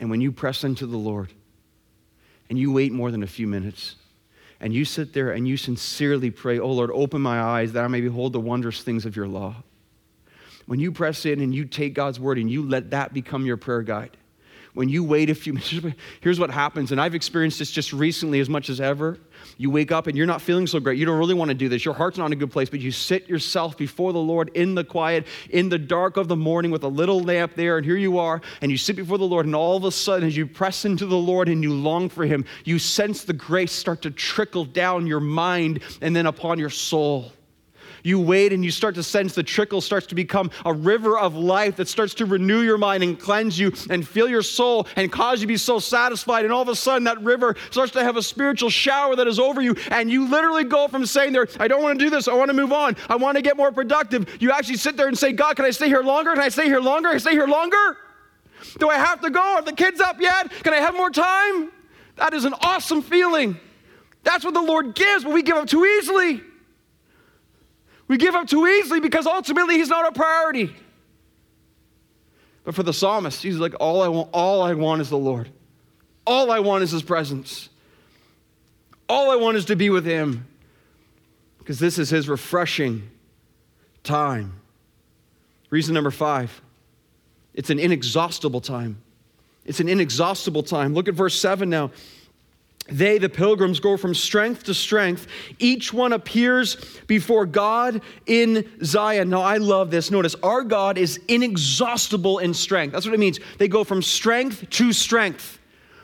and 0.00 0.10
when 0.10 0.20
you 0.20 0.32
press 0.32 0.64
into 0.64 0.86
the 0.86 0.96
Lord, 0.96 1.32
and 2.48 2.58
you 2.58 2.72
wait 2.72 2.92
more 2.92 3.10
than 3.10 3.22
a 3.22 3.26
few 3.26 3.46
minutes, 3.46 3.96
and 4.60 4.72
you 4.72 4.84
sit 4.84 5.12
there 5.12 5.32
and 5.32 5.46
you 5.46 5.56
sincerely 5.56 6.30
pray, 6.30 6.58
Oh 6.58 6.72
Lord, 6.72 6.90
open 6.92 7.20
my 7.20 7.40
eyes 7.40 7.72
that 7.74 7.84
I 7.84 7.88
may 7.88 8.00
behold 8.00 8.32
the 8.32 8.40
wondrous 8.40 8.82
things 8.82 9.04
of 9.04 9.14
your 9.14 9.28
law. 9.28 9.56
When 10.66 10.80
you 10.80 10.90
press 10.90 11.26
in 11.26 11.40
and 11.40 11.54
you 11.54 11.64
take 11.64 11.94
God's 11.94 12.18
word 12.18 12.38
and 12.38 12.50
you 12.50 12.66
let 12.66 12.90
that 12.90 13.12
become 13.12 13.46
your 13.46 13.56
prayer 13.56 13.82
guide, 13.82 14.16
when 14.76 14.90
you 14.90 15.02
wait 15.02 15.30
a 15.30 15.34
few 15.34 15.52
minutes, 15.54 15.96
here's 16.20 16.38
what 16.38 16.50
happens. 16.50 16.92
And 16.92 17.00
I've 17.00 17.14
experienced 17.14 17.58
this 17.58 17.70
just 17.70 17.94
recently 17.94 18.40
as 18.40 18.48
much 18.48 18.68
as 18.68 18.78
ever. 18.78 19.18
You 19.56 19.70
wake 19.70 19.90
up 19.90 20.06
and 20.06 20.16
you're 20.16 20.26
not 20.26 20.42
feeling 20.42 20.66
so 20.66 20.78
great. 20.80 20.98
You 20.98 21.06
don't 21.06 21.18
really 21.18 21.34
want 21.34 21.48
to 21.48 21.54
do 21.54 21.70
this. 21.70 21.82
Your 21.82 21.94
heart's 21.94 22.18
not 22.18 22.26
in 22.26 22.34
a 22.34 22.36
good 22.36 22.50
place, 22.50 22.68
but 22.68 22.80
you 22.80 22.92
sit 22.92 23.26
yourself 23.26 23.78
before 23.78 24.12
the 24.12 24.18
Lord 24.18 24.50
in 24.54 24.74
the 24.74 24.84
quiet, 24.84 25.26
in 25.48 25.70
the 25.70 25.78
dark 25.78 26.18
of 26.18 26.28
the 26.28 26.36
morning 26.36 26.70
with 26.70 26.82
a 26.82 26.88
little 26.88 27.20
lamp 27.20 27.54
there. 27.54 27.78
And 27.78 27.86
here 27.86 27.96
you 27.96 28.18
are, 28.18 28.42
and 28.60 28.70
you 28.70 28.76
sit 28.76 28.96
before 28.96 29.16
the 29.16 29.24
Lord. 29.24 29.46
And 29.46 29.56
all 29.56 29.78
of 29.78 29.84
a 29.84 29.92
sudden, 29.92 30.28
as 30.28 30.36
you 30.36 30.46
press 30.46 30.84
into 30.84 31.06
the 31.06 31.16
Lord 31.16 31.48
and 31.48 31.62
you 31.62 31.72
long 31.72 32.10
for 32.10 32.26
Him, 32.26 32.44
you 32.64 32.78
sense 32.78 33.24
the 33.24 33.32
grace 33.32 33.72
start 33.72 34.02
to 34.02 34.10
trickle 34.10 34.66
down 34.66 35.06
your 35.06 35.20
mind 35.20 35.80
and 36.02 36.14
then 36.14 36.26
upon 36.26 36.58
your 36.58 36.70
soul. 36.70 37.32
You 38.06 38.20
wait 38.20 38.52
and 38.52 38.64
you 38.64 38.70
start 38.70 38.94
to 38.94 39.02
sense 39.02 39.34
the 39.34 39.42
trickle 39.42 39.80
starts 39.80 40.06
to 40.06 40.14
become 40.14 40.52
a 40.64 40.72
river 40.72 41.18
of 41.18 41.34
life 41.34 41.74
that 41.74 41.88
starts 41.88 42.14
to 42.14 42.24
renew 42.24 42.60
your 42.60 42.78
mind 42.78 43.02
and 43.02 43.18
cleanse 43.18 43.58
you 43.58 43.72
and 43.90 44.06
fill 44.06 44.28
your 44.28 44.42
soul 44.42 44.86
and 44.94 45.10
cause 45.10 45.40
you 45.40 45.48
to 45.48 45.52
be 45.52 45.56
so 45.56 45.80
satisfied. 45.80 46.44
And 46.44 46.54
all 46.54 46.62
of 46.62 46.68
a 46.68 46.76
sudden, 46.76 47.02
that 47.02 47.20
river 47.20 47.56
starts 47.72 47.90
to 47.94 48.04
have 48.04 48.16
a 48.16 48.22
spiritual 48.22 48.70
shower 48.70 49.16
that 49.16 49.26
is 49.26 49.40
over 49.40 49.60
you. 49.60 49.74
And 49.90 50.08
you 50.08 50.28
literally 50.28 50.62
go 50.62 50.86
from 50.86 51.04
saying 51.04 51.32
there, 51.32 51.48
I 51.58 51.66
don't 51.66 51.82
want 51.82 51.98
to 51.98 52.04
do 52.04 52.08
this. 52.08 52.28
I 52.28 52.34
want 52.34 52.48
to 52.48 52.56
move 52.56 52.72
on. 52.72 52.96
I 53.08 53.16
want 53.16 53.38
to 53.38 53.42
get 53.42 53.56
more 53.56 53.72
productive. 53.72 54.40
You 54.40 54.52
actually 54.52 54.76
sit 54.76 54.96
there 54.96 55.08
and 55.08 55.18
say, 55.18 55.32
God, 55.32 55.56
can 55.56 55.64
I 55.64 55.70
stay 55.70 55.88
here 55.88 56.02
longer? 56.02 56.32
Can 56.34 56.42
I 56.44 56.48
stay 56.48 56.66
here 56.66 56.78
longer? 56.78 57.08
Can 57.08 57.16
I 57.16 57.18
stay 57.18 57.32
here 57.32 57.48
longer? 57.48 57.96
Do 58.78 58.88
I 58.88 58.98
have 58.98 59.20
to 59.22 59.30
go? 59.30 59.40
Are 59.40 59.62
the 59.62 59.72
kids 59.72 60.00
up 60.00 60.20
yet? 60.20 60.52
Can 60.62 60.72
I 60.74 60.76
have 60.76 60.94
more 60.94 61.10
time? 61.10 61.72
That 62.14 62.34
is 62.34 62.44
an 62.44 62.54
awesome 62.60 63.02
feeling. 63.02 63.58
That's 64.22 64.44
what 64.44 64.54
the 64.54 64.62
Lord 64.62 64.94
gives, 64.94 65.24
but 65.24 65.32
we 65.32 65.42
give 65.42 65.56
up 65.56 65.66
too 65.66 65.84
easily. 65.84 66.44
We 68.08 68.16
give 68.16 68.34
up 68.34 68.46
too 68.46 68.66
easily 68.66 69.00
because 69.00 69.26
ultimately 69.26 69.76
he's 69.76 69.88
not 69.88 70.06
a 70.06 70.12
priority. 70.12 70.74
But 72.64 72.74
for 72.74 72.82
the 72.82 72.92
psalmist, 72.92 73.42
he's 73.42 73.56
like, 73.56 73.74
all 73.80 74.02
I 74.02 74.08
want, 74.08 74.30
all 74.32 74.62
I 74.62 74.74
want 74.74 75.00
is 75.00 75.10
the 75.10 75.18
Lord. 75.18 75.50
All 76.26 76.50
I 76.50 76.60
want 76.60 76.82
is 76.82 76.90
his 76.90 77.02
presence. 77.02 77.68
All 79.08 79.30
I 79.30 79.36
want 79.36 79.56
is 79.56 79.66
to 79.66 79.76
be 79.76 79.90
with 79.90 80.04
him. 80.04 80.46
Because 81.58 81.78
this 81.78 81.98
is 81.98 82.10
his 82.10 82.28
refreshing 82.28 83.08
time. 84.02 84.60
Reason 85.70 85.94
number 85.94 86.10
five 86.10 86.60
it's 87.54 87.70
an 87.70 87.78
inexhaustible 87.78 88.60
time. 88.60 88.98
It's 89.64 89.80
an 89.80 89.88
inexhaustible 89.88 90.62
time. 90.62 90.94
Look 90.94 91.08
at 91.08 91.14
verse 91.14 91.34
7 91.34 91.68
now. 91.68 91.90
They, 92.88 93.18
the 93.18 93.28
pilgrims, 93.28 93.80
go 93.80 93.96
from 93.96 94.14
strength 94.14 94.64
to 94.64 94.74
strength. 94.74 95.26
Each 95.58 95.92
one 95.92 96.12
appears 96.12 96.76
before 97.06 97.44
God 97.44 98.00
in 98.26 98.68
Zion. 98.84 99.28
Now, 99.30 99.42
I 99.42 99.56
love 99.56 99.90
this. 99.90 100.10
Notice, 100.10 100.36
our 100.42 100.62
God 100.62 100.96
is 100.96 101.18
inexhaustible 101.26 102.38
in 102.38 102.54
strength. 102.54 102.92
That's 102.92 103.04
what 103.04 103.14
it 103.14 103.20
means. 103.20 103.40
They 103.58 103.68
go 103.68 103.82
from 103.82 104.02
strength 104.02 104.70
to 104.70 104.92
strength. 104.92 105.58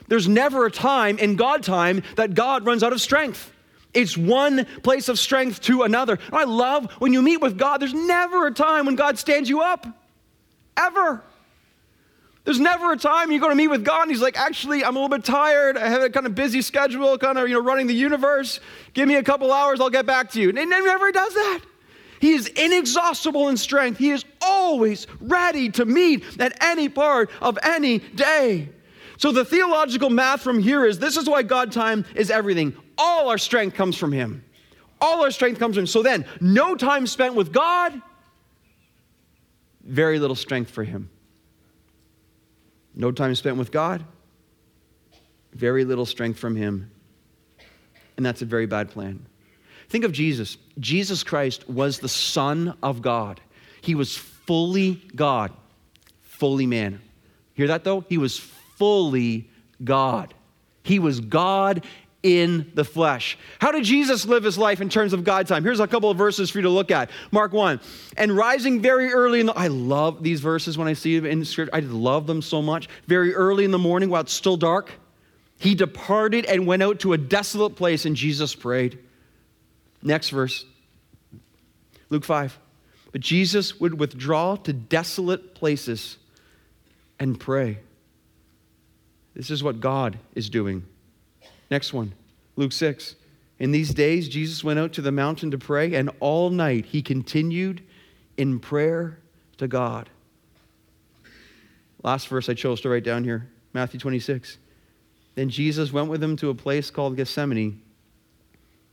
There's 0.09 0.29
never 0.29 0.67
a 0.67 0.71
time 0.71 1.19
in 1.19 1.37
God 1.37 1.63
time 1.63 2.03
that 2.17 2.35
God 2.35 2.67
runs 2.67 2.83
out 2.83 2.93
of 2.93 3.01
strength. 3.01 3.53
It's 3.95 4.17
one 4.17 4.65
place 4.83 5.09
of 5.09 5.19
strength 5.19 5.61
to 5.63 5.83
another. 5.83 6.19
I 6.33 6.45
love 6.45 6.91
when 6.99 7.13
you 7.13 7.23
meet 7.23 7.41
with 7.41 7.59
God, 7.59 7.81
there's 7.81 7.95
never 7.95 8.47
a 8.47 8.53
time 8.53 8.87
when 8.87 8.97
God 8.97 9.19
stands 9.19 9.49
you 9.49 9.61
up. 9.61 9.87
Ever. 10.77 11.23
There's 12.45 12.59
never 12.59 12.93
a 12.93 12.97
time 12.97 13.31
you 13.31 13.41
go 13.41 13.49
to 13.49 13.55
meet 13.55 13.69
with 13.69 13.85
God 13.85 14.03
and 14.03 14.11
He's 14.11 14.21
like, 14.21 14.37
actually, 14.37 14.85
I'm 14.85 14.97
a 14.97 15.01
little 15.01 15.17
bit 15.17 15.25
tired. 15.25 15.77
I 15.77 15.89
have 15.89 16.03
a 16.03 16.11
kind 16.11 16.27
of 16.27 16.35
busy 16.35 16.61
schedule, 16.61 17.17
kind 17.19 17.39
of, 17.39 17.49
you 17.49 17.55
know, 17.55 17.63
running 17.63 17.87
the 17.87 17.95
universe. 17.95 18.59
Give 18.95 19.07
me 19.07 19.15
a 19.15 19.23
couple 19.23 19.53
hours, 19.53 19.81
I'll 19.81 19.91
get 19.91 20.07
back 20.07 20.31
to 20.33 20.41
you. 20.41 20.49
And 20.49 20.59
He 20.59 20.65
never 20.65 21.13
does 21.13 21.35
that. 21.35 21.61
He 22.21 22.33
is 22.33 22.47
inexhaustible 22.49 23.49
in 23.49 23.57
strength. 23.57 23.99
He 23.99 24.11
is 24.11 24.25
always 24.41 25.07
ready 25.21 25.71
to 25.71 25.85
meet 25.85 26.41
at 26.41 26.57
any 26.63 26.89
part 26.89 27.31
of 27.41 27.59
any 27.63 27.99
day. 27.99 28.69
So 29.19 29.31
the 29.31 29.45
theological 29.45 30.11
math 30.11 30.41
from 30.41 30.61
here 30.61 30.85
is 30.85 30.99
this 30.99 31.17
is 31.17 31.29
why 31.29 31.43
God 31.43 31.71
time 31.71 32.05
is 32.15 32.31
everything. 32.31 32.75
All 32.99 33.29
our 33.29 33.39
strength 33.39 33.77
comes 33.77 33.97
from 33.97 34.13
Him. 34.13 34.45
All 35.01 35.23
our 35.23 35.31
strength 35.31 35.59
comes 35.59 35.77
from 35.77 35.83
Him. 35.83 35.87
So 35.89 36.03
then, 36.03 36.25
no 36.41 36.75
time 36.75 37.07
spent 37.07 37.35
with 37.35 37.53
God, 37.53 38.01
very 39.85 40.19
little 40.19 40.37
strength 40.37 40.71
for 40.71 40.85
Him. 40.85 41.09
No 42.95 43.11
time 43.11 43.35
spent 43.35 43.57
with 43.57 43.71
God, 43.71 44.05
very 45.53 45.85
little 45.85 46.07
strength 46.07 46.39
from 46.39 46.57
Him. 46.57 46.91
And 48.17 48.27
that's 48.27 48.43
a 48.43 48.47
very 48.47 48.67
bad 48.67 48.91
plan. 48.91 49.27
Think 49.89 50.05
of 50.05 50.13
Jesus. 50.13 50.57
Jesus 50.79 51.23
Christ 51.23 51.69
was 51.69 51.99
the 51.99 52.09
Son 52.09 52.77
of 52.83 53.03
God. 53.03 53.41
He 53.81 53.95
was 53.95 54.17
fully 54.17 55.03
God, 55.15 55.53
fully 56.23 56.67
man. 56.67 57.01
Hear 57.55 57.67
that 57.69 57.85
though? 57.85 58.05
He 58.09 58.19
was 58.19 58.39
fully 58.39 59.51
God. 59.83 60.35
He 60.83 60.99
was 60.99 61.21
God 61.21 61.85
in 62.23 62.71
the 62.75 62.85
flesh. 62.85 63.37
How 63.59 63.73
did 63.73 63.85
Jesus 63.85 64.25
live 64.27 64.45
his 64.45 64.57
life 64.57 64.81
in 64.81 64.89
terms 64.89 65.13
of 65.13 65.25
God 65.25 65.47
time? 65.49 65.65
Here's 65.65 65.81
a 65.81 65.89
couple 65.89 66.11
of 66.11 66.17
verses 66.17 66.51
for 66.51 66.59
you 66.59 66.63
to 66.63 66.71
look 66.71 66.91
at. 66.91 67.11
Mark 67.33 67.53
1. 67.53 67.81
And 68.17 68.37
rising 68.37 68.81
very 68.81 69.13
early 69.13 69.41
in 69.41 69.47
the 69.47 69.53
I 69.53 69.67
love 69.67 70.23
these 70.23 70.41
verses 70.41 70.79
when 70.79 70.87
I 70.87 70.93
see 70.93 71.19
them 71.19 71.31
in 71.31 71.45
scripture. 71.45 71.75
I 71.75 71.81
love 71.81 72.27
them 72.27 72.41
so 72.43 72.63
much. 72.63 72.89
Very 73.07 73.35
early 73.35 73.65
in 73.65 73.71
the 73.73 73.79
morning 73.79 74.09
while 74.09 74.21
it's 74.21 74.33
still 74.33 74.57
dark, 74.57 74.93
he 75.59 75.75
departed 75.75 76.45
and 76.45 76.67
went 76.67 76.83
out 76.83 77.01
to 77.01 77.13
a 77.13 77.19
desolate 77.19 77.77
place 77.77 78.05
and 78.05 78.15
Jesus 78.15 78.55
prayed. 78.55 78.99
Next 80.03 80.31
verse. 80.31 80.65
Luke 82.11 82.25
5. 82.25 82.59
But 83.11 83.21
Jesus 83.21 83.79
would 83.81 83.99
withdraw 83.99 84.57
to 84.57 84.73
desolate 84.73 85.55
places 85.55 86.19
and 87.19 87.39
pray. 87.39 87.79
This 89.35 89.51
is 89.51 89.63
what 89.63 89.81
God 89.81 90.19
is 90.35 90.51
doing. 90.51 90.85
Next 91.73 91.95
one, 91.95 92.13
Luke 92.57 92.71
6. 92.71 93.17
In 93.59 93.71
these 93.71 93.95
days, 93.95 94.29
Jesus 94.29 94.63
went 94.63 94.79
out 94.79 94.93
to 94.93 95.01
the 95.01 95.11
mountain 95.11 95.51
to 95.53 95.57
pray, 95.57 95.95
and 95.95 96.11
all 96.21 96.51
night 96.51 96.85
he 96.85 97.01
continued 97.01 97.83
in 98.37 98.61
prayer 98.61 99.19
to 99.57 99.67
God. 99.67 100.11
Last 102.03 102.29
verse 102.29 102.51
I 102.51 102.53
chose 102.53 102.83
to 102.83 102.91
write 102.91 103.05
down 103.05 103.25
here 103.25 103.49
Matthew 103.73 103.99
26. 103.99 104.59
Then 105.35 105.49
Jesus 105.49 105.95
went 105.95 106.11
with 106.11 106.23
him 106.23 106.37
to 106.37 106.51
a 106.51 106.55
place 106.55 106.91
called 106.91 107.17
Gethsemane, 107.17 107.81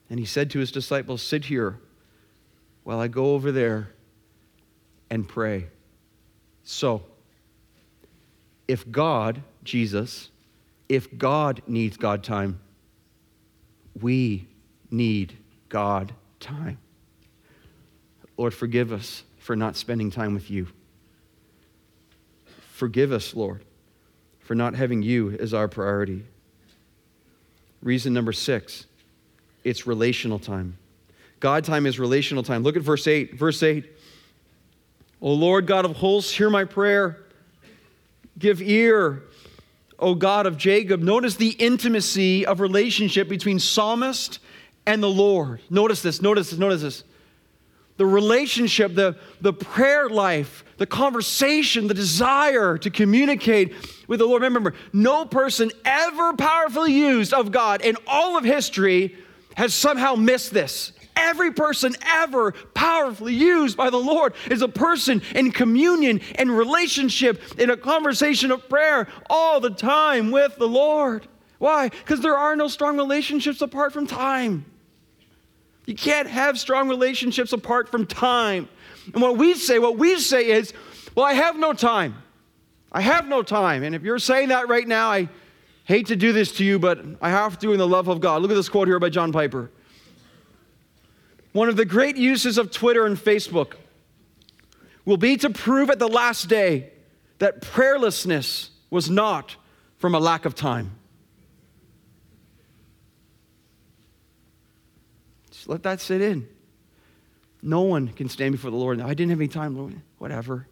and 0.10 0.18
he 0.18 0.26
said 0.26 0.50
to 0.52 0.60
his 0.60 0.72
disciples, 0.72 1.22
Sit 1.22 1.44
here 1.44 1.82
while 2.86 3.02
I 3.02 3.10
go 3.10 3.34
over 3.34 3.52
there 3.52 3.90
and 5.10 5.28
pray. 5.28 5.68
So, 6.64 7.04
if 8.70 8.90
God, 8.90 9.44
Jesus, 9.66 10.30
if 10.88 11.18
God 11.18 11.62
needs 11.68 11.98
God 11.98 12.24
time, 12.24 12.62
we 14.02 14.48
need 14.92 15.38
God 15.70 16.14
time. 16.40 16.78
Lord, 18.38 18.54
forgive 18.54 18.92
us 18.92 19.24
for 19.38 19.56
not 19.56 19.76
spending 19.76 20.12
time 20.12 20.34
with 20.34 20.50
you. 20.50 20.68
Forgive 22.72 23.12
us, 23.12 23.36
Lord, 23.36 23.64
for 24.40 24.56
not 24.56 24.76
having 24.76 25.02
you 25.02 25.32
as 25.32 25.54
our 25.54 25.68
priority. 25.68 26.24
Reason 27.82 28.14
number 28.14 28.34
six 28.34 28.86
it's 29.64 29.86
relational 29.86 30.40
time. 30.40 30.78
God 31.40 31.64
time 31.64 31.86
is 31.86 32.00
relational 32.00 32.44
time. 32.44 32.64
Look 32.64 32.76
at 32.76 32.82
verse 32.82 33.08
8. 33.08 33.36
Verse 33.36 33.62
8. 33.62 33.86
O 35.22 35.34
Lord 35.34 35.68
God 35.68 35.86
of 35.86 35.98
hosts, 35.98 36.32
hear 36.32 36.50
my 36.50 36.64
prayer. 36.64 37.18
Give 38.38 38.62
ear 38.62 39.24
O 40.00 40.16
God 40.16 40.46
of 40.46 40.58
Jacob. 40.58 41.02
Notice 41.02 41.36
the 41.36 41.50
intimacy 41.52 42.46
of 42.46 42.60
relationship 42.60 43.28
between 43.28 43.60
psalmist 43.60 44.40
and 44.86 45.04
the 45.04 45.10
Lord. 45.10 45.62
Notice 45.70 46.02
this, 46.02 46.22
notice 46.22 46.50
this, 46.50 46.60
notice 46.60 46.82
this. 46.82 47.04
The 47.98 48.06
relationship, 48.06 48.96
the, 48.96 49.18
the 49.42 49.52
prayer 49.52 50.10
life, 50.10 50.64
the 50.78 50.86
conversation, 50.86 51.88
the 51.88 51.94
desire 51.94 52.78
to 52.78 52.90
communicate 52.90 53.74
with 54.08 54.20
the 54.20 54.26
Lord. 54.26 54.42
Remember, 54.42 54.74
no 54.94 55.26
person 55.26 55.70
ever 55.84 56.34
powerfully 56.34 56.94
used 56.94 57.34
of 57.34 57.52
God 57.52 57.82
in 57.82 57.98
all 58.08 58.38
of 58.38 58.46
history 58.46 59.18
has 59.56 59.74
somehow 59.74 60.16
missed 60.16 60.54
this. 60.54 60.94
Every 61.22 61.52
person 61.52 61.96
ever 62.06 62.54
powerfully 62.74 63.34
used 63.34 63.76
by 63.76 63.90
the 63.90 63.98
Lord 63.98 64.34
is 64.50 64.62
a 64.62 64.68
person 64.68 65.22
in 65.36 65.52
communion 65.52 66.22
and 66.36 66.50
relationship, 66.50 67.60
in 67.60 67.70
a 67.70 67.78
conversation 67.78 68.52
of 68.52 68.68
prayer 68.70 69.08
all 69.30 69.60
the 69.60 69.70
time 69.70 70.32
with 70.32 70.56
the 70.58 70.68
Lord. 70.68 71.28
Why? 71.58 71.90
Because 71.90 72.22
there 72.22 72.38
are 72.38 72.56
no 72.56 72.70
strong 72.70 72.96
relationships 72.98 73.62
apart 73.62 73.92
from 73.92 74.08
time. 74.08 74.66
You 75.86 75.94
can't 75.94 76.28
have 76.28 76.58
strong 76.58 76.88
relationships 76.88 77.52
apart 77.52 77.90
from 77.90 78.06
time. 78.06 78.70
And 79.14 79.22
what 79.22 79.38
we 79.38 79.56
say, 79.56 79.78
what 79.78 79.98
we 79.98 80.20
say 80.20 80.50
is, 80.52 80.74
well, 81.16 81.26
I 81.26 81.34
have 81.34 81.58
no 81.58 81.74
time. 81.74 82.16
I 82.92 83.02
have 83.02 83.28
no 83.28 83.44
time. 83.44 83.84
And 83.84 83.94
if 83.94 84.04
you're 84.04 84.20
saying 84.20 84.50
that 84.50 84.70
right 84.70 84.88
now, 84.88 85.12
I 85.12 85.30
hate 85.84 86.08
to 86.08 86.16
do 86.16 86.32
this 86.32 86.54
to 86.54 86.64
you, 86.64 86.80
but 86.80 87.04
I 87.22 87.30
have 87.30 87.60
to 87.60 87.74
in 87.74 87.78
the 87.78 87.88
love 87.88 88.08
of 88.08 88.22
God. 88.22 88.42
Look 88.42 88.52
at 88.52 88.56
this 88.56 88.70
quote 88.70 88.88
here 88.88 89.00
by 89.00 89.10
John 89.10 89.32
Piper. 89.32 89.70
One 91.52 91.70
of 91.70 91.76
the 91.76 91.86
great 91.86 92.16
uses 92.16 92.58
of 92.58 92.72
Twitter 92.72 93.06
and 93.06 93.18
Facebook 93.18 93.74
will 95.06 95.18
be 95.18 95.38
to 95.38 95.50
prove 95.50 95.90
at 95.90 96.00
the 96.00 96.08
last 96.08 96.48
day 96.48 96.92
that 97.40 97.62
prayerlessness 97.62 98.70
was 98.90 99.10
not 99.10 99.56
from 99.98 100.14
a 100.14 100.20
lack 100.20 100.46
of 100.46 100.56
time. 100.56 100.92
Just 105.50 105.68
let 105.68 105.84
that 105.84 106.00
sit 106.00 106.22
in. 106.22 106.48
No 107.62 107.82
one 107.82 108.10
can 108.10 108.30
stand 108.30 108.54
before 108.54 108.72
the 108.72 108.78
Lord. 108.78 109.02
I 109.02 109.10
didn't 109.10 109.32
have 109.32 109.40
any 109.40 109.48
time, 109.48 109.78
Lord. 109.78 110.00
Whatever. 110.18 110.68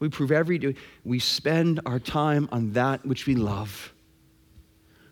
We 0.00 0.08
prove 0.08 0.32
every 0.32 0.58
day. 0.58 0.74
We 1.04 1.18
spend 1.18 1.80
our 1.86 1.98
time 1.98 2.48
on 2.50 2.72
that 2.72 3.04
which 3.04 3.26
we 3.26 3.34
love 3.34 3.92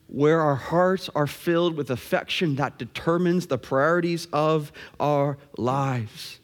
where 0.08 0.40
our 0.40 0.54
hearts 0.54 1.10
are 1.14 1.26
filled 1.26 1.76
with 1.76 1.90
affection 1.90 2.56
that 2.56 2.78
determines 2.78 3.46
the 3.46 3.58
priorities 3.58 4.28
of 4.32 4.72
our 5.00 5.36
lives. 5.58 6.38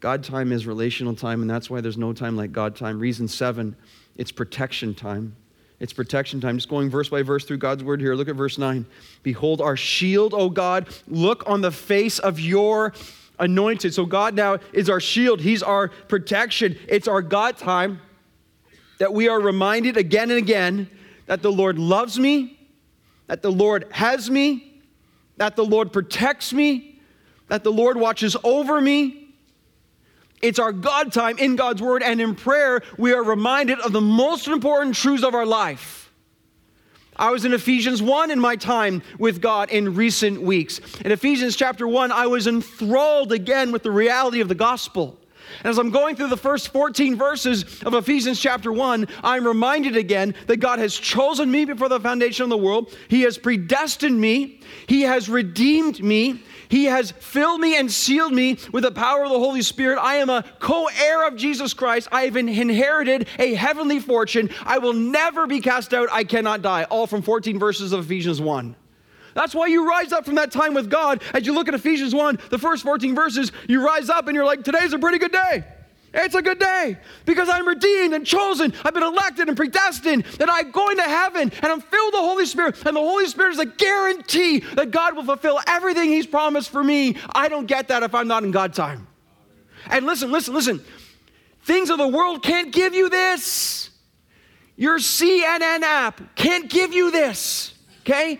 God 0.00 0.24
time 0.24 0.52
is 0.52 0.66
relational 0.66 1.14
time, 1.14 1.42
and 1.42 1.50
that's 1.50 1.68
why 1.68 1.80
there's 1.80 1.98
no 1.98 2.12
time 2.12 2.36
like 2.36 2.52
God 2.52 2.76
time. 2.76 2.98
Reason 2.98 3.28
seven, 3.28 3.76
it's 4.16 4.32
protection 4.32 4.94
time. 4.94 5.36
It's 5.78 5.92
protection 5.92 6.40
time. 6.40 6.56
Just 6.56 6.68
going 6.68 6.88
verse 6.88 7.10
by 7.10 7.22
verse 7.22 7.44
through 7.44 7.58
God's 7.58 7.84
word 7.84 8.00
here. 8.00 8.14
Look 8.14 8.28
at 8.28 8.36
verse 8.36 8.56
9. 8.56 8.86
Behold, 9.22 9.60
our 9.60 9.76
shield, 9.76 10.32
O 10.32 10.48
God. 10.48 10.88
Look 11.06 11.46
on 11.46 11.60
the 11.60 11.70
face 11.70 12.18
of 12.18 12.40
your 12.40 12.94
anointed. 13.38 13.92
So, 13.92 14.06
God 14.06 14.34
now 14.34 14.58
is 14.72 14.88
our 14.88 15.00
shield. 15.00 15.42
He's 15.42 15.62
our 15.62 15.88
protection. 15.88 16.78
It's 16.88 17.06
our 17.06 17.20
God 17.20 17.58
time 17.58 18.00
that 18.98 19.12
we 19.12 19.28
are 19.28 19.38
reminded 19.38 19.98
again 19.98 20.30
and 20.30 20.38
again 20.38 20.88
that 21.26 21.42
the 21.42 21.52
Lord 21.52 21.78
loves 21.78 22.18
me, 22.18 22.58
that 23.26 23.42
the 23.42 23.50
Lord 23.52 23.86
has 23.90 24.30
me, 24.30 24.80
that 25.36 25.56
the 25.56 25.64
Lord 25.64 25.92
protects 25.92 26.52
me, 26.52 27.00
that 27.48 27.64
the 27.64 27.72
Lord 27.72 27.96
watches 27.96 28.36
over 28.42 28.80
me. 28.80 29.34
It's 30.42 30.58
our 30.58 30.72
God 30.72 31.12
time 31.12 31.38
in 31.38 31.56
God's 31.56 31.82
Word 31.82 32.02
and 32.02 32.20
in 32.20 32.34
prayer, 32.34 32.82
we 32.98 33.12
are 33.12 33.22
reminded 33.22 33.80
of 33.80 33.92
the 33.92 34.00
most 34.00 34.48
important 34.48 34.94
truths 34.94 35.24
of 35.24 35.34
our 35.34 35.46
life. 35.46 36.12
I 37.18 37.30
was 37.30 37.46
in 37.46 37.54
Ephesians 37.54 38.02
1 38.02 38.30
in 38.30 38.38
my 38.38 38.56
time 38.56 39.02
with 39.18 39.40
God 39.40 39.70
in 39.70 39.94
recent 39.94 40.42
weeks. 40.42 40.80
In 41.00 41.12
Ephesians 41.12 41.56
chapter 41.56 41.88
1, 41.88 42.12
I 42.12 42.26
was 42.26 42.46
enthralled 42.46 43.32
again 43.32 43.72
with 43.72 43.82
the 43.82 43.90
reality 43.90 44.40
of 44.40 44.48
the 44.48 44.54
gospel 44.54 45.18
And 45.58 45.70
as 45.70 45.78
I'm 45.78 45.90
going 45.90 46.16
through 46.16 46.28
the 46.28 46.36
first 46.36 46.72
14 46.72 47.16
verses 47.16 47.82
of 47.82 47.94
Ephesians 47.94 48.40
chapter 48.40 48.72
1, 48.72 49.06
I'm 49.22 49.46
reminded 49.46 49.96
again 49.96 50.34
that 50.46 50.58
God 50.58 50.78
has 50.78 50.94
chosen 50.94 51.50
me 51.50 51.64
before 51.64 51.88
the 51.88 52.00
foundation 52.00 52.44
of 52.44 52.50
the 52.50 52.56
world. 52.56 52.94
He 53.08 53.22
has 53.22 53.38
predestined 53.38 54.20
me. 54.20 54.60
He 54.86 55.02
has 55.02 55.28
redeemed 55.28 56.02
me. 56.02 56.42
He 56.68 56.86
has 56.86 57.12
filled 57.12 57.60
me 57.60 57.76
and 57.76 57.90
sealed 57.90 58.32
me 58.32 58.58
with 58.72 58.84
the 58.84 58.90
power 58.90 59.24
of 59.24 59.30
the 59.30 59.38
Holy 59.38 59.62
Spirit. 59.62 59.98
I 59.98 60.16
am 60.16 60.30
a 60.30 60.44
co 60.58 60.86
heir 60.86 61.26
of 61.26 61.36
Jesus 61.36 61.74
Christ. 61.74 62.08
I 62.10 62.22
have 62.22 62.36
inherited 62.36 63.28
a 63.38 63.54
heavenly 63.54 64.00
fortune. 64.00 64.50
I 64.64 64.78
will 64.78 64.94
never 64.94 65.46
be 65.46 65.60
cast 65.60 65.94
out. 65.94 66.08
I 66.10 66.24
cannot 66.24 66.62
die. 66.62 66.84
All 66.84 67.06
from 67.06 67.22
14 67.22 67.58
verses 67.58 67.92
of 67.92 68.04
Ephesians 68.04 68.40
1. 68.40 68.74
That's 69.36 69.54
why 69.54 69.66
you 69.66 69.86
rise 69.86 70.12
up 70.12 70.24
from 70.24 70.36
that 70.36 70.50
time 70.50 70.72
with 70.72 70.88
God. 70.88 71.22
As 71.34 71.46
you 71.46 71.52
look 71.52 71.68
at 71.68 71.74
Ephesians 71.74 72.14
1, 72.14 72.38
the 72.48 72.58
first 72.58 72.82
14 72.82 73.14
verses, 73.14 73.52
you 73.68 73.84
rise 73.84 74.08
up 74.08 74.28
and 74.28 74.34
you're 74.34 74.46
like, 74.46 74.64
today's 74.64 74.94
a 74.94 74.98
pretty 74.98 75.18
good 75.18 75.30
day. 75.30 75.62
It's 76.14 76.34
a 76.34 76.40
good 76.40 76.58
day 76.58 76.96
because 77.26 77.50
I'm 77.50 77.68
redeemed 77.68 78.14
and 78.14 78.26
chosen. 78.26 78.72
I've 78.82 78.94
been 78.94 79.02
elected 79.02 79.48
and 79.48 79.56
predestined, 79.56 80.24
that 80.38 80.48
I'm 80.50 80.70
going 80.70 80.96
to 80.96 81.02
heaven 81.02 81.52
and 81.62 81.66
I'm 81.66 81.82
filled 81.82 82.06
with 82.06 82.14
the 82.14 82.26
Holy 82.26 82.46
Spirit. 82.46 82.76
And 82.86 82.96
the 82.96 83.00
Holy 83.00 83.26
Spirit 83.26 83.52
is 83.52 83.58
a 83.58 83.66
guarantee 83.66 84.60
that 84.60 84.90
God 84.90 85.14
will 85.14 85.24
fulfill 85.24 85.60
everything 85.66 86.08
He's 86.08 86.26
promised 86.26 86.70
for 86.70 86.82
me. 86.82 87.18
I 87.34 87.50
don't 87.50 87.66
get 87.66 87.88
that 87.88 88.02
if 88.02 88.14
I'm 88.14 88.28
not 88.28 88.42
in 88.42 88.52
God 88.52 88.72
time. 88.72 89.06
And 89.90 90.06
listen, 90.06 90.32
listen, 90.32 90.54
listen. 90.54 90.82
Things 91.64 91.90
of 91.90 91.98
the 91.98 92.08
world 92.08 92.42
can't 92.42 92.72
give 92.72 92.94
you 92.94 93.10
this. 93.10 93.90
Your 94.76 94.98
CNN 94.98 95.82
app 95.82 96.22
can't 96.36 96.70
give 96.70 96.94
you 96.94 97.10
this. 97.10 97.74
Okay? 98.00 98.38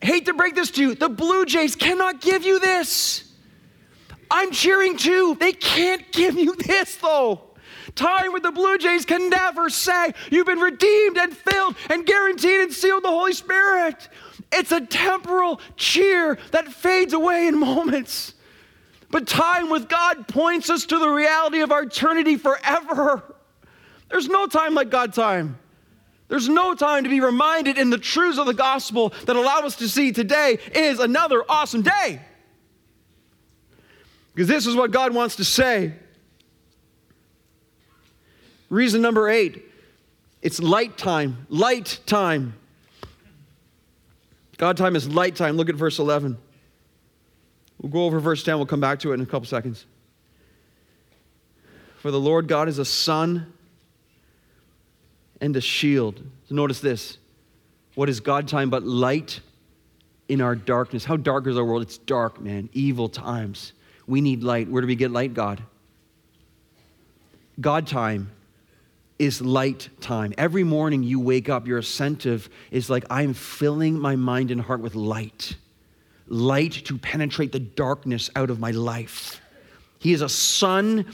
Hate 0.00 0.26
to 0.26 0.34
break 0.34 0.54
this 0.54 0.70
to 0.72 0.82
you. 0.82 0.94
The 0.94 1.08
Blue 1.08 1.46
Jays 1.46 1.74
cannot 1.74 2.20
give 2.20 2.44
you 2.44 2.60
this. 2.60 3.32
I'm 4.30 4.50
cheering 4.50 4.96
too. 4.96 5.36
They 5.38 5.52
can't 5.52 6.10
give 6.12 6.36
you 6.36 6.54
this 6.56 6.96
though. 6.96 7.42
Time 7.94 8.32
with 8.32 8.42
the 8.42 8.52
Blue 8.52 8.76
Jays 8.76 9.06
can 9.06 9.30
never 9.30 9.70
say 9.70 10.12
you've 10.30 10.46
been 10.46 10.58
redeemed 10.58 11.16
and 11.16 11.34
filled 11.34 11.76
and 11.88 12.04
guaranteed 12.04 12.60
and 12.60 12.72
sealed 12.72 13.04
the 13.04 13.08
Holy 13.08 13.32
Spirit. 13.32 14.08
It's 14.52 14.70
a 14.70 14.80
temporal 14.80 15.60
cheer 15.76 16.38
that 16.50 16.68
fades 16.68 17.14
away 17.14 17.46
in 17.46 17.58
moments. 17.58 18.34
But 19.10 19.26
time 19.26 19.70
with 19.70 19.88
God 19.88 20.28
points 20.28 20.68
us 20.68 20.84
to 20.86 20.98
the 20.98 21.08
reality 21.08 21.60
of 21.60 21.72
our 21.72 21.84
eternity 21.84 22.36
forever. 22.36 23.36
There's 24.10 24.28
no 24.28 24.46
time 24.46 24.74
like 24.74 24.90
God 24.90 25.14
time. 25.14 25.58
There's 26.28 26.48
no 26.48 26.74
time 26.74 27.04
to 27.04 27.10
be 27.10 27.20
reminded 27.20 27.78
in 27.78 27.90
the 27.90 27.98
truths 27.98 28.38
of 28.38 28.46
the 28.46 28.54
gospel 28.54 29.10
that 29.26 29.36
allow 29.36 29.60
us 29.60 29.76
to 29.76 29.88
see 29.88 30.12
today 30.12 30.58
is 30.74 30.98
another 30.98 31.44
awesome 31.48 31.82
day. 31.82 32.20
Because 34.34 34.48
this 34.48 34.66
is 34.66 34.74
what 34.74 34.90
God 34.90 35.14
wants 35.14 35.36
to 35.36 35.44
say. 35.44 35.92
Reason 38.68 39.00
number 39.00 39.28
eight 39.28 39.62
it's 40.42 40.60
light 40.60 40.96
time. 40.98 41.46
Light 41.48 42.00
time. 42.06 42.54
God 44.58 44.76
time 44.76 44.94
is 44.94 45.08
light 45.08 45.36
time. 45.36 45.56
Look 45.56 45.68
at 45.68 45.74
verse 45.74 45.98
11. 45.98 46.38
We'll 47.80 47.90
go 47.90 48.04
over 48.04 48.20
verse 48.20 48.42
10. 48.42 48.56
We'll 48.56 48.66
come 48.66 48.80
back 48.80 49.00
to 49.00 49.10
it 49.10 49.14
in 49.14 49.20
a 49.20 49.26
couple 49.26 49.46
seconds. 49.46 49.84
For 51.98 52.10
the 52.10 52.20
Lord 52.20 52.48
God 52.48 52.68
is 52.68 52.78
a 52.78 52.84
sun 52.84 53.52
and 55.40 55.56
a 55.56 55.60
shield. 55.60 56.22
So 56.48 56.54
notice 56.54 56.80
this. 56.80 57.18
What 57.94 58.08
is 58.08 58.20
God 58.20 58.46
time 58.48 58.70
but 58.70 58.82
light 58.82 59.40
in 60.28 60.40
our 60.40 60.54
darkness? 60.54 61.04
How 61.04 61.16
dark 61.16 61.46
is 61.46 61.56
our 61.56 61.64
world? 61.64 61.82
It's 61.82 61.98
dark, 61.98 62.40
man. 62.40 62.68
Evil 62.72 63.08
times. 63.08 63.72
We 64.06 64.20
need 64.20 64.42
light. 64.42 64.68
Where 64.68 64.82
do 64.82 64.86
we 64.86 64.96
get 64.96 65.10
light? 65.10 65.34
God. 65.34 65.62
God 67.60 67.86
time 67.86 68.30
is 69.18 69.40
light 69.40 69.88
time. 70.00 70.34
Every 70.36 70.62
morning 70.62 71.02
you 71.02 71.20
wake 71.20 71.48
up, 71.48 71.66
your 71.66 71.78
ascentive 71.78 72.48
is 72.70 72.90
like, 72.90 73.04
I'm 73.08 73.32
filling 73.32 73.98
my 73.98 74.14
mind 74.14 74.50
and 74.50 74.60
heart 74.60 74.80
with 74.80 74.94
light. 74.94 75.56
Light 76.28 76.72
to 76.72 76.98
penetrate 76.98 77.52
the 77.52 77.60
darkness 77.60 78.28
out 78.36 78.50
of 78.50 78.60
my 78.60 78.72
life. 78.72 79.40
He 79.98 80.12
is 80.12 80.20
a 80.20 80.28
sun 80.28 81.06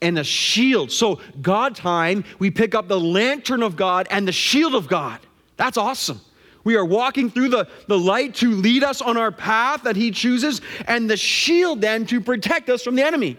and 0.00 0.18
a 0.18 0.24
shield. 0.24 0.90
So, 0.92 1.20
God 1.40 1.74
time, 1.74 2.24
we 2.38 2.50
pick 2.50 2.74
up 2.74 2.88
the 2.88 3.00
lantern 3.00 3.62
of 3.62 3.76
God 3.76 4.06
and 4.10 4.26
the 4.26 4.32
shield 4.32 4.74
of 4.74 4.88
God. 4.88 5.20
That's 5.56 5.76
awesome. 5.76 6.20
We 6.64 6.76
are 6.76 6.84
walking 6.84 7.30
through 7.30 7.48
the, 7.48 7.68
the 7.86 7.98
light 7.98 8.34
to 8.36 8.50
lead 8.50 8.84
us 8.84 9.00
on 9.00 9.16
our 9.16 9.32
path 9.32 9.84
that 9.84 9.96
He 9.96 10.10
chooses, 10.10 10.60
and 10.86 11.08
the 11.08 11.16
shield 11.16 11.80
then 11.80 12.06
to 12.06 12.20
protect 12.20 12.68
us 12.68 12.82
from 12.82 12.94
the 12.94 13.04
enemy. 13.04 13.36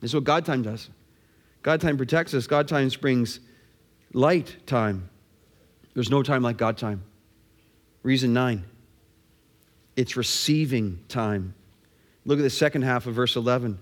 This 0.00 0.10
is 0.10 0.14
what 0.14 0.24
God 0.24 0.44
time 0.44 0.62
does. 0.62 0.88
God 1.62 1.80
time 1.80 1.96
protects 1.96 2.32
us, 2.34 2.46
God 2.46 2.68
time 2.68 2.88
brings 3.00 3.40
light 4.12 4.56
time. 4.66 5.08
There's 5.94 6.10
no 6.10 6.22
time 6.22 6.42
like 6.42 6.56
God 6.56 6.78
time. 6.78 7.02
Reason 8.02 8.32
nine 8.32 8.64
it's 9.96 10.16
receiving 10.16 11.02
time. 11.08 11.54
Look 12.26 12.38
at 12.38 12.42
the 12.42 12.50
second 12.50 12.82
half 12.82 13.06
of 13.06 13.14
verse 13.14 13.34
11. 13.34 13.78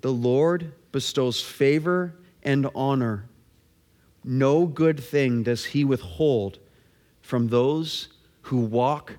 The 0.00 0.12
Lord 0.12 0.72
bestows 0.92 1.40
favor 1.40 2.14
and 2.42 2.68
honor 2.74 3.28
no 4.24 4.66
good 4.66 5.00
thing 5.00 5.42
does 5.42 5.64
he 5.64 5.84
withhold 5.84 6.58
from 7.22 7.48
those 7.48 8.08
who 8.42 8.58
walk 8.58 9.18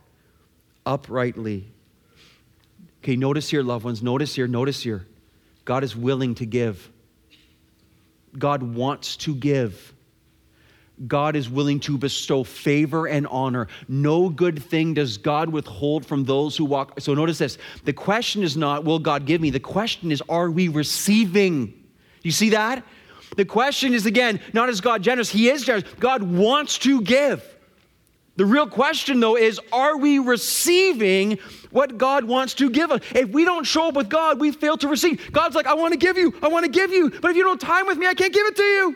uprightly. 0.85 1.71
Okay, 3.01 3.15
notice 3.15 3.49
here, 3.49 3.63
loved 3.63 3.85
ones, 3.85 4.03
notice 4.03 4.35
here, 4.35 4.47
notice 4.47 4.83
here. 4.83 5.07
God 5.65 5.83
is 5.83 5.95
willing 5.95 6.35
to 6.35 6.45
give. 6.45 6.91
God 8.37 8.61
wants 8.61 9.17
to 9.17 9.33
give. 9.33 9.93
God 11.07 11.35
is 11.35 11.49
willing 11.49 11.79
to 11.81 11.97
bestow 11.97 12.43
favor 12.43 13.07
and 13.07 13.25
honor. 13.27 13.67
No 13.87 14.29
good 14.29 14.61
thing 14.61 14.93
does 14.93 15.17
God 15.17 15.49
withhold 15.49 16.05
from 16.05 16.25
those 16.25 16.55
who 16.55 16.65
walk. 16.65 16.99
So 16.99 17.13
notice 17.13 17.37
this. 17.37 17.57
The 17.85 17.93
question 17.93 18.43
is 18.43 18.55
not, 18.55 18.83
will 18.83 18.99
God 18.99 19.25
give 19.25 19.41
me? 19.41 19.49
The 19.49 19.59
question 19.59 20.11
is, 20.11 20.21
are 20.29 20.51
we 20.51 20.67
receiving? 20.67 21.73
You 22.21 22.31
see 22.31 22.49
that? 22.51 22.83
The 23.35 23.45
question 23.45 23.93
is 23.93 24.05
again, 24.05 24.39
not 24.53 24.69
is 24.69 24.81
God 24.81 25.01
generous? 25.01 25.29
He 25.29 25.49
is 25.49 25.63
generous. 25.63 25.85
God 25.99 26.21
wants 26.21 26.77
to 26.79 27.01
give. 27.01 27.43
The 28.37 28.45
real 28.45 28.67
question, 28.67 29.19
though, 29.19 29.37
is 29.37 29.59
are 29.71 29.97
we 29.97 30.19
receiving 30.19 31.37
what 31.69 31.97
God 31.97 32.23
wants 32.23 32.53
to 32.55 32.69
give 32.69 32.91
us? 32.91 33.01
If 33.13 33.29
we 33.29 33.45
don't 33.45 33.65
show 33.65 33.89
up 33.89 33.95
with 33.95 34.09
God, 34.09 34.39
we 34.39 34.51
fail 34.51 34.77
to 34.77 34.87
receive. 34.87 35.31
God's 35.31 35.55
like, 35.55 35.67
I 35.67 35.73
want 35.73 35.93
to 35.93 35.97
give 35.97 36.17
you, 36.17 36.33
I 36.41 36.47
want 36.47 36.65
to 36.65 36.71
give 36.71 36.91
you, 36.91 37.09
but 37.09 37.31
if 37.31 37.37
you 37.37 37.43
don't 37.43 37.59
time 37.59 37.87
with 37.87 37.97
me, 37.97 38.07
I 38.07 38.13
can't 38.13 38.33
give 38.33 38.47
it 38.47 38.55
to 38.55 38.63
you. 38.63 38.95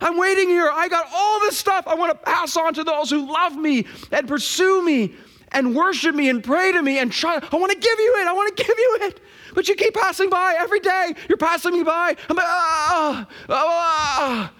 I'm 0.00 0.16
waiting 0.18 0.48
here. 0.48 0.70
I 0.72 0.88
got 0.88 1.06
all 1.12 1.40
this 1.40 1.58
stuff 1.58 1.86
I 1.86 1.94
want 1.94 2.12
to 2.12 2.18
pass 2.18 2.56
on 2.56 2.74
to 2.74 2.84
those 2.84 3.10
who 3.10 3.30
love 3.30 3.56
me 3.56 3.86
and 4.12 4.28
pursue 4.28 4.84
me 4.84 5.14
and 5.52 5.74
worship 5.74 6.14
me 6.14 6.28
and 6.28 6.42
pray 6.42 6.72
to 6.72 6.82
me 6.82 6.98
and 6.98 7.10
try. 7.10 7.34
I 7.36 7.56
want 7.56 7.72
to 7.72 7.78
give 7.78 7.98
you 7.98 8.16
it. 8.20 8.26
I 8.26 8.32
want 8.32 8.56
to 8.56 8.62
give 8.64 8.78
you 8.78 8.98
it. 9.02 9.20
But 9.54 9.68
you 9.68 9.74
keep 9.74 9.94
passing 9.94 10.30
by 10.30 10.56
every 10.58 10.80
day. 10.80 11.14
You're 11.28 11.38
passing 11.38 11.72
me 11.72 11.82
by. 11.82 12.16
I'm 12.28 12.36
like, 12.36 12.46
ah, 12.46 13.26
ah, 13.48 13.54
ah. 13.58 14.52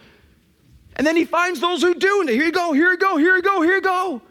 And 0.96 1.06
then 1.06 1.14
he 1.14 1.24
finds 1.24 1.60
those 1.60 1.82
who 1.82 1.94
do. 1.94 2.20
And 2.20 2.28
here 2.28 2.44
you 2.44 2.52
go, 2.52 2.72
here 2.72 2.90
you 2.90 2.98
go, 2.98 3.16
here 3.16 3.36
you 3.36 3.42
go, 3.42 3.62
here 3.62 3.76
you 3.76 3.80
go. 3.80 4.22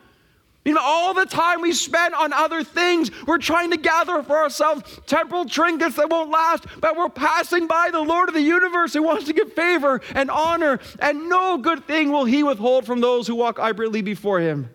You 0.68 0.74
know, 0.74 0.82
all 0.84 1.14
the 1.14 1.26
time 1.26 1.62
we 1.62 1.72
spend 1.72 2.14
on 2.14 2.34
other 2.34 2.62
things, 2.62 3.10
we're 3.26 3.38
trying 3.38 3.72
to 3.72 3.78
gather 3.78 4.22
for 4.22 4.36
ourselves 4.36 5.00
temporal 5.06 5.46
trinkets 5.46 5.96
that 5.96 6.10
won't 6.10 6.30
last, 6.30 6.66
but 6.82 6.98
we're 6.98 7.08
passing 7.08 7.68
by 7.68 7.88
the 7.90 8.02
Lord 8.02 8.28
of 8.28 8.36
the 8.36 8.42
universe 8.42 8.92
who 8.92 9.02
wants 9.02 9.28
to 9.28 9.34
give 9.34 9.54
favor 9.54 10.02
and 10.14 10.30
honor, 10.30 10.82
and 11.00 11.30
no 11.30 11.58
good 11.58 11.86
thing 11.86 12.12
will 12.12 12.26
he 12.26 12.44
withhold 12.44 12.86
from 12.86 13.00
those 13.00 13.28
who 13.28 13.36
walk 13.36 13.60
uprightly 13.60 14.02
before 14.02 14.42
him. 14.42 14.70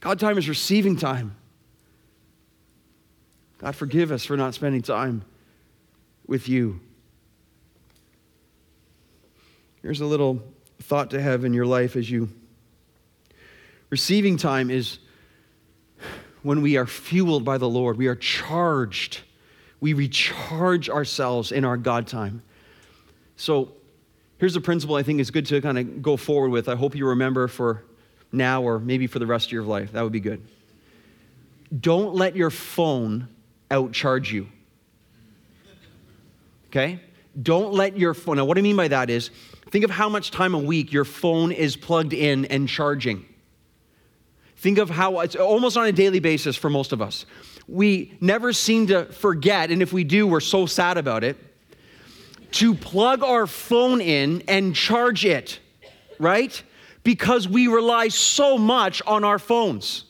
God 0.00 0.18
time 0.18 0.38
is 0.38 0.48
receiving 0.48 0.96
time. 0.96 1.36
God, 3.58 3.76
forgive 3.76 4.10
us 4.10 4.24
for 4.24 4.38
not 4.38 4.54
spending 4.54 4.80
time 4.80 5.26
with 6.26 6.48
you. 6.48 6.80
Here's 9.82 10.00
a 10.00 10.06
little 10.06 10.42
thought 10.80 11.10
to 11.10 11.20
have 11.20 11.44
in 11.44 11.52
your 11.52 11.66
life 11.66 11.96
as 11.96 12.10
you. 12.10 12.30
Receiving 13.92 14.38
time 14.38 14.70
is 14.70 15.00
when 16.42 16.62
we 16.62 16.78
are 16.78 16.86
fueled 16.86 17.44
by 17.44 17.58
the 17.58 17.68
Lord, 17.68 17.98
we 17.98 18.06
are 18.06 18.16
charged. 18.16 19.20
We 19.80 19.92
recharge 19.92 20.88
ourselves 20.88 21.52
in 21.52 21.66
our 21.66 21.76
God 21.76 22.06
time. 22.06 22.40
So 23.36 23.72
here's 24.38 24.56
a 24.56 24.62
principle 24.62 24.96
I 24.96 25.02
think 25.02 25.20
is 25.20 25.30
good 25.30 25.44
to 25.44 25.60
kind 25.60 25.78
of 25.78 26.00
go 26.00 26.16
forward 26.16 26.48
with. 26.48 26.70
I 26.70 26.74
hope 26.74 26.94
you 26.94 27.06
remember 27.06 27.48
for 27.48 27.84
now 28.32 28.62
or 28.62 28.78
maybe 28.78 29.06
for 29.06 29.18
the 29.18 29.26
rest 29.26 29.48
of 29.48 29.52
your 29.52 29.62
life. 29.62 29.92
That 29.92 30.00
would 30.00 30.10
be 30.10 30.20
good. 30.20 30.40
Don't 31.78 32.14
let 32.14 32.34
your 32.34 32.48
phone 32.48 33.28
outcharge 33.70 34.32
you. 34.32 34.48
Okay? 36.68 36.98
Don't 37.42 37.74
let 37.74 37.98
your 37.98 38.14
phone, 38.14 38.38
now 38.38 38.46
what 38.46 38.56
I 38.56 38.62
mean 38.62 38.76
by 38.76 38.88
that 38.88 39.10
is, 39.10 39.30
think 39.70 39.84
of 39.84 39.90
how 39.90 40.08
much 40.08 40.30
time 40.30 40.54
a 40.54 40.58
week 40.58 40.94
your 40.94 41.04
phone 41.04 41.52
is 41.52 41.76
plugged 41.76 42.14
in 42.14 42.46
and 42.46 42.66
charging. 42.66 43.26
Think 44.62 44.78
of 44.78 44.88
how 44.88 45.18
it's 45.18 45.34
almost 45.34 45.76
on 45.76 45.86
a 45.86 45.90
daily 45.92 46.20
basis 46.20 46.54
for 46.54 46.70
most 46.70 46.92
of 46.92 47.02
us. 47.02 47.26
we 47.66 48.12
never 48.20 48.52
seem 48.52 48.88
to 48.88 49.06
forget, 49.06 49.70
and 49.70 49.82
if 49.82 49.92
we 49.92 50.04
do, 50.04 50.26
we're 50.26 50.40
so 50.40 50.66
sad 50.66 50.98
about 50.98 51.24
it, 51.24 51.36
to 52.52 52.74
plug 52.74 53.22
our 53.22 53.46
phone 53.46 54.00
in 54.00 54.42
and 54.46 54.74
charge 54.74 55.24
it, 55.24 55.58
right? 56.18 56.62
Because 57.02 57.48
we 57.48 57.66
rely 57.66 58.08
so 58.08 58.58
much 58.58 59.02
on 59.06 59.24
our 59.24 59.38
phones. 59.38 60.04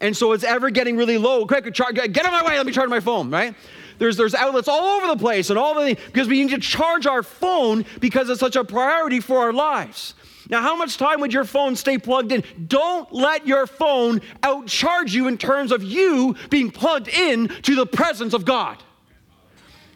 And 0.00 0.16
so 0.16 0.32
it's 0.32 0.44
ever 0.44 0.70
getting 0.70 0.96
really 0.96 1.18
low. 1.18 1.46
Quick, 1.46 1.64
get 1.74 1.80
out 1.80 2.06
of 2.06 2.14
my 2.14 2.44
way, 2.46 2.56
let 2.56 2.66
me 2.66 2.72
charge 2.72 2.90
my 2.90 3.00
phone, 3.00 3.30
right? 3.30 3.54
There's, 3.98 4.16
there's 4.16 4.34
outlets 4.34 4.68
all 4.68 4.98
over 4.98 5.08
the 5.08 5.16
place 5.16 5.50
and 5.50 5.58
all 5.58 5.74
the 5.74 5.80
things, 5.80 5.98
because 6.06 6.28
we 6.28 6.44
need 6.44 6.50
to 6.50 6.60
charge 6.60 7.06
our 7.06 7.24
phone 7.24 7.84
because 7.98 8.30
it's 8.30 8.38
such 8.38 8.54
a 8.54 8.62
priority 8.62 9.18
for 9.18 9.38
our 9.38 9.52
lives. 9.52 10.14
Now, 10.50 10.62
how 10.62 10.76
much 10.76 10.96
time 10.96 11.20
would 11.20 11.32
your 11.32 11.44
phone 11.44 11.76
stay 11.76 11.98
plugged 11.98 12.32
in? 12.32 12.42
Don't 12.66 13.12
let 13.12 13.46
your 13.46 13.66
phone 13.66 14.20
outcharge 14.42 15.12
you 15.12 15.28
in 15.28 15.36
terms 15.36 15.72
of 15.72 15.82
you 15.82 16.36
being 16.48 16.70
plugged 16.70 17.08
in 17.08 17.48
to 17.48 17.74
the 17.74 17.84
presence 17.84 18.32
of 18.32 18.46
God. 18.46 18.82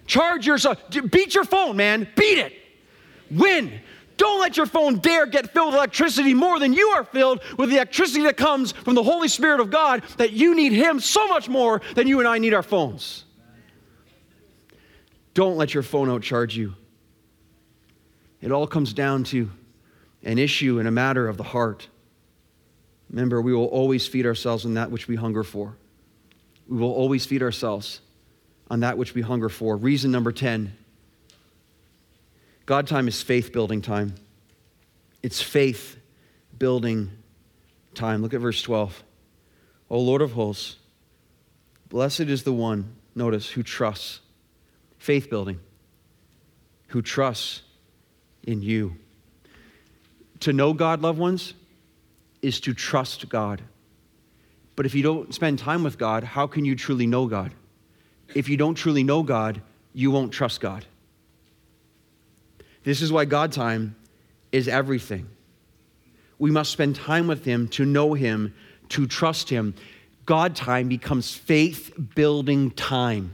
Charge 0.06 0.46
yourself. 0.46 0.78
Beat 1.10 1.34
your 1.34 1.44
phone, 1.44 1.76
man. 1.76 2.06
Beat 2.16 2.38
it. 2.38 2.52
Win. 3.30 3.80
Don't 4.18 4.40
let 4.40 4.58
your 4.58 4.66
phone 4.66 4.98
dare 4.98 5.24
get 5.24 5.52
filled 5.54 5.68
with 5.68 5.76
electricity 5.76 6.34
more 6.34 6.58
than 6.58 6.74
you 6.74 6.88
are 6.88 7.04
filled 7.04 7.40
with 7.56 7.70
the 7.70 7.76
electricity 7.76 8.24
that 8.24 8.36
comes 8.36 8.72
from 8.72 8.94
the 8.94 9.02
Holy 9.02 9.28
Spirit 9.28 9.58
of 9.58 9.70
God, 9.70 10.02
that 10.18 10.32
you 10.32 10.54
need 10.54 10.72
Him 10.72 11.00
so 11.00 11.26
much 11.28 11.48
more 11.48 11.80
than 11.94 12.06
you 12.06 12.18
and 12.18 12.28
I 12.28 12.38
need 12.38 12.52
our 12.52 12.62
phones. 12.62 13.24
Don't 15.32 15.56
let 15.56 15.72
your 15.72 15.82
phone 15.82 16.08
outcharge 16.08 16.54
you. 16.54 16.74
It 18.42 18.52
all 18.52 18.66
comes 18.66 18.92
down 18.92 19.24
to 19.24 19.50
an 20.22 20.38
issue 20.38 20.78
and 20.78 20.88
a 20.88 20.90
matter 20.90 21.28
of 21.28 21.36
the 21.36 21.42
heart. 21.42 21.88
Remember, 23.10 23.40
we 23.40 23.52
will 23.52 23.66
always 23.66 24.06
feed 24.06 24.26
ourselves 24.26 24.64
on 24.64 24.74
that 24.74 24.90
which 24.90 25.08
we 25.08 25.16
hunger 25.16 25.42
for. 25.42 25.76
We 26.68 26.78
will 26.78 26.92
always 26.92 27.26
feed 27.26 27.42
ourselves 27.42 28.00
on 28.70 28.80
that 28.80 28.96
which 28.96 29.14
we 29.14 29.20
hunger 29.20 29.48
for. 29.48 29.76
Reason 29.76 30.10
number 30.10 30.32
10 30.32 30.76
God 32.64 32.86
time 32.86 33.08
is 33.08 33.20
faith 33.20 33.52
building 33.52 33.82
time. 33.82 34.14
It's 35.22 35.42
faith 35.42 35.98
building 36.56 37.10
time. 37.94 38.22
Look 38.22 38.34
at 38.34 38.40
verse 38.40 38.62
12. 38.62 39.02
O 39.90 40.00
Lord 40.00 40.22
of 40.22 40.32
hosts, 40.32 40.76
blessed 41.88 42.20
is 42.20 42.44
the 42.44 42.52
one, 42.52 42.96
notice, 43.14 43.50
who 43.50 43.62
trusts, 43.62 44.20
faith 44.98 45.28
building, 45.28 45.60
who 46.88 47.02
trusts 47.02 47.62
in 48.44 48.62
you. 48.62 48.96
To 50.42 50.52
know 50.52 50.72
God, 50.72 51.02
loved 51.02 51.20
ones, 51.20 51.54
is 52.42 52.58
to 52.60 52.74
trust 52.74 53.28
God. 53.28 53.62
But 54.74 54.86
if 54.86 54.94
you 54.94 55.02
don't 55.02 55.32
spend 55.32 55.60
time 55.60 55.84
with 55.84 55.98
God, 55.98 56.24
how 56.24 56.48
can 56.48 56.64
you 56.64 56.74
truly 56.74 57.06
know 57.06 57.28
God? 57.28 57.52
If 58.34 58.48
you 58.48 58.56
don't 58.56 58.74
truly 58.74 59.04
know 59.04 59.22
God, 59.22 59.62
you 59.92 60.10
won't 60.10 60.32
trust 60.32 60.60
God. 60.60 60.84
This 62.82 63.02
is 63.02 63.12
why 63.12 63.24
God 63.24 63.52
time 63.52 63.94
is 64.50 64.66
everything. 64.66 65.28
We 66.40 66.50
must 66.50 66.72
spend 66.72 66.96
time 66.96 67.28
with 67.28 67.44
Him 67.44 67.68
to 67.68 67.84
know 67.84 68.14
Him, 68.14 68.52
to 68.88 69.06
trust 69.06 69.48
Him. 69.48 69.74
God 70.26 70.56
time 70.56 70.88
becomes 70.88 71.32
faith 71.32 71.92
building 72.16 72.72
time. 72.72 73.30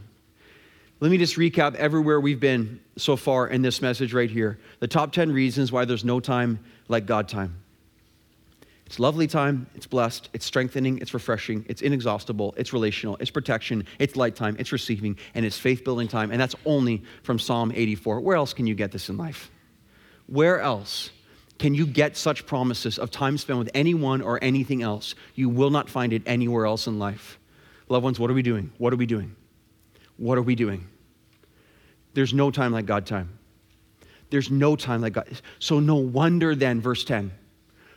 Let 0.99 1.09
me 1.09 1.17
just 1.17 1.37
recap 1.37 1.73
everywhere 1.73 2.19
we've 2.19 2.39
been 2.39 2.81
so 2.97 3.15
far 3.15 3.47
in 3.47 3.63
this 3.63 3.81
message 3.81 4.13
right 4.13 4.29
here. 4.29 4.59
The 4.79 4.87
top 4.87 5.11
10 5.11 5.31
reasons 5.31 5.71
why 5.71 5.85
there's 5.85 6.05
no 6.05 6.19
time 6.19 6.59
like 6.89 7.05
God 7.05 7.29
time. 7.29 7.61
It's 8.85 8.99
lovely 8.99 9.27
time, 9.27 9.67
it's 9.75 9.85
blessed, 9.85 10.29
it's 10.33 10.45
strengthening, 10.45 10.97
it's 10.97 11.13
refreshing, 11.13 11.63
it's 11.69 11.83
inexhaustible, 11.83 12.55
it's 12.57 12.73
relational, 12.73 13.17
it's 13.19 13.29
protection, 13.29 13.85
it's 13.99 14.15
light 14.15 14.35
time, 14.35 14.55
it's 14.57 14.71
receiving, 14.71 15.15
and 15.35 15.45
it's 15.45 15.59
faith 15.59 15.83
building 15.83 16.07
time. 16.07 16.31
And 16.31 16.41
that's 16.41 16.55
only 16.65 17.03
from 17.21 17.37
Psalm 17.37 17.71
84. 17.73 18.19
Where 18.19 18.35
else 18.35 18.51
can 18.51 18.65
you 18.65 18.73
get 18.73 18.91
this 18.91 19.07
in 19.07 19.15
life? 19.15 19.51
Where 20.25 20.59
else 20.59 21.11
can 21.59 21.75
you 21.75 21.85
get 21.85 22.17
such 22.17 22.47
promises 22.47 22.97
of 22.97 23.11
time 23.11 23.37
spent 23.37 23.59
with 23.59 23.69
anyone 23.75 24.23
or 24.23 24.43
anything 24.43 24.81
else? 24.81 25.13
You 25.35 25.49
will 25.49 25.69
not 25.69 25.87
find 25.87 26.11
it 26.11 26.23
anywhere 26.25 26.65
else 26.65 26.87
in 26.87 26.97
life. 26.97 27.37
Loved 27.89 28.03
ones, 28.03 28.19
what 28.19 28.31
are 28.31 28.35
we 28.35 28.41
doing? 28.41 28.71
What 28.79 28.91
are 28.91 28.97
we 28.97 29.05
doing? 29.05 29.35
What 30.17 30.37
are 30.39 30.43
we 30.43 30.55
doing? 30.55 30.87
There's 32.15 32.33
no 32.33 32.49
time 32.49 32.71
like 32.71 32.87
God 32.87 33.05
time. 33.05 33.38
There's 34.29 34.51
no 34.51 34.75
time 34.75 35.01
like 35.01 35.13
God. 35.13 35.27
So, 35.59 35.79
no 35.79 35.95
wonder 35.95 36.55
then, 36.55 36.81
verse 36.81 37.03
10, 37.03 37.31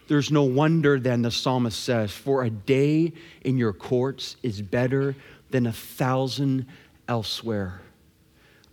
there's 0.09 0.31
no 0.31 0.43
wonder 0.43 0.99
then 0.99 1.23
the 1.23 1.31
psalmist 1.31 1.83
says, 1.83 2.13
For 2.13 2.43
a 2.43 2.51
day 2.51 3.13
in 3.43 3.57
your 3.57 3.73
courts 3.73 4.37
is 4.43 4.61
better 4.63 5.15
than 5.51 5.67
a 5.67 5.73
thousand 5.73 6.67
elsewhere. 7.09 7.81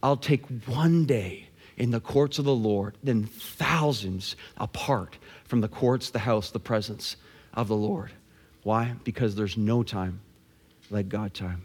I'll 0.01 0.18
take 0.18 0.45
one 0.66 1.05
day 1.05 1.49
in 1.78 1.91
the 1.91 1.99
courts 1.99 2.39
of 2.39 2.45
the 2.45 2.55
Lord 2.55 2.97
than 3.03 3.26
thousands 3.26 4.36
apart 4.57 5.18
from 5.45 5.62
the 5.62 5.68
courts, 5.68 6.10
the 6.10 6.20
house, 6.20 6.51
the 6.51 6.60
presence 6.60 7.16
of 7.53 7.68
the 7.68 7.76
Lord. 7.76 8.12
Why? 8.64 8.95
Because 9.03 9.36
there's 9.36 9.57
no 9.57 9.84
time 9.84 10.22
like 10.89 11.10
God 11.10 11.34
time. 11.34 11.64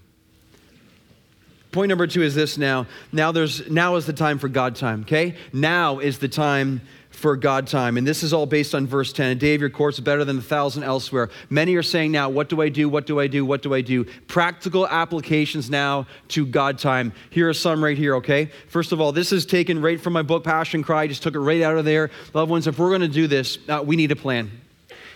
Point 1.75 1.89
number 1.89 2.07
two 2.07 2.23
is 2.23 2.37
this 2.37 2.57
now. 2.57 2.87
Now 3.11 3.33
there's 3.33 3.69
now 3.69 3.97
is 3.97 4.07
the 4.07 4.13
time 4.13 4.39
for 4.39 4.49
God 4.49 4.77
time, 4.77 5.01
okay? 5.01 5.35
Now 5.53 5.99
is 5.99 6.21
the 6.21 6.29
time 6.29 6.83
for 7.11 7.35
God 7.35 7.67
time. 7.67 7.97
And 7.97 8.07
this 8.07 8.23
is 8.23 8.33
all 8.33 8.47
based 8.47 8.77
on 8.77 8.87
verse 8.87 9.13
10. 9.13 9.33
A 9.33 9.35
day 9.35 9.57
of 9.57 9.61
your 9.61 9.71
courts 9.71 9.99
is 9.99 10.05
better 10.05 10.25
than 10.25 10.39
a 10.39 10.41
thousand 10.41 10.85
elsewhere. 10.85 11.31
Many 11.51 11.75
are 11.75 11.83
saying 11.83 12.13
now, 12.13 12.29
what 12.29 12.49
do 12.49 12.63
I 12.63 12.69
do? 12.69 12.89
What 12.89 13.07
do 13.07 13.19
I 13.19 13.27
do? 13.27 13.45
What 13.45 13.63
do 13.63 13.75
I 13.75 13.81
do? 13.81 14.05
Practical 14.29 14.87
applications 14.87 15.69
now 15.69 16.07
to 16.29 16.47
God 16.47 16.79
time. 16.79 17.13
Here 17.31 17.49
are 17.49 17.55
some 17.55 17.83
right 17.83 17.99
here, 17.99 18.15
okay? 18.17 18.53
First 18.69 18.93
of 18.93 19.01
all, 19.01 19.11
this 19.11 19.33
is 19.33 19.45
taken 19.45 19.83
right 19.83 20.01
from 20.01 20.13
my 20.13 20.23
book, 20.23 20.45
Passion 20.45 20.85
Cry. 20.85 21.03
I 21.03 21.07
just 21.09 21.25
took 21.25 21.35
it 21.35 21.41
right 21.41 21.63
out 21.63 21.77
of 21.77 21.85
there. 21.85 22.13
Loved 22.35 22.53
ones, 22.53 22.69
if 22.69 22.79
we're 22.79 22.91
going 22.91 23.01
to 23.01 23.09
do 23.09 23.27
this, 23.27 23.59
uh, 23.69 23.83
we 23.85 23.97
need 23.97 24.13
a 24.13 24.17
plan. 24.17 24.49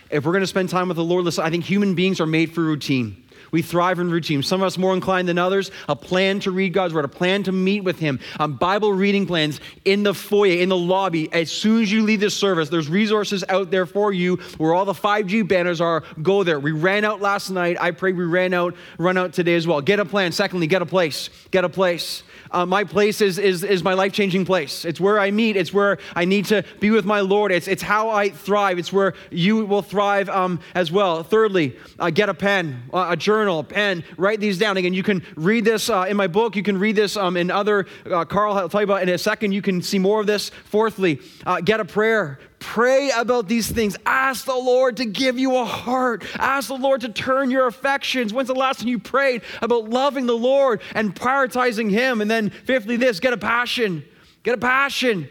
If 0.09 0.25
we're 0.25 0.33
going 0.33 0.41
to 0.41 0.47
spend 0.47 0.67
time 0.67 0.89
with 0.89 0.97
the 0.97 1.05
Lord, 1.05 1.23
listen, 1.23 1.45
I 1.45 1.51
think 1.51 1.63
human 1.63 1.95
beings 1.95 2.19
are 2.19 2.25
made 2.25 2.53
for 2.53 2.61
routine. 2.61 3.23
We 3.51 3.61
thrive 3.61 3.99
in 3.99 4.09
routine. 4.09 4.43
Some 4.43 4.61
of 4.61 4.67
us 4.67 4.77
more 4.77 4.93
inclined 4.93 5.27
than 5.27 5.37
others. 5.37 5.71
A 5.87 5.95
plan 5.95 6.39
to 6.41 6.51
read 6.51 6.73
God's 6.73 6.93
word, 6.93 7.05
a 7.05 7.09
plan 7.09 7.43
to 7.43 7.51
meet 7.51 7.83
with 7.83 7.99
Him. 7.99 8.19
Um, 8.39 8.57
Bible 8.57 8.93
reading 8.93 9.25
plans 9.25 9.59
in 9.85 10.03
the 10.03 10.13
foyer, 10.13 10.59
in 10.59 10.69
the 10.69 10.77
lobby. 10.77 11.31
As 11.31 11.51
soon 11.51 11.81
as 11.81 11.91
you 11.91 12.03
leave 12.03 12.19
this 12.19 12.35
service, 12.35 12.69
there's 12.69 12.89
resources 12.89 13.43
out 13.49 13.71
there 13.71 13.85
for 13.85 14.13
you 14.13 14.37
where 14.57 14.73
all 14.73 14.85
the 14.85 14.93
5G 14.93 15.47
banners 15.47 15.81
are. 15.81 16.03
Go 16.21 16.43
there. 16.43 16.59
We 16.59 16.71
ran 16.71 17.05
out 17.05 17.21
last 17.21 17.49
night. 17.49 17.77
I 17.79 17.91
pray 17.91 18.11
we 18.11 18.25
ran 18.25 18.53
out, 18.53 18.75
run 18.97 19.17
out 19.17 19.33
today 19.33 19.55
as 19.55 19.67
well. 19.67 19.81
Get 19.81 19.99
a 19.99 20.05
plan. 20.05 20.31
Secondly, 20.31 20.67
get 20.67 20.81
a 20.81 20.85
place. 20.85 21.29
Get 21.51 21.63
a 21.63 21.69
place. 21.69 22.23
Uh, 22.51 22.65
my 22.65 22.83
place 22.83 23.21
is, 23.21 23.37
is, 23.37 23.63
is 23.63 23.83
my 23.83 23.93
life 23.93 24.13
changing 24.13 24.45
place. 24.45 24.85
It's 24.85 24.99
where 24.99 25.19
I 25.19 25.31
meet. 25.31 25.55
It's 25.55 25.73
where 25.73 25.97
I 26.15 26.25
need 26.25 26.45
to 26.45 26.63
be 26.79 26.89
with 26.89 27.05
my 27.05 27.21
Lord. 27.21 27.51
It's, 27.51 27.67
it's 27.67 27.81
how 27.83 28.09
I 28.09 28.29
thrive. 28.29 28.79
It's 28.79 28.91
where 28.91 29.13
you 29.29 29.65
will 29.65 29.81
thrive 29.81 30.29
um, 30.29 30.59
as 30.73 30.91
well. 30.91 31.23
Thirdly, 31.23 31.77
uh, 31.99 32.09
get 32.09 32.29
a 32.29 32.33
pen, 32.33 32.83
uh, 32.93 33.07
a 33.09 33.17
journal, 33.17 33.63
pen. 33.63 34.03
Write 34.17 34.39
these 34.39 34.57
down. 34.57 34.77
Again, 34.77 34.93
you 34.93 35.03
can 35.03 35.23
read 35.35 35.65
this 35.65 35.89
uh, 35.89 36.05
in 36.09 36.17
my 36.17 36.27
book. 36.27 36.55
You 36.55 36.63
can 36.63 36.77
read 36.77 36.95
this 36.95 37.15
um, 37.17 37.37
in 37.37 37.51
other, 37.51 37.85
uh, 38.09 38.25
Carl 38.25 38.55
will 38.55 38.69
tell 38.69 38.81
you 38.81 38.85
about 38.85 39.03
in 39.03 39.09
a 39.09 39.17
second. 39.17 39.51
You 39.51 39.61
can 39.61 39.81
see 39.81 39.99
more 39.99 40.19
of 40.19 40.27
this. 40.27 40.49
Fourthly, 40.65 41.21
get 41.63 41.79
a 41.79 41.85
prayer. 41.85 42.39
Pray 42.59 43.09
about 43.11 43.47
these 43.47 43.71
things. 43.71 43.95
Ask 44.05 44.45
the 44.45 44.53
Lord 44.53 44.97
to 44.97 45.05
give 45.05 45.39
you 45.39 45.55
a 45.55 45.65
heart. 45.65 46.25
Ask 46.35 46.67
the 46.67 46.75
Lord 46.75 47.01
to 47.01 47.09
turn 47.09 47.49
your 47.51 47.67
affections. 47.67 48.33
When's 48.33 48.49
the 48.49 48.53
last 48.53 48.79
time 48.79 48.89
you 48.89 48.99
prayed 48.99 49.43
about 49.61 49.89
loving 49.89 50.25
the 50.25 50.37
Lord 50.37 50.81
and 50.93 51.15
prioritizing 51.15 51.89
Him? 51.89 52.21
And 52.21 52.29
then, 52.29 52.49
fifthly, 52.49 52.97
this 52.97 53.19
get 53.19 53.33
a 53.33 53.37
passion. 53.37 54.03
Get 54.43 54.55
a 54.55 54.57
passion. 54.57 55.29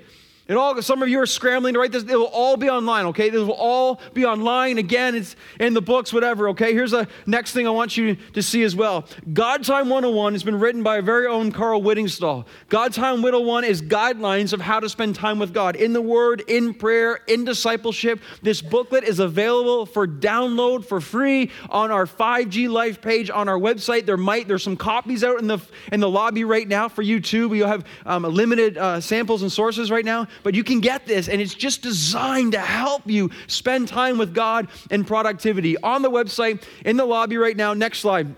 And 0.48 0.56
all 0.56 0.80
some 0.80 1.02
of 1.02 1.10
you 1.10 1.20
are 1.20 1.26
scrambling 1.26 1.74
to 1.74 1.80
write 1.80 1.92
this. 1.92 2.04
It 2.04 2.16
will 2.16 2.24
all 2.24 2.56
be 2.56 2.70
online, 2.70 3.04
okay? 3.06 3.28
This 3.28 3.42
will 3.42 3.52
all 3.52 4.00
be 4.14 4.24
online. 4.24 4.78
Again, 4.78 5.14
it's 5.14 5.36
in 5.60 5.74
the 5.74 5.82
books, 5.82 6.10
whatever, 6.10 6.48
okay? 6.48 6.72
Here's 6.72 6.92
the 6.92 7.06
next 7.26 7.52
thing 7.52 7.66
I 7.66 7.70
want 7.70 7.98
you 7.98 8.16
to 8.32 8.42
see 8.42 8.62
as 8.62 8.74
well. 8.74 9.04
God 9.34 9.62
Time 9.62 9.90
101 9.90 10.32
has 10.32 10.42
been 10.42 10.58
written 10.58 10.82
by 10.82 10.96
our 10.96 11.02
very 11.02 11.26
own 11.26 11.52
Carl 11.52 11.82
Whittingstall. 11.82 12.46
God 12.70 12.94
Time 12.94 13.20
101 13.20 13.64
is 13.64 13.82
guidelines 13.82 14.54
of 14.54 14.62
how 14.62 14.80
to 14.80 14.88
spend 14.88 15.16
time 15.16 15.38
with 15.38 15.52
God 15.52 15.76
in 15.76 15.92
the 15.92 16.00
Word, 16.00 16.42
in 16.48 16.72
prayer, 16.72 17.20
in 17.26 17.44
discipleship. 17.44 18.18
This 18.40 18.62
booklet 18.62 19.04
is 19.04 19.18
available 19.18 19.84
for 19.84 20.08
download 20.08 20.86
for 20.86 21.02
free 21.02 21.50
on 21.68 21.90
our 21.90 22.06
5G 22.06 22.70
Life 22.70 23.02
page 23.02 23.28
on 23.28 23.50
our 23.50 23.58
website. 23.58 24.06
There 24.06 24.16
might 24.16 24.48
there's 24.48 24.62
some 24.62 24.78
copies 24.78 25.22
out 25.22 25.40
in 25.40 25.46
the 25.46 25.58
in 25.92 26.00
the 26.00 26.08
lobby 26.08 26.44
right 26.44 26.66
now 26.66 26.88
for 26.88 27.02
you 27.02 27.20
too. 27.20 27.50
We 27.50 27.58
have 27.58 27.84
um, 28.06 28.22
limited 28.22 28.78
uh, 28.78 29.02
samples 29.02 29.42
and 29.42 29.52
sources 29.52 29.90
right 29.90 30.06
now 30.06 30.26
but 30.42 30.54
you 30.54 30.64
can 30.64 30.80
get 30.80 31.06
this, 31.06 31.28
and 31.28 31.40
it's 31.40 31.54
just 31.54 31.82
designed 31.82 32.52
to 32.52 32.60
help 32.60 33.02
you 33.06 33.30
spend 33.46 33.88
time 33.88 34.18
with 34.18 34.34
God 34.34 34.68
and 34.90 35.06
productivity. 35.06 35.76
On 35.78 36.02
the 36.02 36.10
website, 36.10 36.62
in 36.84 36.96
the 36.96 37.04
lobby 37.04 37.36
right 37.36 37.56
now, 37.56 37.74
next 37.74 38.00
slide. 38.00 38.34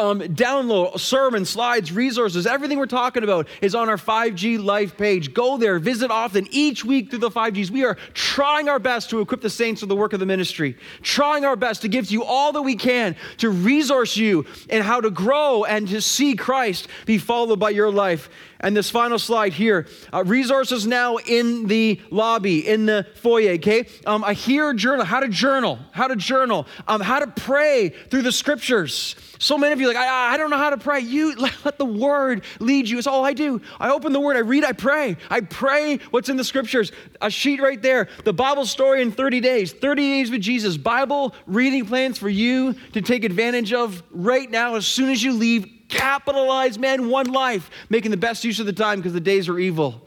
um, 0.00 0.20
download 0.20 0.98
sermons, 0.98 1.50
slides, 1.50 1.92
resources, 1.92 2.46
everything 2.46 2.78
we're 2.78 2.86
talking 2.86 3.22
about 3.22 3.46
is 3.60 3.74
on 3.74 3.88
our 3.90 3.98
5G 3.98 4.62
Life 4.62 4.96
page. 4.96 5.34
Go 5.34 5.58
there, 5.58 5.78
visit 5.78 6.10
often 6.10 6.48
each 6.50 6.84
week 6.84 7.10
through 7.10 7.18
the 7.18 7.30
5Gs. 7.30 7.70
We 7.70 7.84
are 7.84 7.96
trying 8.14 8.68
our 8.68 8.78
best 8.78 9.10
to 9.10 9.20
equip 9.20 9.42
the 9.42 9.50
saints 9.50 9.82
for 9.82 9.86
the 9.86 9.96
work 9.96 10.14
of 10.14 10.20
the 10.20 10.26
ministry, 10.26 10.76
trying 11.02 11.44
our 11.44 11.56
best 11.56 11.82
to 11.82 11.88
give 11.88 12.06
to 12.08 12.14
you 12.14 12.24
all 12.24 12.52
that 12.52 12.62
we 12.62 12.76
can 12.76 13.14
to 13.38 13.50
resource 13.50 14.16
you 14.16 14.46
and 14.70 14.82
how 14.82 15.00
to 15.00 15.10
grow 15.10 15.64
and 15.64 15.86
to 15.88 16.00
see 16.00 16.34
Christ 16.34 16.88
be 17.04 17.18
followed 17.18 17.60
by 17.60 17.70
your 17.70 17.90
life. 17.90 18.30
And 18.60 18.76
this 18.76 18.90
final 18.90 19.18
slide 19.18 19.54
here 19.54 19.86
uh, 20.12 20.22
resources 20.24 20.86
now 20.86 21.16
in 21.16 21.66
the 21.66 22.00
lobby, 22.10 22.68
in 22.68 22.86
the 22.86 23.06
foyer, 23.16 23.52
okay? 23.52 23.86
Um, 24.06 24.22
a 24.24 24.34
journal, 24.34 25.04
how 25.04 25.20
to 25.20 25.28
journal, 25.28 25.78
how 25.92 26.08
to 26.08 26.16
journal, 26.16 26.66
um, 26.86 27.00
how 27.00 27.20
to 27.20 27.26
pray 27.26 27.88
through 27.88 28.22
the 28.22 28.32
scriptures. 28.32 29.16
So 29.38 29.56
many 29.56 29.72
of 29.72 29.80
you 29.80 29.88
like, 29.88 29.96
I, 29.96 30.34
I 30.34 30.36
don't 30.36 30.50
know 30.50 30.58
how 30.58 30.68
to 30.68 30.76
pray. 30.76 31.00
You 31.00 31.34
let, 31.36 31.54
let 31.64 31.78
the 31.78 31.86
word 31.86 32.44
lead 32.60 32.88
you. 32.88 32.98
It's 32.98 33.06
all 33.06 33.24
I 33.24 33.32
do. 33.32 33.62
I 33.78 33.90
open 33.90 34.12
the 34.12 34.20
word, 34.20 34.36
I 34.36 34.40
read, 34.40 34.64
I 34.64 34.72
pray. 34.72 35.16
I 35.30 35.40
pray 35.40 35.96
what's 36.10 36.28
in 36.28 36.36
the 36.36 36.44
scriptures. 36.44 36.92
A 37.22 37.30
sheet 37.30 37.62
right 37.62 37.80
there, 37.80 38.08
the 38.24 38.34
Bible 38.34 38.66
story 38.66 39.00
in 39.00 39.10
30 39.10 39.40
days, 39.40 39.72
30 39.72 40.02
days 40.02 40.30
with 40.30 40.42
Jesus, 40.42 40.76
Bible 40.76 41.34
reading 41.46 41.86
plans 41.86 42.18
for 42.18 42.28
you 42.28 42.74
to 42.92 43.00
take 43.00 43.24
advantage 43.24 43.72
of 43.72 44.02
right 44.10 44.50
now 44.50 44.74
as 44.74 44.86
soon 44.86 45.08
as 45.08 45.22
you 45.22 45.32
leave 45.32 45.79
capitalize, 45.90 46.78
man, 46.78 47.08
one 47.10 47.26
life, 47.26 47.70
making 47.88 48.10
the 48.10 48.16
best 48.16 48.44
use 48.44 48.60
of 48.60 48.66
the 48.66 48.72
time 48.72 48.98
because 48.98 49.12
the 49.12 49.20
days 49.20 49.48
are 49.48 49.58
evil. 49.58 50.06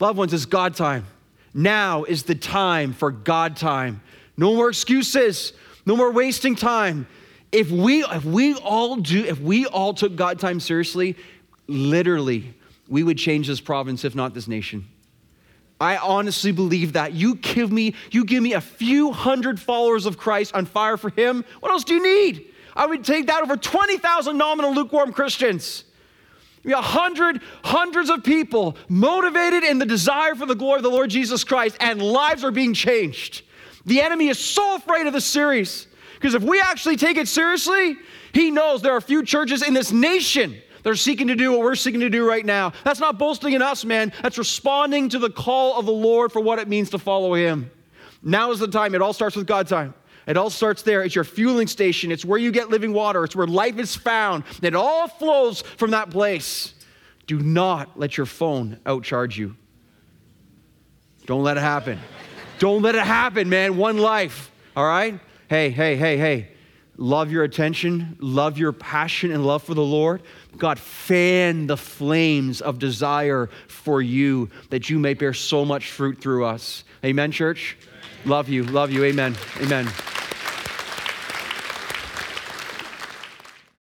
Loved 0.00 0.18
ones, 0.18 0.32
it's 0.32 0.46
God 0.46 0.74
time. 0.74 1.06
Now 1.52 2.04
is 2.04 2.24
the 2.24 2.34
time 2.34 2.92
for 2.92 3.10
God 3.10 3.56
time. 3.56 4.02
No 4.36 4.54
more 4.54 4.68
excuses, 4.68 5.52
no 5.86 5.96
more 5.96 6.10
wasting 6.10 6.56
time. 6.56 7.06
If 7.52 7.70
we, 7.70 8.04
if 8.04 8.24
we 8.24 8.54
all 8.54 8.96
do, 8.96 9.24
if 9.24 9.40
we 9.40 9.66
all 9.66 9.94
took 9.94 10.16
God 10.16 10.40
time 10.40 10.58
seriously, 10.58 11.16
literally, 11.68 12.54
we 12.88 13.02
would 13.02 13.18
change 13.18 13.46
this 13.46 13.60
province, 13.60 14.04
if 14.04 14.14
not 14.14 14.34
this 14.34 14.48
nation. 14.48 14.86
I 15.80 15.96
honestly 15.96 16.52
believe 16.52 16.94
that. 16.94 17.12
You 17.12 17.36
give 17.36 17.70
me, 17.70 17.94
you 18.10 18.24
give 18.24 18.42
me 18.42 18.54
a 18.54 18.60
few 18.60 19.12
hundred 19.12 19.60
followers 19.60 20.06
of 20.06 20.16
Christ 20.16 20.54
on 20.54 20.66
fire 20.66 20.96
for 20.96 21.10
Him. 21.10 21.44
What 21.60 21.70
else 21.70 21.84
do 21.84 21.94
you 21.94 22.02
need? 22.02 22.46
I 22.76 22.86
would 22.86 23.04
take 23.04 23.26
that 23.26 23.42
over 23.42 23.56
20,000 23.56 24.36
nominal 24.36 24.74
lukewarm 24.74 25.12
Christians. 25.12 25.84
A 26.66 26.80
hundred, 26.80 27.42
hundreds 27.62 28.08
of 28.08 28.24
people 28.24 28.76
motivated 28.88 29.64
in 29.64 29.78
the 29.78 29.86
desire 29.86 30.34
for 30.34 30.46
the 30.46 30.54
glory 30.54 30.78
of 30.78 30.82
the 30.82 30.90
Lord 30.90 31.10
Jesus 31.10 31.44
Christ, 31.44 31.76
and 31.78 32.00
lives 32.00 32.42
are 32.42 32.50
being 32.50 32.72
changed. 32.72 33.42
The 33.84 34.00
enemy 34.00 34.28
is 34.28 34.38
so 34.38 34.76
afraid 34.76 35.06
of 35.06 35.12
this 35.12 35.26
series 35.26 35.86
because 36.14 36.34
if 36.34 36.42
we 36.42 36.60
actually 36.60 36.96
take 36.96 37.18
it 37.18 37.28
seriously, 37.28 37.96
he 38.32 38.50
knows 38.50 38.80
there 38.80 38.96
are 38.96 39.00
few 39.00 39.22
churches 39.24 39.62
in 39.62 39.74
this 39.74 39.92
nation 39.92 40.56
that 40.82 40.90
are 40.90 40.96
seeking 40.96 41.26
to 41.28 41.34
do 41.34 41.52
what 41.52 41.60
we're 41.60 41.74
seeking 41.74 42.00
to 42.00 42.08
do 42.08 42.26
right 42.26 42.46
now. 42.46 42.72
That's 42.82 43.00
not 43.00 43.18
boasting 43.18 43.52
in 43.52 43.60
us, 43.60 43.84
man. 43.84 44.12
That's 44.22 44.38
responding 44.38 45.10
to 45.10 45.18
the 45.18 45.30
call 45.30 45.78
of 45.78 45.84
the 45.84 45.92
Lord 45.92 46.32
for 46.32 46.40
what 46.40 46.58
it 46.58 46.68
means 46.68 46.90
to 46.90 46.98
follow 46.98 47.34
him. 47.34 47.70
Now 48.22 48.52
is 48.52 48.58
the 48.58 48.68
time. 48.68 48.94
It 48.94 49.02
all 49.02 49.12
starts 49.12 49.36
with 49.36 49.46
God 49.46 49.68
time. 49.68 49.92
It 50.26 50.36
all 50.36 50.50
starts 50.50 50.82
there. 50.82 51.02
It's 51.02 51.14
your 51.14 51.24
fueling 51.24 51.66
station. 51.66 52.10
It's 52.10 52.24
where 52.24 52.38
you 52.38 52.50
get 52.50 52.70
living 52.70 52.92
water. 52.92 53.24
It's 53.24 53.36
where 53.36 53.46
life 53.46 53.78
is 53.78 53.94
found. 53.94 54.44
It 54.62 54.74
all 54.74 55.08
flows 55.08 55.62
from 55.62 55.90
that 55.90 56.10
place. 56.10 56.74
Do 57.26 57.38
not 57.38 57.98
let 57.98 58.16
your 58.16 58.26
phone 58.26 58.78
outcharge 58.86 59.36
you. 59.36 59.56
Don't 61.26 61.42
let 61.42 61.56
it 61.56 61.60
happen. 61.60 61.98
Don't 62.58 62.82
let 62.82 62.94
it 62.94 63.02
happen, 63.02 63.48
man. 63.48 63.76
One 63.76 63.98
life. 63.98 64.50
All 64.76 64.86
right? 64.86 65.18
Hey, 65.48 65.70
hey, 65.70 65.96
hey, 65.96 66.16
hey. 66.16 66.48
Love 66.96 67.32
your 67.32 67.42
attention, 67.42 68.16
love 68.20 68.56
your 68.56 68.72
passion 68.72 69.32
and 69.32 69.44
love 69.44 69.64
for 69.64 69.74
the 69.74 69.82
Lord. 69.82 70.22
God, 70.56 70.78
fan 70.78 71.66
the 71.66 71.76
flames 71.76 72.60
of 72.60 72.78
desire 72.78 73.50
for 73.66 74.00
you 74.00 74.48
that 74.70 74.88
you 74.88 75.00
may 75.00 75.14
bear 75.14 75.32
so 75.32 75.64
much 75.64 75.90
fruit 75.90 76.20
through 76.20 76.44
us. 76.44 76.84
Amen, 77.04 77.32
church? 77.32 77.76
Love 78.24 78.48
you. 78.48 78.64
Love 78.64 78.90
you. 78.90 79.04
Amen. 79.04 79.36
Amen. 79.60 79.86